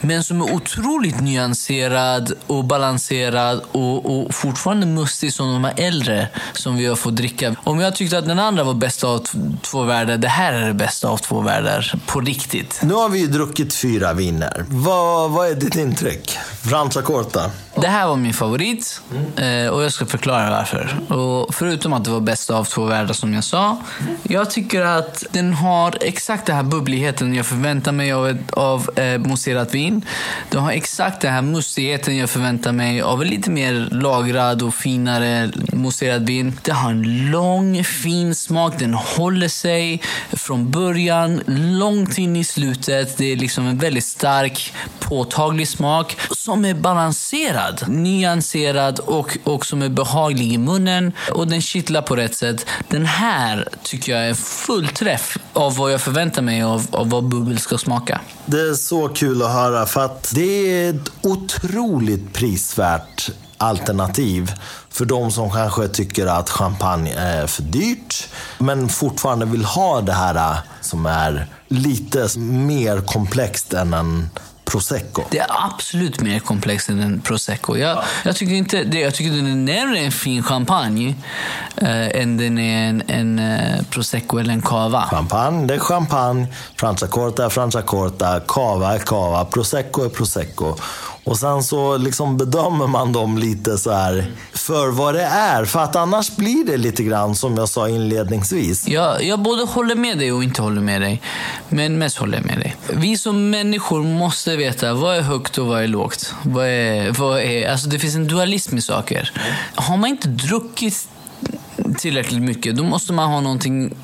Men 0.00 0.24
som 0.24 0.40
är 0.40 0.54
otroligt 0.54 1.20
nyanserad 1.20 2.32
och 2.46 2.64
balanserad 2.64 3.60
och, 3.72 4.20
och 4.20 4.34
fortfarande 4.34 4.86
mustig 4.86 5.32
som 5.32 5.52
de 5.52 5.64
här 5.64 5.74
äldre 5.76 6.28
som 6.52 6.76
vi 6.76 6.86
har 6.86 6.96
fått 6.96 7.16
dricka. 7.16 7.56
Om 7.64 7.80
jag 7.80 7.94
tyckte 7.94 8.18
att 8.18 8.26
den 8.26 8.38
andra 8.38 8.64
var 8.64 8.74
bästa 8.74 9.06
av 9.06 9.18
t- 9.18 9.38
två 9.62 9.82
världar, 9.82 10.16
det 10.16 10.28
här 10.28 10.52
är 10.52 10.66
det 10.66 10.74
bästa 10.74 11.08
av 11.08 11.16
två 11.16 11.40
världar. 11.40 11.94
På 12.06 12.20
riktigt. 12.20 12.80
Nu 12.82 12.94
har 12.94 13.08
vi 13.08 13.18
ju 13.18 13.26
druckit 13.26 13.74
fyra 13.74 14.12
viner. 14.12 14.64
Vad, 14.68 15.30
vad 15.30 15.48
är 15.48 15.54
ditt 15.54 15.76
intryck? 15.76 16.38
Franciacorta. 16.62 17.50
Det 17.80 17.88
här 17.88 18.06
var 18.06 18.16
min 18.16 18.34
favorit 18.34 19.00
eh, 19.36 19.68
och 19.68 19.82
jag 19.82 19.92
ska 19.92 20.06
förklara 20.06 20.50
varför. 20.50 21.12
Och 21.12 21.54
förutom 21.54 21.92
att 21.92 22.04
det 22.04 22.10
var 22.10 22.20
bästa 22.20 22.56
av 22.56 22.64
två 22.64 22.84
världar 22.84 23.14
som 23.14 23.34
jag 23.34 23.44
sa. 23.44 23.76
Jag 24.22 24.50
tycker 24.50 24.80
att 24.80 25.24
den 25.30 25.52
har 25.52 25.98
exakt 26.00 26.46
den 26.46 26.56
här 26.56 26.62
bubbligheten 26.62 27.34
jag 27.34 27.46
förväntar 27.46 27.92
mig 27.92 28.12
av, 28.12 28.28
ett, 28.28 28.52
av 28.52 28.98
eh, 28.98 29.18
mousserat 29.18 29.74
vin. 29.74 30.04
Den 30.50 30.60
har 30.60 30.70
exakt 30.70 31.20
den 31.20 31.32
här 31.32 31.42
mustigheten 31.42 32.16
jag 32.16 32.30
förväntar 32.30 32.72
mig 32.72 33.02
av 33.02 33.22
en 33.22 33.28
lite 33.28 33.50
mer 33.50 33.88
lagrad 33.90 34.62
och 34.62 34.74
finare 34.74 35.50
mousserat 35.72 36.22
vin. 36.22 36.58
Det 36.62 36.72
har 36.72 36.90
en 36.90 37.30
lång 37.30 37.84
fin 37.84 38.34
smak. 38.34 38.78
Den 38.78 38.94
håller 38.94 39.48
sig 39.48 40.02
från 40.32 40.70
början 40.70 41.40
långt 41.46 42.18
in 42.18 42.36
i 42.36 42.44
slutet. 42.44 43.16
Det 43.16 43.32
är 43.32 43.36
liksom 43.36 43.66
en 43.66 43.78
väldigt 43.78 44.04
stark, 44.04 44.72
påtaglig 44.98 45.68
smak 45.68 46.16
som 46.36 46.64
är 46.64 46.74
balanserad, 46.74 47.69
nyanserad 47.88 48.98
och, 48.98 49.38
och 49.44 49.66
som 49.66 49.82
är 49.82 49.88
behaglig 49.88 50.52
i 50.52 50.58
munnen. 50.58 51.12
Och 51.32 51.48
den 51.48 51.62
kittlar 51.62 52.02
på 52.02 52.16
rätt 52.16 52.34
sätt. 52.34 52.66
Den 52.88 53.06
här 53.06 53.68
tycker 53.82 54.12
jag 54.12 54.28
är 54.28 54.34
fullträff 54.34 55.38
av 55.52 55.76
vad 55.76 55.92
jag 55.92 56.00
förväntar 56.00 56.42
mig 56.42 56.62
av, 56.62 56.86
av 56.90 57.10
vad 57.10 57.24
bubbel 57.28 57.58
ska 57.58 57.78
smaka. 57.78 58.20
Det 58.46 58.60
är 58.60 58.74
så 58.74 59.08
kul 59.08 59.42
att 59.42 59.52
höra 59.52 59.86
för 59.86 60.04
att 60.04 60.32
det 60.34 60.82
är 60.82 60.90
ett 60.90 61.12
otroligt 61.22 62.32
prisvärt 62.32 63.30
alternativ 63.56 64.52
för 64.90 65.04
de 65.04 65.30
som 65.30 65.50
kanske 65.50 65.88
tycker 65.88 66.26
att 66.26 66.50
champagne 66.50 67.12
är 67.12 67.46
för 67.46 67.62
dyrt 67.62 68.28
men 68.58 68.88
fortfarande 68.88 69.46
vill 69.46 69.64
ha 69.64 70.00
det 70.00 70.12
här 70.12 70.58
som 70.80 71.06
är 71.06 71.46
lite 71.68 72.38
mer 72.38 73.00
komplext 73.00 73.72
än 73.72 73.94
en 73.94 74.30
prosecco. 74.70 75.24
Det 75.30 75.38
är 75.38 75.46
absolut 75.48 76.20
mer 76.20 76.38
komplext 76.38 76.88
än 76.88 77.00
en 77.00 77.20
prosecco. 77.20 77.76
Jag, 77.76 78.02
jag 78.24 78.36
tycker 78.36 78.54
inte 78.54 78.84
det. 78.84 79.00
Jag 79.00 79.14
tycker 79.14 79.30
den 79.30 79.46
är 79.46 79.74
närmare 79.74 79.98
en 79.98 80.12
fin 80.12 80.42
champagne 80.42 81.14
eh, 81.76 82.20
än 82.22 82.36
den 82.36 82.58
är 82.58 82.88
en, 82.88 83.02
en 83.06 83.38
eh, 83.38 83.82
prosecco 83.90 84.38
eller 84.38 84.52
en 84.52 84.62
cava. 84.62 85.06
Champagne, 85.10 85.66
det 85.66 85.74
är 85.74 85.78
champagne. 85.78 86.46
Franciacorta 86.76 87.44
är 87.44 87.48
franciacorta. 87.48 88.40
Cava 88.46 88.94
är 88.94 88.98
cava. 88.98 89.44
Prosecco 89.44 90.04
är 90.04 90.08
prosecco. 90.08 90.76
Och 91.24 91.38
sen 91.38 91.62
så 91.62 91.96
liksom 91.96 92.36
bedömer 92.36 92.86
man 92.86 93.12
dem 93.12 93.38
lite 93.38 93.78
så 93.78 93.92
här 93.92 94.32
för 94.52 94.88
vad 94.88 95.14
det 95.14 95.22
är. 95.22 95.64
För 95.64 95.80
att 95.80 95.96
annars 95.96 96.36
blir 96.36 96.64
det 96.64 96.76
lite 96.76 97.02
grann 97.02 97.34
som 97.34 97.56
jag 97.56 97.68
sa 97.68 97.88
inledningsvis. 97.88 98.88
Jag, 98.88 99.24
jag 99.24 99.42
både 99.42 99.64
håller 99.64 99.94
med 99.94 100.18
dig 100.18 100.32
och 100.32 100.44
inte 100.44 100.62
håller 100.62 100.80
med 100.80 101.00
dig. 101.00 101.22
Men 101.68 101.98
mest 101.98 102.16
håller 102.16 102.38
jag 102.38 102.46
med 102.46 102.58
dig. 102.58 102.76
Vi 102.88 103.18
som 103.18 103.50
människor 103.50 104.02
måste 104.02 104.56
veta 104.56 104.94
vad 104.94 105.16
är 105.16 105.22
högt 105.22 105.58
och 105.58 105.66
vad 105.66 105.82
är 105.82 105.88
lågt. 105.88 106.34
Vad 106.42 106.66
är, 106.66 107.12
vad 107.12 107.40
är, 107.40 107.70
alltså 107.70 107.88
det 107.88 107.98
finns 107.98 108.14
en 108.14 108.28
dualism 108.28 108.76
i 108.76 108.82
saker. 108.82 109.32
Har 109.74 109.96
man 109.96 110.10
inte 110.10 110.28
druckit 110.28 111.08
tillräckligt 111.98 112.42
mycket, 112.42 112.76
då 112.76 112.84
måste 112.84 113.12
man 113.12 113.30
ha 113.30 113.40
någonting, 113.40 113.94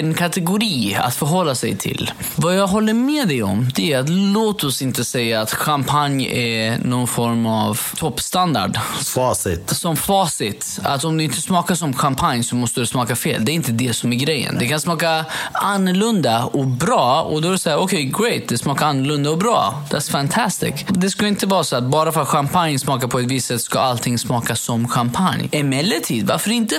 en 0.00 0.14
kategori 0.14 0.96
att 1.00 1.14
förhålla 1.14 1.54
sig 1.54 1.76
till. 1.76 2.10
Vad 2.36 2.56
jag 2.56 2.66
håller 2.66 2.94
med 2.94 3.28
dig 3.28 3.42
om, 3.42 3.68
det 3.74 3.92
är 3.92 3.98
att 3.98 4.08
låt 4.08 4.64
oss 4.64 4.82
inte 4.82 5.04
säga 5.04 5.40
att 5.40 5.54
champagne 5.54 6.28
är 6.28 6.78
någon 6.78 7.06
form 7.06 7.46
av 7.46 7.80
toppstandard. 7.96 8.78
Facit. 9.04 9.70
Som 9.70 9.96
facit, 9.96 10.80
att 10.82 11.04
om 11.04 11.16
det 11.16 11.24
inte 11.24 11.40
smakar 11.40 11.74
som 11.74 11.94
champagne 11.94 12.42
så 12.44 12.56
måste 12.56 12.80
det 12.80 12.86
smaka 12.86 13.16
fel. 13.16 13.44
Det 13.44 13.52
är 13.52 13.54
inte 13.54 13.72
det 13.72 13.92
som 13.92 14.12
är 14.12 14.16
grejen. 14.16 14.56
Det 14.58 14.66
kan 14.66 14.80
smaka 14.80 15.24
annorlunda 15.52 16.44
och 16.44 16.66
bra 16.66 17.22
och 17.22 17.42
då 17.42 17.48
är 17.48 17.52
det 17.52 17.58
så 17.58 17.70
här, 17.70 17.78
okej, 17.78 18.04
great, 18.04 18.48
det 18.48 18.58
smakar 18.58 18.86
annorlunda 18.86 19.30
och 19.30 19.38
bra. 19.38 19.82
That's 19.90 20.10
fantastic. 20.10 20.74
Det 20.88 21.10
ska 21.10 21.26
inte 21.26 21.46
vara 21.46 21.64
så 21.64 21.76
att 21.76 21.84
bara 21.84 22.12
för 22.12 22.22
att 22.22 22.28
champagne 22.28 22.78
smakar 22.78 23.08
på 23.08 23.18
ett 23.18 23.26
visst 23.26 23.46
sätt 23.46 23.60
ska 23.60 23.80
allting 23.80 24.18
smaka 24.18 24.56
som 24.56 24.88
champagne. 24.88 25.48
Emellertid, 25.52 26.26
varför 26.26 26.50
inte 26.50 26.78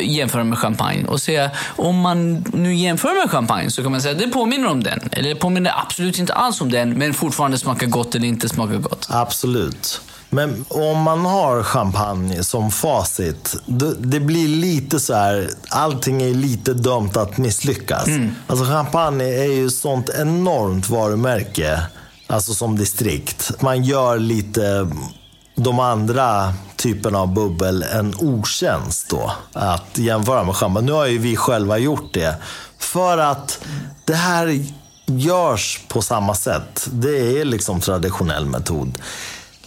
jämföra 0.00 0.44
med 0.44 0.58
champagne 0.58 1.04
och 1.04 1.20
säga, 1.20 1.50
om 1.66 2.00
man 2.00 2.44
nu 2.52 2.74
jämför 2.74 3.20
med 3.20 3.30
champagne 3.30 3.70
så 3.70 3.82
kan 3.82 3.92
man 3.92 4.02
säga 4.02 4.12
att 4.12 4.18
det 4.18 4.28
påminner 4.28 4.68
om 4.68 4.82
den. 4.82 5.00
Eller 5.12 5.28
det 5.28 5.34
påminner 5.34 5.72
absolut 5.76 6.18
inte 6.18 6.34
alls 6.34 6.60
om 6.60 6.70
den, 6.70 6.90
men 6.90 7.14
fortfarande 7.14 7.58
smakar 7.58 7.86
gott 7.86 8.14
eller 8.14 8.28
inte 8.28 8.48
smakar 8.48 8.76
gott. 8.76 9.06
Absolut. 9.10 10.00
Men 10.30 10.64
om 10.68 11.02
man 11.02 11.20
har 11.20 11.62
champagne 11.62 12.44
som 12.44 12.70
facit, 12.70 13.56
det, 13.98 14.20
blir 14.20 14.48
lite 14.48 15.00
så 15.00 15.14
här, 15.14 15.50
allting 15.68 16.22
är 16.22 16.34
lite 16.34 16.74
dömt 16.74 17.16
att 17.16 17.38
misslyckas. 17.38 18.08
Alltså 18.46 18.64
champagne 18.64 19.24
är 19.24 19.52
ju 19.52 19.70
sånt 19.70 20.10
enormt 20.18 20.88
varumärke, 20.88 21.80
alltså 22.26 22.54
som 22.54 22.78
distrikt. 22.78 23.62
Man 23.62 23.84
gör 23.84 24.18
lite 24.18 24.88
de 25.56 25.80
andra 25.80 26.52
typerna 26.76 27.18
av 27.18 27.34
bubbel 27.34 27.82
en 27.82 28.14
otjänst 28.18 29.10
då, 29.10 29.32
att 29.52 29.98
jämföra 29.98 30.44
med 30.44 30.54
schampo. 30.54 30.80
Nu 30.80 30.92
har 30.92 31.06
ju 31.06 31.18
vi 31.18 31.36
själva 31.36 31.78
gjort 31.78 32.14
det. 32.14 32.36
För 32.78 33.18
att 33.18 33.64
det 34.04 34.14
här 34.14 34.64
görs 35.06 35.80
på 35.88 36.02
samma 36.02 36.34
sätt. 36.34 36.88
Det 36.92 37.40
är 37.40 37.44
liksom 37.44 37.80
traditionell 37.80 38.46
metod. 38.46 38.98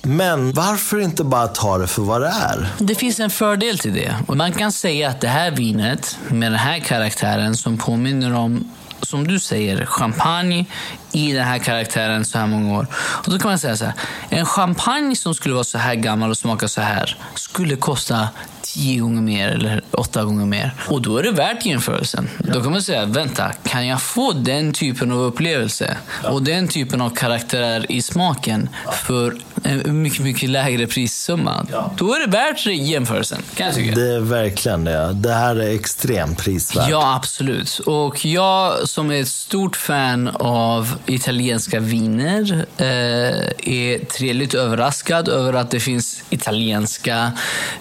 Men 0.01 0.51
varför 0.53 0.99
inte 0.99 1.23
bara 1.23 1.47
ta 1.47 1.77
det 1.77 1.87
för 1.87 2.01
vad 2.01 2.21
det 2.21 2.27
är? 2.27 2.69
Det 2.77 2.95
finns 2.95 3.19
en 3.19 3.29
fördel 3.29 3.79
till 3.79 3.93
det. 3.93 4.15
Och 4.27 4.37
man 4.37 4.51
kan 4.51 4.71
säga 4.71 5.09
att 5.09 5.21
det 5.21 5.27
här 5.27 5.51
vinet 5.51 6.17
med 6.27 6.51
den 6.51 6.59
här 6.59 6.79
karaktären 6.79 7.55
som 7.57 7.77
påminner 7.77 8.33
om, 8.33 8.71
som 9.01 9.27
du 9.27 9.39
säger, 9.39 9.85
champagne 9.85 10.65
i 11.11 11.33
den 11.33 11.43
här 11.43 11.57
karaktären 11.57 12.25
så 12.25 12.37
här 12.37 12.47
många 12.47 12.79
år. 12.79 12.87
Och 12.93 13.31
då 13.31 13.39
kan 13.39 13.51
man 13.51 13.59
säga 13.59 13.77
så 13.77 13.85
här. 13.85 13.93
En 14.29 14.45
champagne 14.45 15.15
som 15.15 15.35
skulle 15.35 15.53
vara 15.53 15.63
så 15.63 15.77
här 15.77 15.95
gammal 15.95 16.29
och 16.29 16.37
smaka 16.37 16.67
så 16.67 16.81
här 16.81 17.17
skulle 17.35 17.75
kosta 17.75 18.29
tio 18.73 18.99
gånger 19.01 19.21
mer 19.21 19.47
eller 19.47 19.83
åtta 19.91 20.23
gånger 20.23 20.45
mer. 20.45 20.73
Och 20.87 21.01
då 21.01 21.17
är 21.17 21.23
det 21.23 21.31
värt 21.31 21.65
jämförelsen. 21.65 22.29
Då 22.37 22.61
kan 22.61 22.71
man 22.71 22.81
säga, 22.81 23.05
vänta, 23.05 23.51
kan 23.63 23.87
jag 23.87 24.01
få 24.01 24.31
den 24.31 24.73
typen 24.73 25.11
av 25.11 25.17
upplevelse 25.17 25.97
och 26.23 26.43
den 26.43 26.67
typen 26.67 27.01
av 27.01 27.09
karaktär 27.09 27.85
i 27.89 28.01
smaken 28.01 28.69
för 28.93 29.35
en 29.63 30.01
mycket, 30.01 30.19
mycket 30.19 30.49
lägre 30.49 30.87
prissumma? 30.87 31.65
Då 31.97 32.13
är 32.13 32.19
det 32.19 32.31
värt 32.31 32.65
jämförelsen, 32.65 33.41
kan 33.55 33.65
jag 33.65 33.75
tycka. 33.75 33.95
Det 33.95 34.15
är 34.15 34.19
verkligen 34.19 34.83
det. 34.83 35.13
Det 35.13 35.33
här 35.33 35.55
är 35.55 35.75
extremt 35.75 36.37
prisvärt. 36.37 36.89
Ja, 36.89 37.15
absolut. 37.15 37.79
Och 37.79 38.25
jag 38.25 38.89
som 38.89 39.11
är 39.11 39.21
ett 39.21 39.27
stort 39.27 39.75
fan 39.75 40.27
av 40.39 40.95
italienska 41.05 41.79
viner 41.79 42.65
eh, 42.77 42.87
är 42.87 44.05
trevligt 44.05 44.53
överraskad 44.53 45.29
över 45.29 45.53
att 45.53 45.71
det 45.71 45.79
finns 45.79 46.23
italienska 46.29 47.31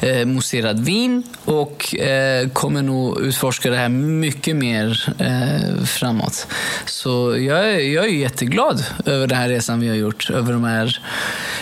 eh, 0.01 0.26
mousserade 0.26 0.78
mousserad 0.79 0.85
vin 0.85 1.22
och 1.45 1.95
eh, 1.95 2.49
kommer 2.49 2.83
nog 2.83 3.20
utforska 3.20 3.70
det 3.70 3.76
här 3.76 3.89
mycket 3.89 4.57
mer 4.57 5.14
eh, 5.18 5.85
framåt. 5.85 6.47
Så 6.87 7.37
jag, 7.39 7.59
är- 7.72 7.95
jag 7.95 8.05
är 8.05 8.09
jätteglad 8.09 8.85
över 9.07 9.26
den 9.26 9.39
här 9.39 9.49
resan 9.49 9.81
vi 9.81 9.89
har 9.89 9.97
gjort. 9.97 10.31
Över 10.31 10.53
de 10.53 10.64
här 10.64 10.99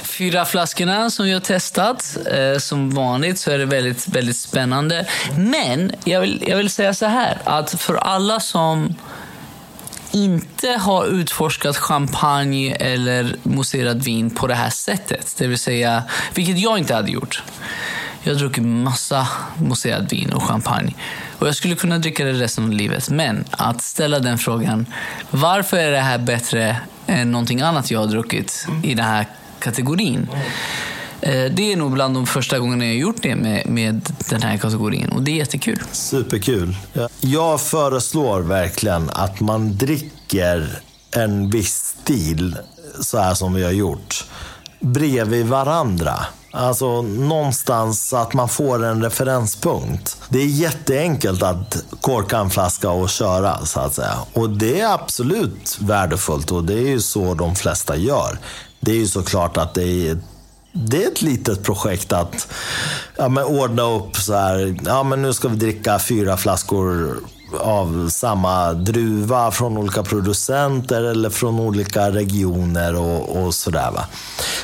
fyra 0.03 0.45
flaskorna 0.45 1.11
som 1.11 1.27
vi 1.27 1.33
har 1.33 1.41
testat. 1.41 2.17
Eh, 2.33 2.59
som 2.59 2.91
vanligt 2.91 3.39
så 3.39 3.51
är 3.51 3.59
det 3.59 3.67
väldigt, 3.67 4.09
väldigt 4.09 4.37
spännande. 4.37 5.07
Men 5.37 5.93
jag 6.05 6.21
vill, 6.21 6.45
jag 6.47 6.57
vill 6.57 6.71
säga 6.71 6.95
så 6.95 7.07
här, 7.07 7.39
att 7.45 7.81
för 7.81 7.95
alla 7.95 8.41
som 8.41 8.95
inte 10.13 10.69
har 10.69 11.07
utforskat 11.07 11.77
champagne 11.77 12.75
eller 12.75 13.37
mousserat 13.43 13.97
vin 13.97 14.31
på 14.31 14.47
det 14.47 14.55
här 14.55 14.71
sättet. 14.71 15.35
Det 15.39 15.47
vill 15.47 15.59
säga, 15.59 16.03
vilket 16.35 16.59
jag 16.59 16.79
inte 16.79 16.95
hade 16.95 17.11
gjort. 17.11 17.43
Jag 18.27 18.35
har 18.35 18.39
druckit 18.39 18.65
massa 18.65 19.29
mousserad 19.59 20.11
vin 20.11 20.33
och 20.33 20.43
champagne. 20.43 20.95
Och 21.39 21.49
jag 21.49 21.55
skulle 21.55 21.75
kunna 21.75 21.99
dricka 21.99 22.25
det 22.25 22.33
resten 22.33 22.65
av 22.65 22.71
livet. 22.71 23.11
Men 23.11 23.45
att 23.51 23.83
ställa 23.83 24.19
den 24.19 24.39
frågan, 24.39 24.87
varför 25.31 25.77
är 25.77 25.91
det 25.91 26.01
här 26.01 26.19
bättre 26.19 26.77
än 27.07 27.33
någonting 27.33 27.61
annat 27.61 27.91
jag 27.91 28.01
har 28.01 28.07
druckit 28.07 28.67
i 28.83 28.95
den 28.95 29.05
här 29.05 29.27
kategorin? 29.59 30.29
Eh, 31.21 31.45
det 31.53 31.73
är 31.73 31.77
nog 31.77 31.93
bland 31.93 32.15
de 32.15 32.27
första 32.27 32.59
gångerna 32.59 32.85
jag 32.85 32.93
har 32.93 32.99
gjort 32.99 33.23
det 33.23 33.37
med, 33.37 33.67
med 33.67 34.13
den 34.31 34.43
här 34.43 34.57
kategorin. 34.57 35.09
Och 35.09 35.23
det 35.23 35.31
är 35.31 35.37
jättekul. 35.37 35.83
Superkul. 35.93 36.77
Jag 37.21 37.61
föreslår 37.61 38.41
verkligen 38.41 39.11
att 39.11 39.41
man 39.41 39.77
dricker 39.77 40.79
en 41.17 41.51
viss 41.51 41.97
stil, 42.03 42.57
så 43.01 43.19
här 43.19 43.35
som 43.35 43.55
vi 43.55 43.65
har 43.65 43.73
gjort, 43.73 44.25
bredvid 44.81 45.47
varandra. 45.47 46.27
Alltså 46.57 47.03
någonstans 47.03 48.13
att 48.13 48.35
man 48.35 48.49
får 48.49 48.85
en 48.85 49.03
referenspunkt. 49.03 50.17
Det 50.29 50.39
är 50.39 50.47
jätteenkelt 50.47 51.43
att 51.43 51.85
korka 52.01 52.39
en 52.39 52.51
flaska 52.51 52.91
och 52.91 53.09
köra, 53.09 53.67
så 53.67 53.81
att 53.81 53.95
säga. 53.95 54.15
Och 54.33 54.51
det 54.51 54.81
är 54.81 54.95
absolut 54.95 55.79
värdefullt 55.81 56.51
och 56.51 56.65
det 56.65 56.75
är 56.75 56.89
ju 56.89 57.01
så 57.01 57.35
de 57.35 57.55
flesta 57.55 57.97
gör. 57.97 58.39
Det 58.81 58.91
är 58.91 58.97
ju 58.97 59.07
såklart 59.07 59.57
att 59.57 59.75
det 59.75 60.09
är 60.09 60.19
det 60.73 61.05
är 61.05 61.09
ett 61.09 61.23
litet 61.23 61.63
projekt 61.63 62.13
att 62.13 62.49
ja, 63.17 63.29
men 63.29 63.45
ordna 63.45 63.83
upp 63.83 64.17
så 64.17 64.35
här. 64.35 64.77
Ja, 64.85 65.03
men 65.03 65.23
nu 65.23 65.33
ska 65.33 65.49
vi 65.49 65.57
dricka 65.57 65.99
fyra 65.99 66.37
flaskor 66.37 67.17
av 67.61 68.09
samma 68.09 68.73
druva 68.73 69.51
från 69.51 69.77
olika 69.79 70.03
producenter 70.03 71.03
eller 71.03 71.31
från 71.31 71.61
olika 71.61 72.11
regioner 72.11 72.95
och, 72.95 73.37
och 73.37 73.55
sådär. 73.55 73.91
Va? 73.91 74.07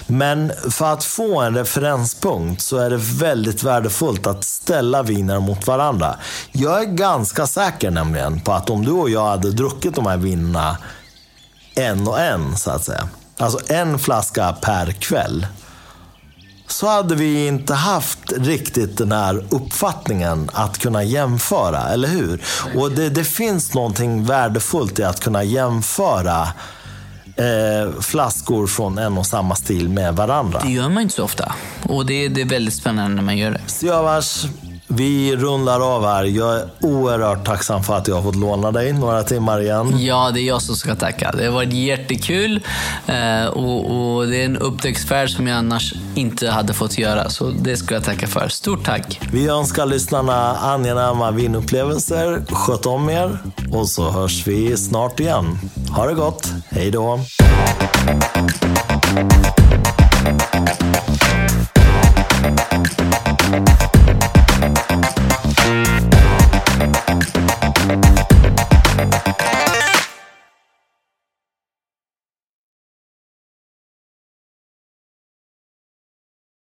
Men 0.07 0.53
för 0.71 0.93
att 0.93 1.05
få 1.05 1.41
en 1.41 1.55
referenspunkt 1.55 2.63
så 2.63 2.77
är 2.77 2.91
det 2.91 2.97
väldigt 2.97 3.63
värdefullt 3.63 4.27
att 4.27 4.45
ställa 4.45 5.03
viner 5.03 5.41
mot 5.41 5.67
varandra. 5.67 6.17
Jag 6.53 6.83
är 6.83 6.87
ganska 6.87 7.47
säker 7.47 7.91
nämligen 7.91 8.41
på 8.41 8.53
att 8.53 8.71
om 8.71 8.85
du 8.85 8.93
och 8.93 9.11
jag 9.11 9.27
hade 9.27 9.51
druckit 9.51 9.95
de 9.95 10.07
här 10.07 10.17
vinerna 10.17 10.77
en 11.75 12.09
och 12.09 12.21
en, 12.21 12.57
så 12.57 12.71
att 12.71 12.85
säga. 12.85 13.09
Alltså 13.39 13.59
en 13.67 13.99
flaska 13.99 14.53
per 14.53 14.93
kväll 14.93 15.47
så 16.73 16.89
hade 16.89 17.15
vi 17.15 17.47
inte 17.47 17.75
haft 17.75 18.33
riktigt 18.33 18.99
den 18.99 19.13
här 19.13 19.45
uppfattningen 19.51 20.51
att 20.53 20.79
kunna 20.79 21.05
jämföra, 21.05 21.89
eller 21.89 22.09
hur? 22.09 22.43
Och 22.77 22.93
det, 22.93 23.09
det 23.09 23.25
finns 23.25 23.75
någonting 23.75 24.25
värdefullt 24.25 24.99
i 24.99 25.05
att 25.05 25.21
kunna 25.21 25.45
jämföra 25.45 26.49
eh, 27.37 28.01
flaskor 28.01 28.67
från 28.67 28.99
en 28.99 29.19
och 29.19 29.27
samma 29.27 29.55
stil 29.55 29.89
med 29.89 30.17
varandra. 30.17 30.61
Det 30.65 30.71
gör 30.71 30.89
man 30.89 31.03
inte 31.03 31.15
så 31.15 31.25
ofta. 31.25 31.53
Och 31.89 32.07
det, 32.07 32.29
det 32.29 32.41
är 32.41 32.49
väldigt 32.49 32.75
spännande 32.75 33.17
när 33.17 33.23
man 33.23 33.39
gör 33.39 33.51
det. 33.51 33.61
Siavash, 33.67 34.47
vi 34.97 35.37
rundar 35.37 35.97
av 35.97 36.05
här. 36.05 36.25
Jag 36.25 36.57
är 36.57 36.69
oerhört 36.81 37.47
tacksam 37.47 37.83
för 37.83 37.97
att 37.97 38.09
jag 38.09 38.15
har 38.15 38.23
fått 38.23 38.37
låna 38.37 38.71
dig 38.71 38.93
några 38.93 39.23
timmar 39.23 39.61
igen. 39.61 39.95
Ja, 39.99 40.31
det 40.35 40.41
är 40.41 40.45
jag 40.45 40.63
som 40.63 40.77
ska 40.77 40.95
tacka. 40.95 41.33
Det 41.39 41.45
har 41.45 41.53
varit 41.53 41.73
jättekul 41.73 42.61
eh, 43.07 43.47
och, 43.47 44.15
och 44.17 44.27
det 44.27 44.41
är 44.41 44.45
en 44.45 44.57
upptäcktsfärd 44.57 45.31
som 45.31 45.47
jag 45.47 45.59
annars 45.59 45.95
inte 46.15 46.51
hade 46.51 46.75
fått 46.75 46.99
göra. 46.99 47.31
Så 47.31 47.51
det 47.51 47.77
ska 47.77 47.95
jag 47.95 48.05
tacka 48.05 48.27
för. 48.27 48.49
Stort 48.49 48.85
tack! 48.85 49.21
Vi 49.33 49.49
önskar 49.49 49.87
lyssnarna 49.87 50.57
angenäma 50.57 51.31
vinupplevelser. 51.31 52.43
Sköt 52.51 52.87
om 52.87 53.11
er 53.11 53.39
och 53.73 53.89
så 53.89 54.11
hörs 54.11 54.47
vi 54.47 54.77
snart 54.77 55.21
igen. 55.21 55.59
Ha 55.91 56.07
det 56.07 56.15
gott. 56.15 56.53
Hej 56.71 56.91
då! 56.91 57.21